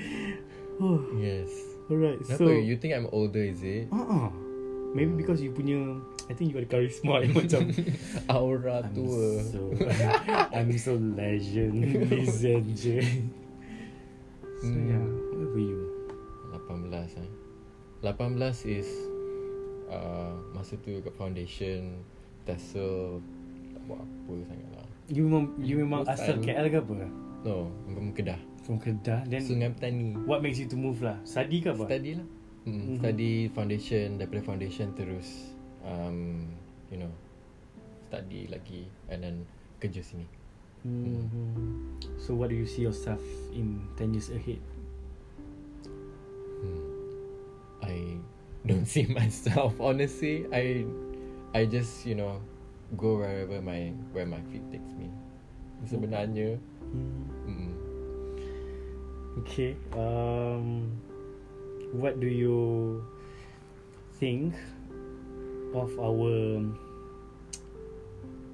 oh, 0.82 0.98
Yes. 1.14 1.46
Alright 1.86 2.18
Kenapa? 2.26 2.42
so 2.42 2.50
you 2.50 2.74
think 2.74 2.90
I'm 2.90 3.06
older 3.14 3.38
is 3.38 3.62
it? 3.62 3.86
uh-uh. 3.94 4.34
Maybe 4.98 5.14
because 5.14 5.38
you 5.38 5.54
punya 5.54 6.02
I 6.26 6.34
think 6.34 6.50
you 6.50 6.58
ada 6.58 6.66
charisma 6.66 7.22
yang 7.22 7.38
macam 7.38 7.70
Aura 8.34 8.82
I'm 8.82 8.90
tua. 8.90 9.26
so 9.46 9.60
I'm 10.50 10.70
so 10.74 10.98
legend 10.98 11.86
Legend 12.10 12.74
So 14.60 14.68
Hmm. 14.68 14.86
yeah 14.86 15.04
Where 15.32 15.48
were 15.48 15.64
you 15.64 15.80
18 16.52 16.92
eh. 17.16 17.30
18 18.04 18.36
is 18.68 18.88
uh, 19.88 20.36
masa 20.52 20.76
tu 20.80 21.00
kat 21.00 21.14
foundation 21.14 22.04
Tassel 22.44 23.20
tak 23.72 23.82
buat 23.84 24.00
apa 24.00 24.32
sangat 24.44 24.68
lah. 24.76 24.86
You 25.08 25.26
memang 25.26 25.44
You 25.58 25.76
memang 25.80 26.04
Bosan. 26.04 26.14
asal 26.14 26.34
KL 26.38 26.66
ke 26.68 26.78
apa 26.78 26.92
No, 27.40 27.72
memang 27.88 28.12
Kedah. 28.12 28.40
From 28.62 28.76
Kedah 28.76 29.24
Then 29.24 29.40
Sungai 29.40 29.72
Petani. 29.72 30.12
What 30.24 30.44
makes 30.44 30.60
you 30.60 30.68
to 30.68 30.76
move 30.76 31.00
lah 31.00 31.16
Study 31.24 31.60
ke 31.60 31.72
apa 31.72 31.84
Study 31.88 32.20
lah. 32.20 32.26
Hmm, 32.60 32.76
Mhm. 32.76 32.96
Study 33.00 33.32
foundation 33.50 34.06
daripada 34.20 34.44
foundation 34.44 34.92
terus 34.92 35.56
um, 35.80 36.44
you 36.92 37.00
know 37.00 37.08
study 38.04 38.44
lagi 38.46 38.84
and 39.08 39.22
then 39.22 39.36
kerja 39.78 40.02
sini. 40.02 40.28
Hmm 40.82 41.96
So 42.20 42.34
what 42.34 42.48
do 42.50 42.56
you 42.56 42.66
see 42.66 42.82
yourself 42.82 43.20
In 43.52 43.80
10 43.96 44.14
years 44.14 44.30
ahead 44.30 44.60
Hmm. 46.60 46.84
I 47.80 47.96
don't 48.68 48.84
see 48.94 49.08
myself 49.08 49.72
honestly. 49.80 50.44
I 50.52 50.84
I 51.56 51.64
just 51.64 52.04
you 52.04 52.14
know 52.14 52.36
go 52.96 53.16
wherever 53.16 53.64
my 53.64 53.96
where 54.12 54.28
my 54.28 54.44
feet 54.52 54.64
takes 54.68 54.92
me. 54.92 55.08
Sebenarnya, 55.88 56.60
hmm. 56.92 57.24
mm, 57.48 57.72
Okay. 59.40 59.72
Um, 59.96 60.92
what 61.96 62.20
do 62.20 62.28
you 62.28 63.00
think 64.20 64.52
of 65.72 65.88
our 65.96 66.60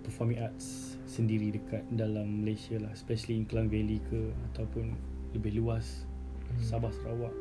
performing 0.06 0.38
arts 0.38 0.85
sendiri 1.16 1.56
dekat 1.56 1.88
dalam 1.96 2.44
Malaysia 2.44 2.76
lah, 2.76 2.92
especially 2.92 3.40
in 3.40 3.48
Klang 3.48 3.72
Valley 3.72 4.04
ke 4.12 4.30
ataupun 4.52 4.92
lebih 5.32 5.56
luas 5.64 6.04
Hmm. 6.46 6.62
Sabah 6.62 6.92
Sarawak. 7.02 7.34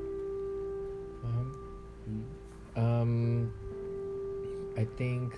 faham? 1.21 1.47
Hmm. 2.05 2.25
Um, 2.75 3.13
I 4.75 4.83
think 4.99 5.33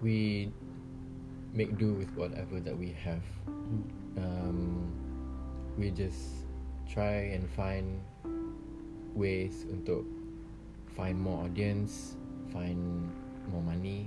we 0.00 0.50
make 1.52 1.76
do 1.76 1.94
with 1.94 2.10
whatever 2.16 2.58
that 2.58 2.74
we 2.74 2.94
have. 2.96 3.22
Hmm. 3.46 3.84
Um, 4.16 4.60
we 5.76 5.90
just 5.90 6.48
try 6.86 7.34
and 7.34 7.46
find 7.52 7.98
ways 9.14 9.66
untuk 9.70 10.06
find 10.94 11.18
more 11.18 11.46
audience, 11.46 12.14
find 12.54 13.10
more 13.50 13.62
money, 13.62 14.06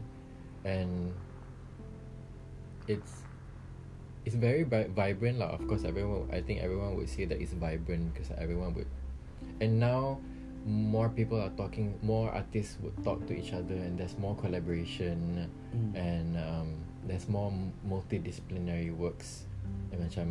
and 0.64 1.12
it's 2.88 3.24
it's 4.26 4.36
very 4.36 4.64
vi- 4.64 4.92
vibrant 4.92 5.40
lah. 5.40 5.56
Of 5.56 5.68
course, 5.68 5.84
everyone. 5.88 6.28
I 6.32 6.42
think 6.44 6.60
everyone 6.60 6.96
would 7.00 7.08
say 7.08 7.24
that 7.28 7.40
it's 7.40 7.56
vibrant 7.56 8.12
because 8.12 8.32
everyone 8.36 8.76
would. 8.76 8.90
And 9.64 9.80
now, 9.80 10.20
more 10.68 11.08
people 11.08 11.40
are 11.40 11.54
talking. 11.56 11.96
More 12.04 12.28
artists 12.32 12.76
would 12.84 12.96
talk 13.04 13.24
to 13.28 13.34
each 13.36 13.56
other, 13.56 13.76
and 13.76 13.96
there's 13.96 14.20
more 14.20 14.36
collaboration, 14.36 15.48
Mm. 15.72 15.92
and 15.96 16.30
um, 16.40 16.70
there's 17.08 17.28
more 17.28 17.52
m- 17.52 17.72
multidisciplinary 17.88 18.92
works. 18.92 19.48
And 19.92 20.00
macam, 20.04 20.28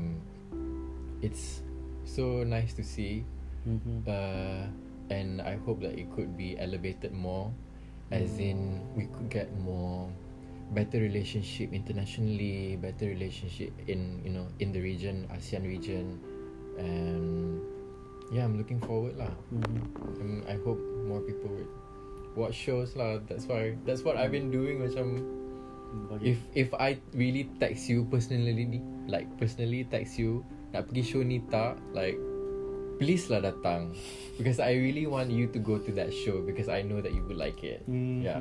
it's 1.24 1.60
so 2.04 2.44
nice 2.44 2.72
to 2.76 2.84
see. 2.84 3.24
Mhm. 3.66 4.04
Uh, 4.06 4.68
and 5.10 5.40
I 5.42 5.56
hope 5.64 5.80
that 5.82 5.98
it 5.98 6.06
could 6.14 6.36
be 6.36 6.54
elevated 6.58 7.12
more, 7.12 7.50
as 8.12 8.38
in 8.38 8.80
we 8.94 9.08
could 9.10 9.28
get 9.30 9.48
more 9.58 10.08
better 10.72 10.98
relationship 10.98 11.70
internationally, 11.72 12.74
better 12.76 13.06
relationship 13.06 13.70
in 13.86 14.22
you 14.26 14.32
know 14.34 14.46
in 14.58 14.72
the 14.74 14.80
region, 14.82 15.28
ASEAN 15.30 15.62
region, 15.62 16.18
and 16.78 17.60
yeah, 18.32 18.42
I'm 18.42 18.58
looking 18.58 18.82
forward 18.82 19.14
lah. 19.16 19.30
Mhm. 19.54 19.80
Um, 20.18 20.38
I 20.50 20.58
hope 20.62 20.80
more 21.06 21.22
people 21.22 21.50
would 21.54 21.70
watch 22.34 22.58
shows 22.58 22.98
lah. 22.98 23.22
That's 23.30 23.46
why 23.46 23.78
that's 23.86 24.02
what 24.02 24.18
I've 24.18 24.34
been 24.34 24.50
doing. 24.50 24.82
Macam 24.82 25.22
Bagi- 26.10 26.34
if 26.34 26.38
if 26.58 26.68
I 26.76 26.98
really 27.14 27.46
text 27.62 27.86
you 27.88 28.04
personally, 28.10 28.82
like 29.06 29.30
personally 29.38 29.86
text 29.86 30.18
you 30.18 30.42
nak 30.74 30.90
pergi 30.90 31.02
show 31.06 31.22
ni 31.22 31.40
tak, 31.48 31.78
like 31.94 32.18
please 32.98 33.28
lah 33.28 33.44
datang 33.44 33.92
because 34.40 34.56
I 34.58 34.72
really 34.76 35.04
want 35.06 35.28
you 35.28 35.46
to 35.52 35.60
go 35.60 35.76
to 35.78 35.90
that 36.00 36.10
show 36.10 36.40
because 36.42 36.66
I 36.72 36.80
know 36.80 36.98
that 37.04 37.12
you 37.12 37.22
would 37.28 37.38
like 37.38 37.60
it. 37.62 37.84
Mhm. 37.86 38.24
Yeah. 38.24 38.40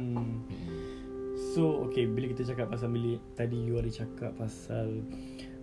So 1.35 1.83
okay 1.89 2.07
bila 2.07 2.31
kita 2.31 2.47
cakap 2.55 2.71
pasal 2.71 2.95
bilik 2.95 3.19
tadi 3.35 3.59
you 3.59 3.75
ada 3.75 3.91
cakap 3.91 4.31
pasal 4.39 5.03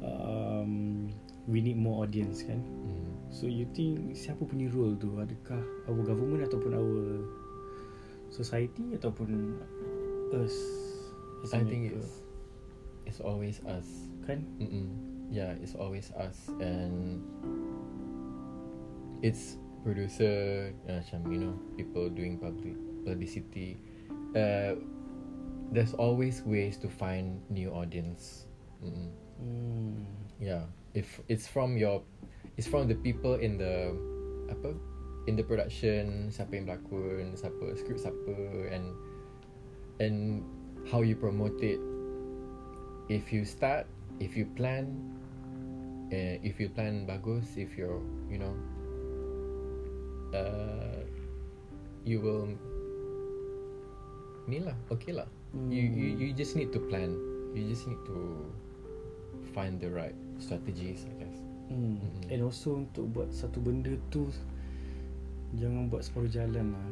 um, 0.05 1.09
we 1.49 1.65
need 1.65 1.81
more 1.81 2.05
audience 2.05 2.45
kan. 2.45 2.61
Mm. 2.61 3.09
So 3.33 3.49
you 3.49 3.65
think 3.73 4.13
siapa 4.13 4.45
punya 4.45 4.69
role 4.71 4.95
tu? 5.01 5.17
Adakah 5.17 5.61
our 5.89 6.03
government 6.05 6.45
ataupun 6.45 6.73
our 6.77 7.01
society 8.29 8.93
ataupun 8.93 9.57
us? 10.37 10.57
as 11.43 11.55
I 11.55 11.67
think 11.67 11.93
it's 11.93 12.23
it's 13.07 13.21
always 13.21 13.59
us. 13.67 13.87
kan. 14.23 14.47
Mm-mm. 14.63 14.87
Yeah, 15.33 15.59
it's 15.59 15.75
always 15.75 16.13
us 16.15 16.47
and 16.61 17.25
it's 19.25 19.59
producer 19.83 20.71
uh, 20.87 21.01
macam 21.03 21.21
you 21.33 21.41
know 21.43 21.55
people 21.75 22.07
doing 22.13 22.39
public 22.39 22.79
publicity. 23.03 23.81
Uh, 24.37 24.79
there's 25.73 25.97
always 25.97 26.45
ways 26.45 26.77
to 26.77 26.89
find 26.89 27.41
new 27.49 27.73
audience. 27.73 28.45
Mm-mm. 28.85 29.09
Hmm. 29.41 30.05
Yeah, 30.39 30.69
if 30.95 31.21
it's 31.29 31.49
from 31.49 31.77
your, 31.77 32.05
it's 32.57 32.69
from 32.69 32.87
the 32.87 32.95
people 32.95 33.41
in 33.41 33.57
the, 33.57 33.97
apa, 34.53 34.77
in 35.27 35.35
the 35.35 35.43
production, 35.43 36.29
siapa 36.29 36.53
yang 36.53 36.69
berlakon, 36.69 37.33
siapa 37.33 37.73
script 37.81 38.05
siapa, 38.05 38.37
and 38.69 38.93
and 39.99 40.45
how 40.93 41.01
you 41.01 41.17
promote 41.17 41.57
it. 41.65 41.81
If 43.09 43.33
you 43.33 43.49
start, 43.49 43.89
if 44.21 44.37
you 44.37 44.47
plan, 44.55 44.93
uh, 46.13 46.37
if 46.45 46.61
you 46.61 46.69
plan 46.69 47.07
bagus, 47.09 47.57
if 47.57 47.75
you're, 47.79 48.03
you 48.29 48.39
know, 48.39 48.55
uh, 50.37 51.03
you 52.05 52.21
will, 52.21 52.51
ni 54.51 54.59
lah, 54.59 54.75
okay 54.91 55.15
lah. 55.15 55.27
You, 55.53 55.85
you 55.85 56.07
you 56.17 56.29
just 56.33 56.57
need 56.57 56.73
to 56.73 56.81
plan. 56.81 57.13
You 57.53 57.69
just 57.69 57.85
need 57.85 58.01
to 58.09 58.19
find 59.53 59.77
the 59.77 59.93
right 59.93 60.17
strategies, 60.41 61.05
I 61.05 61.13
guess. 61.21 61.37
Hmm. 61.69 62.01
Mm-mm. 62.01 62.33
And 62.33 62.41
also 62.41 62.81
untuk 62.81 63.13
buat 63.13 63.29
satu 63.33 63.61
benda 63.61 63.93
tu 64.09 64.33
jangan 65.57 65.93
buat 65.93 66.09
separuh 66.09 66.33
jalan 66.33 66.73
lah. 66.73 66.89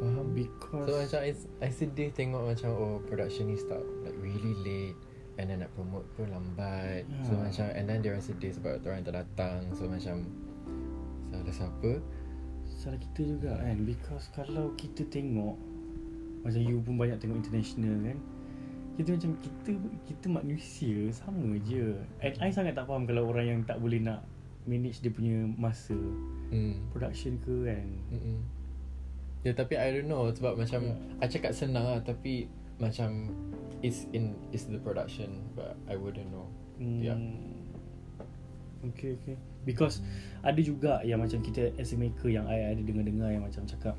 Faham? 0.00 0.32
Because 0.36 0.88
So 0.88 0.92
macam 0.96 1.20
I, 1.24 1.32
I 1.64 1.70
sedih 1.72 2.08
tengok 2.12 2.42
macam 2.52 2.70
oh 2.76 2.96
production 3.04 3.48
ni 3.48 3.56
start 3.56 3.84
like 4.04 4.16
really 4.20 4.56
late 4.64 4.96
and 5.40 5.48
then 5.48 5.64
nak 5.64 5.72
promote 5.72 6.04
pun 6.20 6.28
lambat. 6.28 7.08
So 7.24 7.32
Ya. 7.32 7.48
macam 7.48 7.66
and 7.72 7.84
then 7.88 8.04
dia 8.04 8.12
orang 8.12 8.24
sedih 8.24 8.52
sebab 8.52 8.84
orang 8.84 9.04
tak 9.08 9.16
datang. 9.24 9.64
So 9.72 9.88
macam 9.88 10.28
salah 11.32 11.54
siapa? 11.56 11.92
salah 12.70 12.96
kita 12.96 13.36
juga 13.36 13.60
kan 13.60 13.76
because 13.84 14.32
kalau 14.32 14.72
kita 14.80 15.04
tengok 15.12 15.52
macam 16.40 16.60
you 16.60 16.80
pun 16.80 16.94
banyak 16.96 17.16
tengok 17.20 17.38
international 17.40 17.96
kan 18.00 18.18
kita 18.96 19.16
macam 19.16 19.30
kita 19.40 19.70
kita 20.04 20.26
manusia 20.28 20.98
sama 21.12 21.56
je 21.64 21.96
and 22.20 22.34
I 22.40 22.52
sangat 22.52 22.76
tak 22.76 22.84
faham 22.84 23.08
kalau 23.08 23.32
orang 23.32 23.46
yang 23.48 23.60
tak 23.64 23.80
boleh 23.80 24.00
nak 24.00 24.24
manage 24.68 25.00
dia 25.00 25.12
punya 25.12 25.48
masa 25.56 25.96
Hmm. 26.50 26.82
production 26.90 27.38
ke 27.40 27.70
kan 27.70 27.86
Mm-mm. 28.10 28.42
Ya 29.40 29.54
tapi 29.54 29.78
I 29.78 29.94
don't 29.94 30.10
know 30.10 30.26
sebab 30.28 30.58
macam 30.58 30.82
Ya. 30.84 31.24
I 31.24 31.26
cakap 31.30 31.54
senang 31.54 31.86
lah 31.86 32.02
tapi 32.02 32.50
macam 32.76 33.30
it's 33.80 34.04
in 34.12 34.34
it's 34.50 34.66
the 34.66 34.76
production 34.76 35.46
but 35.54 35.78
I 35.88 35.94
wouldn't 35.96 36.28
know. 36.28 36.50
hmm. 36.76 37.00
Ya. 37.00 37.14
Okay 38.92 39.16
okay 39.16 39.36
Because 39.62 40.00
ada 40.40 40.56
juga 40.60 41.04
yang 41.04 41.20
macam 41.20 41.38
kita 41.44 41.70
as 41.76 41.92
a 41.92 41.96
maker 41.96 42.32
yang 42.32 42.48
I 42.48 42.72
ada 42.72 42.80
dengar-dengar 42.80 43.28
yang 43.28 43.44
macam 43.44 43.62
cakap 43.68 43.94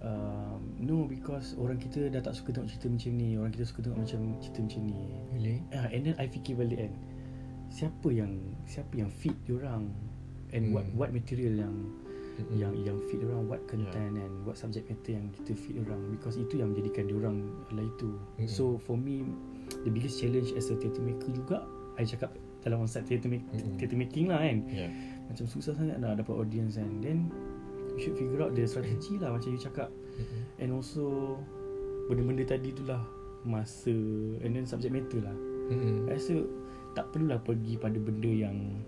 um, 0.00 0.60
No 0.80 1.04
because 1.04 1.52
orang 1.56 1.76
kita 1.76 2.08
dah 2.08 2.20
tak 2.20 2.32
suka 2.32 2.52
tengok 2.52 2.68
cerita 2.68 2.86
macam 2.88 3.12
ni 3.16 3.28
Orang 3.36 3.52
kita 3.52 3.64
suka 3.64 3.80
tengok 3.84 3.98
macam 4.00 4.20
cerita 4.40 4.58
macam 4.64 4.80
ni 4.84 5.00
Really? 5.32 5.56
Ah, 5.72 5.86
and 5.92 6.02
then 6.04 6.14
I 6.16 6.26
fikir 6.26 6.56
balik 6.56 6.78
kan 6.80 6.92
Siapa 7.70 8.08
yang 8.10 8.32
Siapa 8.64 8.92
yang 8.96 9.10
fit 9.12 9.36
diorang 9.44 9.92
And 10.50 10.74
what 10.74 10.84
Hmm. 10.84 10.96
what 10.98 11.10
material 11.12 11.54
yang 11.62 11.74
Mm-mm. 12.40 12.56
Yang 12.56 12.74
yang 12.82 12.98
fit 13.06 13.18
diorang 13.20 13.44
What 13.46 13.62
content 13.68 14.16
and 14.16 14.34
What 14.42 14.56
subject 14.56 14.88
matter 14.88 15.14
yang 15.14 15.28
kita 15.30 15.52
fit 15.54 15.76
diorang 15.76 16.00
Because 16.10 16.40
itu 16.40 16.58
yang 16.58 16.72
menjadikan 16.72 17.04
diorang 17.06 17.36
adalah 17.68 17.86
itu 17.86 18.10
Mm-mm. 18.40 18.48
So 18.48 18.80
for 18.80 18.96
me 18.96 19.22
The 19.84 19.92
biggest 19.92 20.18
challenge 20.18 20.50
as 20.56 20.72
a 20.72 20.76
theatre 20.80 21.04
maker 21.04 21.30
juga 21.30 21.62
I 21.94 22.02
cakap 22.02 22.32
dalam 22.60 22.84
konsep 22.84 23.04
theatre, 23.08 23.28
make, 23.28 23.44
Mm-mm. 23.52 23.76
theatre 23.76 23.96
making 23.96 24.28
lah 24.28 24.40
kan 24.40 24.64
Yeah. 24.66 24.90
Macam 25.28 25.44
susah 25.46 25.72
sangat 25.72 26.00
nak 26.00 26.18
dapat 26.18 26.34
audience 26.34 26.74
kan 26.74 26.90
Then 26.98 27.30
should 28.00 28.16
figure 28.16 28.40
out 28.42 28.56
the 28.56 28.64
strategy 28.64 29.20
lah 29.20 29.36
Macam 29.36 29.52
you 29.54 29.60
cakap 29.60 29.88
Mm-mm. 30.16 30.42
And 30.58 30.72
also 30.74 31.36
Benda-benda 32.08 32.42
tadi 32.48 32.72
tu 32.74 32.82
lah 32.88 33.04
Masa 33.46 33.94
And 34.40 34.56
then 34.56 34.64
subject 34.64 34.90
matter 34.90 35.20
lah 35.22 35.36
Mm-mm. 35.70 36.10
I 36.10 36.18
rasa 36.18 36.42
tak 36.98 37.14
perlulah 37.14 37.38
pergi 37.46 37.78
pada 37.78 37.94
benda 37.94 38.26
yang 38.26 38.82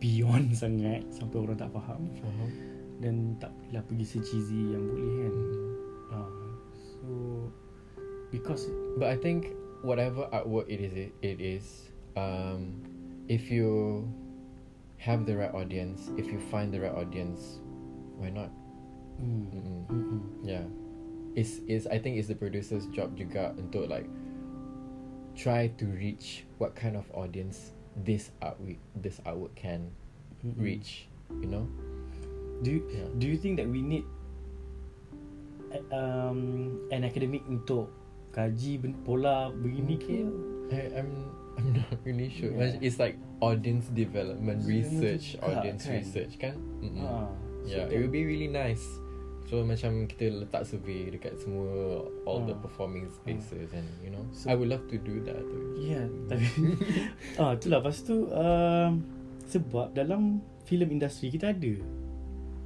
beyond 0.00 0.56
sangat 0.60 1.04
sampai 1.12 1.36
orang 1.38 1.58
tak 1.60 1.70
faham 1.72 2.08
Faham. 2.16 2.50
dan 2.98 3.36
tak 3.38 3.52
perlulah 3.52 3.84
pergi 3.84 4.04
se-cheesy 4.08 4.74
yang 4.74 4.84
boleh 4.88 5.12
kan. 5.20 5.34
Mm. 5.36 5.72
Ah, 6.08 6.30
so 6.72 7.08
because 8.32 8.64
But 8.96 9.12
I 9.12 9.16
think 9.20 9.52
whatever 9.84 10.26
artwork 10.32 10.66
it 10.66 10.80
is, 10.82 10.92
it, 10.96 11.12
it 11.22 11.38
is, 11.38 11.92
um, 12.18 12.82
if 13.30 13.52
you 13.52 14.02
have 14.98 15.26
the 15.26 15.34
right 15.36 15.54
audience, 15.54 16.10
if 16.18 16.30
you 16.30 16.38
find 16.50 16.74
the 16.74 16.82
right 16.82 16.94
audience, 16.94 17.62
why 18.18 18.30
not? 18.30 18.50
mm, 19.18 19.46
Mm-mm. 19.50 19.80
mm-mm. 19.90 20.20
Yeah, 20.42 20.66
it's 21.34 21.58
it's 21.66 21.86
I 21.86 21.98
think 21.98 22.18
it's 22.18 22.28
the 22.30 22.38
producer's 22.38 22.86
job 22.94 23.14
juga 23.18 23.54
untuk 23.58 23.86
like 23.90 24.06
try 25.38 25.70
to 25.78 25.86
reach 25.94 26.46
what 26.58 26.74
kind 26.74 26.98
of 26.98 27.06
audience 27.14 27.74
this 27.94 28.30
artwork 28.42 28.78
this 28.98 29.18
artwork 29.26 29.54
can 29.54 29.90
Mm-mm. 30.42 30.58
reach. 30.58 31.06
You 31.30 31.50
know? 31.50 31.64
Do 32.62 32.74
you 32.74 32.82
Yeah. 32.90 33.06
do 33.18 33.24
you 33.30 33.38
think 33.38 33.58
that 33.62 33.70
we 33.70 33.82
need 33.82 34.02
um, 35.94 36.80
an 36.90 37.04
academic 37.06 37.44
untuk 37.46 37.90
kaji 38.34 38.82
pola 39.06 39.50
begini 39.54 39.94
ke? 39.98 40.18
I, 40.74 40.80
I'm 41.00 41.10
I'm 41.58 41.68
not 41.78 41.90
really 42.02 42.30
sure. 42.30 42.50
Yeah. 42.54 42.78
It's 42.82 42.98
like 42.98 43.14
audience 43.40 43.86
development 43.90 44.62
research, 44.64 45.38
audience 45.40 45.84
kan? 45.84 45.94
research 45.94 46.32
kan? 46.36 46.54
Mm-mm. 46.80 47.00
Ah, 47.00 47.30
so 47.62 47.68
Yeah, 47.68 47.86
that- 47.86 47.92
it 47.92 47.98
would 48.00 48.10
be 48.10 48.22
really 48.22 48.48
nice. 48.48 48.82
So 49.46 49.64
macam 49.64 50.04
kita 50.04 50.44
letak 50.44 50.62
survey 50.62 51.08
dekat 51.08 51.40
semua 51.40 51.64
all 52.24 52.44
the 52.44 52.52
Ah. 52.52 52.60
performing 52.60 53.08
spaces 53.08 53.72
and 53.72 53.88
you 53.98 54.10
know, 54.10 54.20
So- 54.30 54.48
I 54.48 54.54
would 54.54 54.68
love 54.68 54.84
to 54.86 54.98
do 54.98 55.24
that. 55.24 55.40
Too. 55.40 55.80
Ya, 55.80 56.04
tapi 56.28 56.44
ah 57.40 57.56
itulah 57.56 57.80
lepas 57.80 57.96
tu 58.02 58.28
um, 58.28 59.00
sebab 59.44 59.92
dalam 59.92 60.44
filem 60.64 60.92
industri 60.92 61.32
kita 61.32 61.56
ada. 61.56 61.74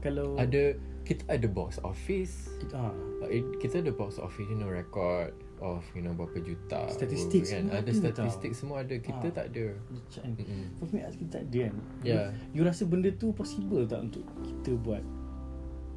Kalau 0.02 0.34
Ada 0.34 0.74
kita 1.02 1.22
ada 1.28 1.46
box 1.46 1.78
office. 1.82 2.50
kita, 2.58 2.74
ah, 2.80 2.94
Uh, 3.22 3.30
it- 3.30 3.54
kita 3.58 3.78
ada 3.78 3.94
box 3.94 4.18
office, 4.18 4.50
you 4.50 4.58
know, 4.58 4.66
record 4.66 5.30
of 5.62 5.86
you 5.94 6.02
know 6.02 6.10
berapa 6.12 6.42
juta 6.42 6.90
Statistik 6.90 7.46
kan 7.46 7.70
ada 7.70 7.86
statistik 7.88 8.52
semua 8.52 8.82
ada 8.82 8.98
kita 8.98 9.30
Ah. 9.30 9.32
tak 9.32 9.46
ada 9.54 9.78
Macam 9.88 10.22
Mm-mm. 10.34 10.62
Performing 10.76 11.04
arts 11.06 11.16
kita 11.16 11.30
tak 11.32 11.44
ada 11.46 11.58
kan 11.62 11.74
Yeah. 12.02 12.26
you, 12.52 12.58
you 12.58 12.62
rasa 12.66 12.82
benda 12.84 13.14
tu 13.14 13.30
possible 13.30 13.86
tak 13.86 14.02
Untuk 14.02 14.26
kita 14.42 14.74
buat 14.76 15.02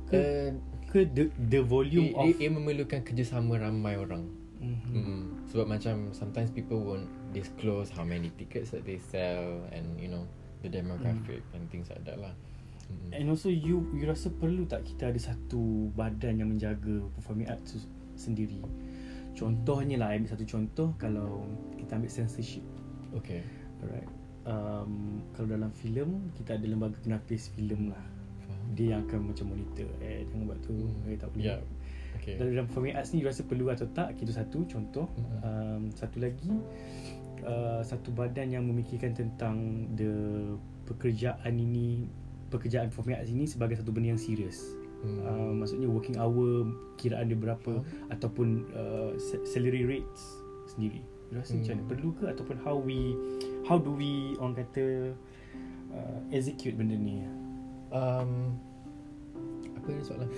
Ke, 0.06 0.16
Uh, 0.16 0.50
ke 0.86 1.00
the, 1.10 1.34
the 1.50 1.60
volume 1.60 2.14
ia, 2.14 2.16
of 2.16 2.26
ia, 2.30 2.46
ia 2.46 2.50
memerlukan 2.50 3.02
kerjasama 3.02 3.58
ramai 3.58 3.98
orang 3.98 4.30
Mhm. 4.56 4.94
mm 4.94 5.22
sebab 5.52 5.66
macam 5.68 6.10
sometimes 6.10 6.50
people 6.50 6.80
won't 6.80 7.06
disclose 7.30 7.92
how 7.92 8.02
many 8.02 8.32
tickets 8.34 8.72
that 8.72 8.82
they 8.82 8.98
sell 8.98 9.62
and 9.70 9.86
you 9.98 10.08
know 10.08 10.24
the 10.62 10.70
demographic 10.70 11.42
Mm. 11.52 11.56
and 11.58 11.62
things 11.68 11.90
like 11.90 12.02
that 12.04 12.16
lah 12.16 12.32
Mm-mm. 12.86 13.18
And 13.18 13.26
also 13.28 13.50
you 13.50 13.82
you 13.94 14.06
rasa 14.06 14.30
perlu 14.30 14.66
tak 14.66 14.86
kita 14.86 15.10
ada 15.10 15.18
satu 15.18 15.90
badan 15.92 16.38
yang 16.38 16.54
menjaga 16.54 17.02
performing 17.18 17.50
arts 17.50 17.82
sendiri. 18.14 18.62
Contohnya 19.36 20.00
lah, 20.00 20.16
ambil 20.16 20.32
satu 20.32 20.48
contoh 20.48 20.96
kalau 20.96 21.44
kita 21.76 22.00
ambil 22.00 22.08
censorship. 22.10 22.64
okay 23.12 23.44
Alright. 23.84 24.08
Um, 24.46 25.20
kalau 25.34 25.58
dalam 25.58 25.74
filem 25.74 26.32
kita 26.38 26.56
ada 26.56 26.66
lembaga 26.66 26.96
kenapis 27.04 27.52
filem 27.54 27.92
lah. 27.92 28.04
faham 28.46 28.68
Dia 28.78 28.86
yang 28.96 29.02
akan 29.10 29.34
macam 29.34 29.46
monitor 29.52 29.90
eh 30.00 30.24
jangan 30.30 30.44
buat 30.48 30.60
tu, 30.64 30.74
Hmm. 30.74 31.10
eh 31.12 31.18
tak 31.20 31.30
boleh. 31.36 31.46
Yeah. 31.46 31.62
okay 32.16 32.34
Dalam, 32.40 32.52
dalam 32.56 32.66
performing 32.70 32.94
arts 32.96 33.12
ni 33.12 33.20
you 33.20 33.28
rasa 33.28 33.42
perlu 33.44 33.68
atau 33.74 33.90
tak? 33.92 34.16
Itu 34.16 34.32
satu 34.32 34.64
contoh. 34.70 35.10
Mhm. 35.18 35.38
Um, 35.44 35.84
satu 35.92 36.18
lagi 36.24 36.54
uh, 37.44 37.82
satu 37.84 38.10
badan 38.16 38.54
yang 38.56 38.64
memikirkan 38.66 39.12
tentang 39.18 39.90
the 39.98 40.14
pekerjaan 40.86 41.54
ini 41.58 42.06
pekerjaan 42.54 42.94
performing 42.94 43.18
arts 43.18 43.34
ini 43.34 43.50
sebagai 43.50 43.82
satu 43.82 43.90
benda 43.92 44.14
yang 44.14 44.22
serius. 44.22 44.62
Hmm. 45.02 45.20
Uh, 45.22 45.52
maksudnya 45.54 45.88
working 45.88 46.16
hour 46.16 46.66
kiraan 46.96 47.28
dia 47.28 47.36
berapa 47.36 47.82
Faham. 47.82 48.10
ataupun 48.10 48.48
uh, 48.72 49.12
sa- 49.16 49.44
salary 49.44 49.84
rates 49.84 50.24
sendiri. 50.68 51.04
Rasa 51.30 51.54
Hmm. 51.54 51.62
macam 51.62 51.74
mana? 51.76 51.90
Perlu 51.90 52.10
ke 52.16 52.26
ataupun 52.28 52.56
how 52.62 52.76
we 52.76 53.14
how 53.64 53.76
do 53.76 53.92
we 53.92 54.34
orang 54.38 54.56
kata 54.56 55.14
uh, 55.92 56.20
execute 56.30 56.74
benda 56.74 56.96
ni? 56.96 57.22
Um, 57.90 58.58
apa 59.74 59.88
ni 59.88 60.02
soalan 60.02 60.30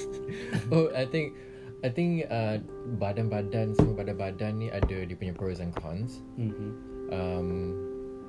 oh, 0.74 0.90
I 0.90 1.06
think 1.06 1.34
I 1.80 1.88
think 1.88 2.28
uh, 2.28 2.60
badan-badan 2.96 3.72
semua 3.72 3.96
badan-badan 3.96 4.58
ni 4.58 4.68
ada 4.68 4.84
dia 5.00 5.16
punya 5.16 5.32
pros 5.32 5.58
and 5.58 5.72
cons. 5.72 6.20
Mm-hmm. 6.36 6.70
Um, 7.08 7.48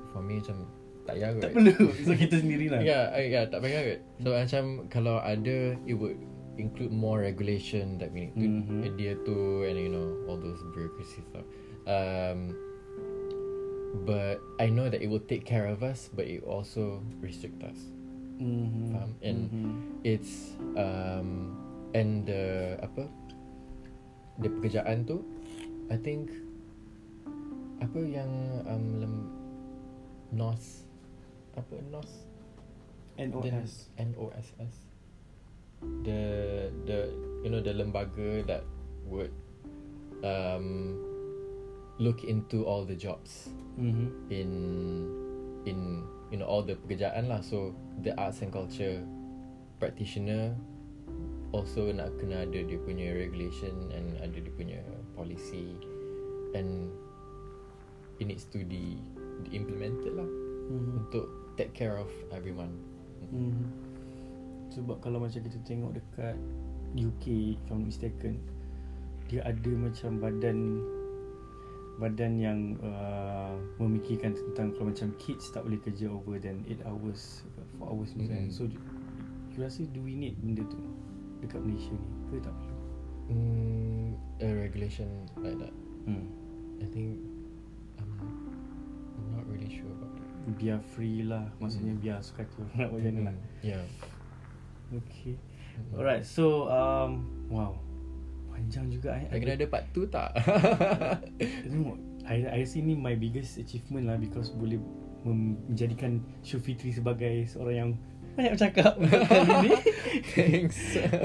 for 0.08 0.20
me 0.20 0.40
macam 0.40 0.64
tak 1.02 1.14
payah 1.18 1.28
kot. 1.34 1.42
Tak 1.42 1.50
perlu. 1.54 1.76
So 2.06 2.10
kita 2.14 2.34
sendirilah. 2.38 2.80
Ya, 2.82 3.10
yeah, 3.12 3.26
yeah, 3.26 3.44
tak 3.50 3.60
payah 3.60 3.80
kot. 3.82 4.00
So 4.22 4.28
macam 4.32 4.62
kalau 4.88 5.16
ada, 5.18 5.74
it 5.84 5.94
would 5.94 6.18
include 6.60 6.92
more 6.92 7.18
regulation 7.18 7.96
that 7.96 8.12
we 8.12 8.28
need 8.36 8.36
to 8.36 8.48
Mhm. 8.68 8.86
adhere 8.86 9.16
to 9.24 9.64
and 9.64 9.76
you 9.80 9.88
know 9.88 10.12
all 10.28 10.36
those 10.36 10.60
bureaucracy 10.76 11.24
stuff. 11.26 11.46
Um, 11.88 12.52
but 14.04 14.40
I 14.60 14.68
know 14.68 14.88
that 14.88 15.00
it 15.02 15.08
will 15.08 15.24
take 15.24 15.44
care 15.44 15.66
of 15.66 15.82
us, 15.82 16.08
but 16.12 16.24
it 16.24 16.44
also 16.44 17.00
restrict 17.20 17.60
us. 17.64 17.76
Mm-hmm. 18.40 18.92
Faham? 18.96 19.10
And 19.22 19.38
Mhm. 19.48 19.70
It's 20.02 20.58
um 20.74 21.54
and 21.94 22.26
the 22.26 22.74
apa 22.82 23.06
the 24.40 24.48
pekerjaan 24.50 25.06
tu 25.06 25.22
I 25.92 25.96
think 26.00 26.32
apa 27.78 28.00
yang 28.02 28.30
um 28.66 28.84
lem, 28.98 29.14
NOS 30.32 30.81
apa 31.56 31.74
NOS 31.90 32.10
NOS. 33.18 33.72
NOSS 33.98 34.74
the 36.06 36.22
the 36.86 37.10
you 37.42 37.50
know 37.50 37.58
the 37.60 37.74
lembaga 37.74 38.46
that 38.46 38.62
would 39.06 39.34
um 40.22 40.94
look 41.98 42.22
into 42.24 42.64
all 42.64 42.86
the 42.86 42.94
jobs 42.96 43.50
Mm-hmm. 43.72 44.28
in 44.28 44.50
in 45.64 46.04
you 46.28 46.36
know 46.36 46.44
all 46.44 46.60
the 46.60 46.76
pekerjaan 46.76 47.24
lah 47.32 47.40
so 47.40 47.72
the 48.04 48.12
arts 48.20 48.44
and 48.44 48.52
culture 48.52 49.00
practitioner 49.80 50.52
also 51.56 51.88
nak 51.88 52.12
kena 52.20 52.44
ada 52.44 52.68
dia 52.68 52.76
punya 52.84 53.16
regulation 53.16 53.72
and 53.96 54.12
ada 54.20 54.44
dia 54.44 54.52
punya 54.52 54.76
policy 55.16 55.72
and 56.52 56.92
it 58.20 58.28
needs 58.28 58.44
to 58.44 58.60
be, 58.68 59.00
be 59.48 59.56
implemented 59.56 60.12
lah 60.20 60.28
Mm-hmm. 60.68 61.00
untuk 61.00 61.26
take 61.56 61.72
care 61.72 61.96
of 61.96 62.08
everyone 62.32 62.72
Mm-hmm. 63.32 63.68
Sebab 64.76 65.00
kalau 65.00 65.24
macam 65.24 65.40
kita 65.40 65.56
tengok 65.64 65.96
dekat 65.96 66.36
UK 66.92 67.56
if 67.56 67.64
I'm 67.72 67.88
mistaken 67.88 68.36
dia 69.32 69.40
ada 69.48 69.72
macam 69.72 70.20
badan 70.20 70.84
badan 71.96 72.32
yang 72.36 72.60
uh, 72.84 73.56
memikirkan 73.80 74.36
tentang 74.36 74.76
kalau 74.76 74.92
macam 74.92 75.08
kids 75.16 75.48
tak 75.56 75.64
boleh 75.64 75.80
kerja 75.80 76.12
over 76.12 76.36
than 76.36 76.60
8 76.68 76.84
hours 76.84 77.48
4 77.80 77.88
hours 77.88 78.12
mm 78.12 78.28
Mm-mm. 78.28 78.48
so 78.52 78.68
you 78.68 78.76
rasa 79.56 79.88
do 79.92 80.04
we 80.04 80.12
need 80.12 80.36
benda 80.44 80.64
tu 80.68 80.76
dekat 81.40 81.64
Malaysia 81.64 81.96
ni 81.96 82.08
ke 82.28 82.44
tak 82.44 82.52
perlu 82.52 82.76
mm, 83.32 84.08
a 84.44 84.48
regulation 84.52 85.08
like 85.40 85.56
that 85.56 85.72
hmm. 86.04 86.28
I 86.80 86.86
think 86.92 87.16
I'm, 88.00 88.12
I'm 89.16 89.26
not 89.32 89.44
really 89.48 89.68
sure 89.68 89.88
about 89.96 90.11
biar 90.52 90.78
free 90.82 91.22
lah 91.22 91.46
maksudnya 91.56 91.94
biar 91.94 92.18
suka 92.18 92.42
tu 92.52 92.62
nak 92.74 92.88
buat 92.88 93.00
macam 93.00 93.24
lah 93.24 93.34
Mm, 93.34 93.46
yeah 93.62 93.84
okay 94.92 95.36
Mm. 95.72 95.96
alright 95.96 96.20
so 96.20 96.68
um, 96.68 97.24
wow 97.48 97.72
panjang 98.52 98.92
juga 98.92 99.16
eh 99.16 99.24
Lagi 99.32 99.56
ada 99.56 99.64
part 99.64 99.88
2 99.90 100.04
tak? 100.06 100.36
No, 101.72 101.96
I, 102.22 102.44
I 102.44 102.60
rasa 102.60 102.76
ni 102.78 102.92
my 102.92 103.16
biggest 103.16 103.56
achievement 103.56 104.04
lah 104.04 104.20
because 104.20 104.52
boleh 104.52 104.76
mem- 105.24 105.56
menjadikan 105.66 106.20
Syufitri 106.40 106.92
sebagai 106.92 107.48
seorang 107.48 107.74
yang 107.74 107.90
banyak 108.32 108.52
bercakap 108.52 108.92
kali 108.96 109.50
ni. 109.64 109.72
Thanks. 110.30 110.78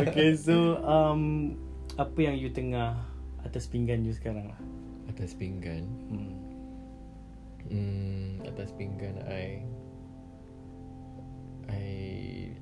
okay, 0.07 0.31
so 0.33 0.79
um, 0.81 1.55
apa 1.95 2.17
yang 2.17 2.35
you 2.35 2.47
tengah 2.49 2.99
atas 3.43 3.67
pinggan 3.67 4.03
you 4.03 4.11
sekarang 4.11 4.47
lah? 4.47 4.59
Atas 5.07 5.31
pinggan. 5.31 5.83
Hmm. 6.07 6.35
Hmm, 7.67 8.26
atas 8.47 8.71
pinggan 8.73 9.19
I 9.27 9.61
I 11.67 11.83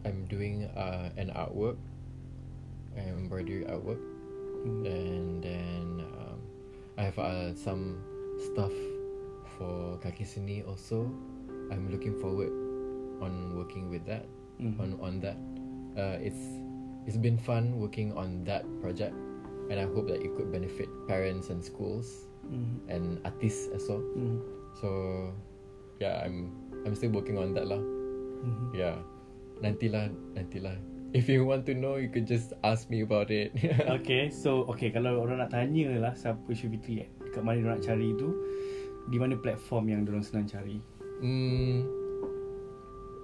I'm 0.06 0.26
doing 0.26 0.66
uh, 0.76 1.10
an 1.18 1.30
artwork. 1.34 1.78
I'm 2.98 3.28
embroidery 3.28 3.66
artwork 3.68 4.02
Hmm. 4.66 4.82
and 4.82 5.44
then 5.46 5.86
um, 6.18 6.42
I 6.98 7.06
have 7.06 7.20
uh, 7.22 7.54
some 7.54 8.02
stuff 8.50 8.74
for 9.60 10.02
kaki 10.02 10.26
seni 10.26 10.66
also. 10.66 11.06
I'm 11.70 11.92
looking 11.94 12.18
forward 12.18 12.50
on 13.22 13.54
working 13.54 13.94
with 13.94 14.02
that 14.10 14.26
Mhm. 14.58 14.80
on 14.82 14.90
on 15.06 15.14
that. 15.22 15.38
Uh, 15.94 16.18
it's 16.18 16.40
it's 17.06 17.20
been 17.20 17.38
fun 17.38 17.78
working 17.78 18.10
on 18.18 18.42
that 18.50 18.66
project, 18.82 19.14
and 19.70 19.78
I 19.78 19.86
hope 19.86 20.10
that 20.10 20.26
it 20.26 20.34
could 20.34 20.50
benefit 20.50 20.90
parents 21.06 21.54
and 21.54 21.62
schools 21.62 22.26
Hmm. 22.50 22.82
and 22.90 23.22
artists 23.22 23.70
as 23.70 23.86
well. 23.86 24.02
Hmm. 24.02 24.42
So 24.82 24.90
yeah, 26.00 26.22
I'm 26.24 26.52
I'm 26.86 26.96
still 26.96 27.12
working 27.12 27.38
on 27.38 27.54
that 27.56 27.68
lah. 27.68 27.80
Hmm. 27.80 28.70
Yeah, 28.76 28.98
nantilah 29.64 30.12
nantilah. 30.36 30.78
If 31.16 31.32
you 31.32 31.48
want 31.48 31.64
to 31.72 31.74
know, 31.74 31.96
you 31.96 32.12
could 32.12 32.28
just 32.28 32.52
ask 32.68 32.92
me 32.92 33.00
about 33.08 33.32
it. 33.32 33.56
Okay, 34.04 34.28
so 34.28 34.68
okay 34.68 34.92
kalau 34.92 35.24
orang 35.24 35.40
nak 35.40 35.56
tanya 35.56 35.96
lah 35.96 36.12
siapa 36.12 36.52
Syufitri 36.52 37.08
eh, 37.08 37.10
dekat 37.24 37.40
mana 37.40 37.64
dia 37.64 37.72
nak 37.72 37.82
cari 37.88 38.10
tu, 38.20 38.36
di 39.08 39.16
mana 39.16 39.40
platform 39.40 39.88
yang 39.88 40.04
orang 40.04 40.26
senang 40.26 40.44
cari? 40.44 40.84
Hmm. 41.24 41.88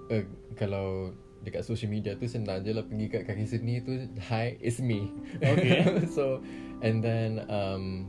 Uh, 0.08 0.24
kalau 0.56 1.12
dekat 1.42 1.66
social 1.66 1.90
media 1.90 2.14
tu 2.14 2.30
senang 2.30 2.62
je 2.62 2.70
lah 2.70 2.86
pergi 2.86 3.06
kat 3.10 3.22
kaki 3.26 3.44
seni 3.44 3.82
tu 3.82 4.08
hi 4.22 4.56
it's 4.62 4.78
me. 4.80 5.10
Okay. 5.42 5.84
so 6.16 6.40
and 6.80 7.02
then 7.02 7.42
um 7.50 8.08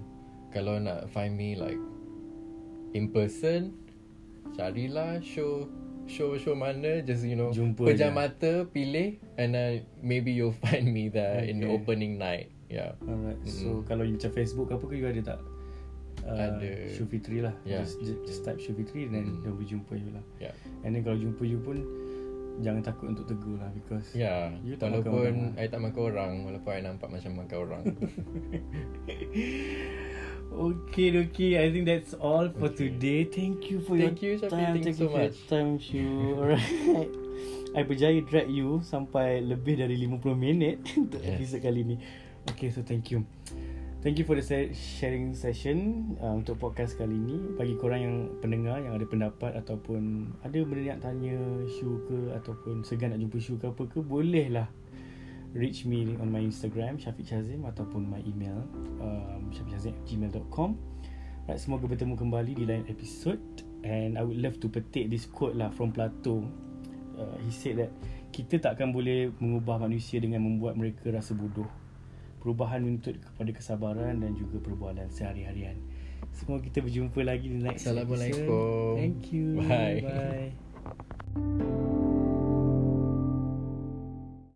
kalau 0.54 0.78
nak 0.78 1.10
find 1.10 1.34
me 1.34 1.58
like 1.58 1.82
in 2.94 3.10
person 3.10 3.74
carilah 4.54 5.18
show 5.20 5.66
show 6.04 6.36
show 6.36 6.54
mana 6.54 7.00
just 7.02 7.24
you 7.24 7.34
know 7.34 7.50
Jumpa 7.50 7.88
pejam 7.88 8.12
je. 8.12 8.16
mata 8.16 8.52
pilih 8.68 9.16
and 9.36 9.52
then 9.52 9.72
maybe 10.00 10.30
you'll 10.30 10.56
find 10.66 10.86
me 10.86 11.08
there 11.08 11.42
in 11.44 11.58
the 11.58 11.68
Okay. 11.68 11.76
opening 11.76 12.18
night. 12.18 12.52
Yeah. 12.68 12.98
Alright. 13.02 13.40
So 13.46 13.80
Mm-mm. 13.80 13.86
kalau 13.86 14.04
you 14.04 14.16
macam 14.16 14.32
Facebook 14.32 14.68
ke 14.68 14.74
apa 14.74 14.86
ke 14.86 14.96
you 14.96 15.06
ada 15.06 15.22
tak? 15.24 15.40
Uh, 16.24 16.40
Ada. 16.56 16.72
Syufitri 16.90 17.40
lah. 17.40 17.52
Yeah. 17.64 17.84
Just, 17.84 18.00
just, 18.00 18.20
just 18.24 18.42
type 18.42 18.58
Syufitri 18.58 19.08
then 19.08 19.28
Mm. 19.28 19.40
dia 19.44 19.52
boleh 19.52 19.68
jumpa 19.68 19.94
you 19.94 20.10
lah. 20.12 20.24
Yeah. 20.40 20.54
And 20.82 20.92
then 20.92 21.02
kalau 21.02 21.16
jumpa 21.16 21.44
you 21.44 21.60
pun 21.60 21.84
jangan 22.60 22.82
takut 22.82 23.10
untuk 23.10 23.26
tegur 23.26 23.58
lah 23.58 23.66
because 23.74 24.14
Ya, 24.14 24.54
You 24.62 24.78
tak 24.78 24.94
makan 24.94 25.10
orang 25.10 25.36
walaupun. 25.42 25.58
I 25.58 25.66
tak 25.68 25.82
makan 25.82 26.02
orang, 26.06 26.32
walaupun 26.46 26.70
I 26.70 26.82
nampak 26.82 27.10
macam 27.10 27.32
makan 27.36 27.58
orang. 27.60 27.84
Okay, 30.54 31.10
okay. 31.18 31.58
I 31.58 31.74
think 31.74 31.86
that's 31.86 32.14
all 32.14 32.46
for 32.48 32.70
Okay. 32.70 32.94
today. 32.94 33.26
Thank 33.26 33.74
you 33.74 33.82
for 33.82 33.98
Thank 33.98 34.22
your 34.22 34.38
you, 34.38 34.46
time. 34.46 34.78
Thank 34.78 34.86
you 34.86 34.94
so 34.94 35.10
for 35.10 35.18
your 35.18 35.34
much. 35.34 35.40
time, 35.50 35.70
Shu. 35.78 36.06
Alright. 36.38 37.10
I 37.78 37.82
berjaya 37.82 38.22
drag 38.22 38.54
you 38.54 38.86
sampai 38.86 39.42
lebih 39.42 39.82
dari 39.82 39.98
50 39.98 40.38
minit 40.38 40.78
untuk 41.02 41.18
Yes. 41.20 41.42
episode 41.42 41.66
kali 41.66 41.82
ni. 41.84 41.96
Okay, 42.54 42.70
so 42.70 42.86
thank 42.86 43.10
you. 43.10 43.26
Thank 44.04 44.20
you 44.20 44.28
for 44.28 44.36
the 44.36 44.44
sharing 44.76 45.32
session 45.34 46.04
uh, 46.20 46.36
untuk 46.36 46.60
podcast 46.60 47.00
kali 47.00 47.16
ni. 47.16 47.40
Bagi 47.58 47.74
korang 47.74 48.02
yang 48.04 48.16
pendengar 48.38 48.78
yang 48.78 48.94
ada 48.94 49.08
pendapat 49.08 49.58
ataupun 49.58 50.28
ada 50.44 50.60
benda 50.62 50.94
nak 50.94 51.02
tanya 51.02 51.40
Shu 51.66 52.04
ke 52.06 52.36
ataupun 52.36 52.84
segan 52.84 53.16
nak 53.16 53.24
jumpa 53.24 53.38
Shu 53.40 53.56
ke 53.58 53.72
apa 53.72 53.84
ke, 53.88 54.04
boleh 54.04 54.54
lah 54.54 54.68
reach 55.54 55.86
me 55.86 56.18
on 56.18 56.34
my 56.34 56.42
Instagram 56.42 56.98
Syafiq 56.98 57.30
Shazim 57.30 57.66
ataupun 57.70 58.10
my 58.10 58.22
email 58.26 58.66
um, 59.02 59.54
syafiqshazim@gmail.com. 59.54 60.76
Right, 61.44 61.60
semoga 61.60 61.86
bertemu 61.86 62.16
kembali 62.16 62.52
di 62.56 62.64
lain 62.64 62.88
episod 62.88 63.38
and 63.84 64.16
I 64.16 64.24
would 64.24 64.40
love 64.40 64.58
to 64.64 64.72
petik 64.72 65.12
this 65.12 65.28
quote 65.28 65.60
lah 65.60 65.70
from 65.70 65.92
Plato. 65.92 66.44
Uh, 67.14 67.38
he 67.46 67.52
said 67.54 67.78
that 67.78 67.92
kita 68.34 68.58
takkan 68.58 68.90
boleh 68.90 69.30
mengubah 69.38 69.78
manusia 69.78 70.18
dengan 70.18 70.42
membuat 70.42 70.74
mereka 70.74 71.14
rasa 71.14 71.38
bodoh 71.38 71.70
perubahan 72.44 72.84
menuntut 72.84 73.16
kepada 73.24 73.56
kesabaran 73.56 74.20
dan 74.20 74.36
juga 74.36 74.60
perbualan 74.60 75.08
sehari-harian. 75.08 75.80
Semoga 76.36 76.68
kita 76.68 76.84
berjumpa 76.84 77.24
lagi 77.24 77.48
di 77.48 77.58
next 77.64 77.88
Assalamualaikum. 77.88 78.44
episode. 78.44 79.00
Thank 79.00 79.22
you. 79.32 79.48
Bye. 79.64 80.02
Bye. 80.04 80.52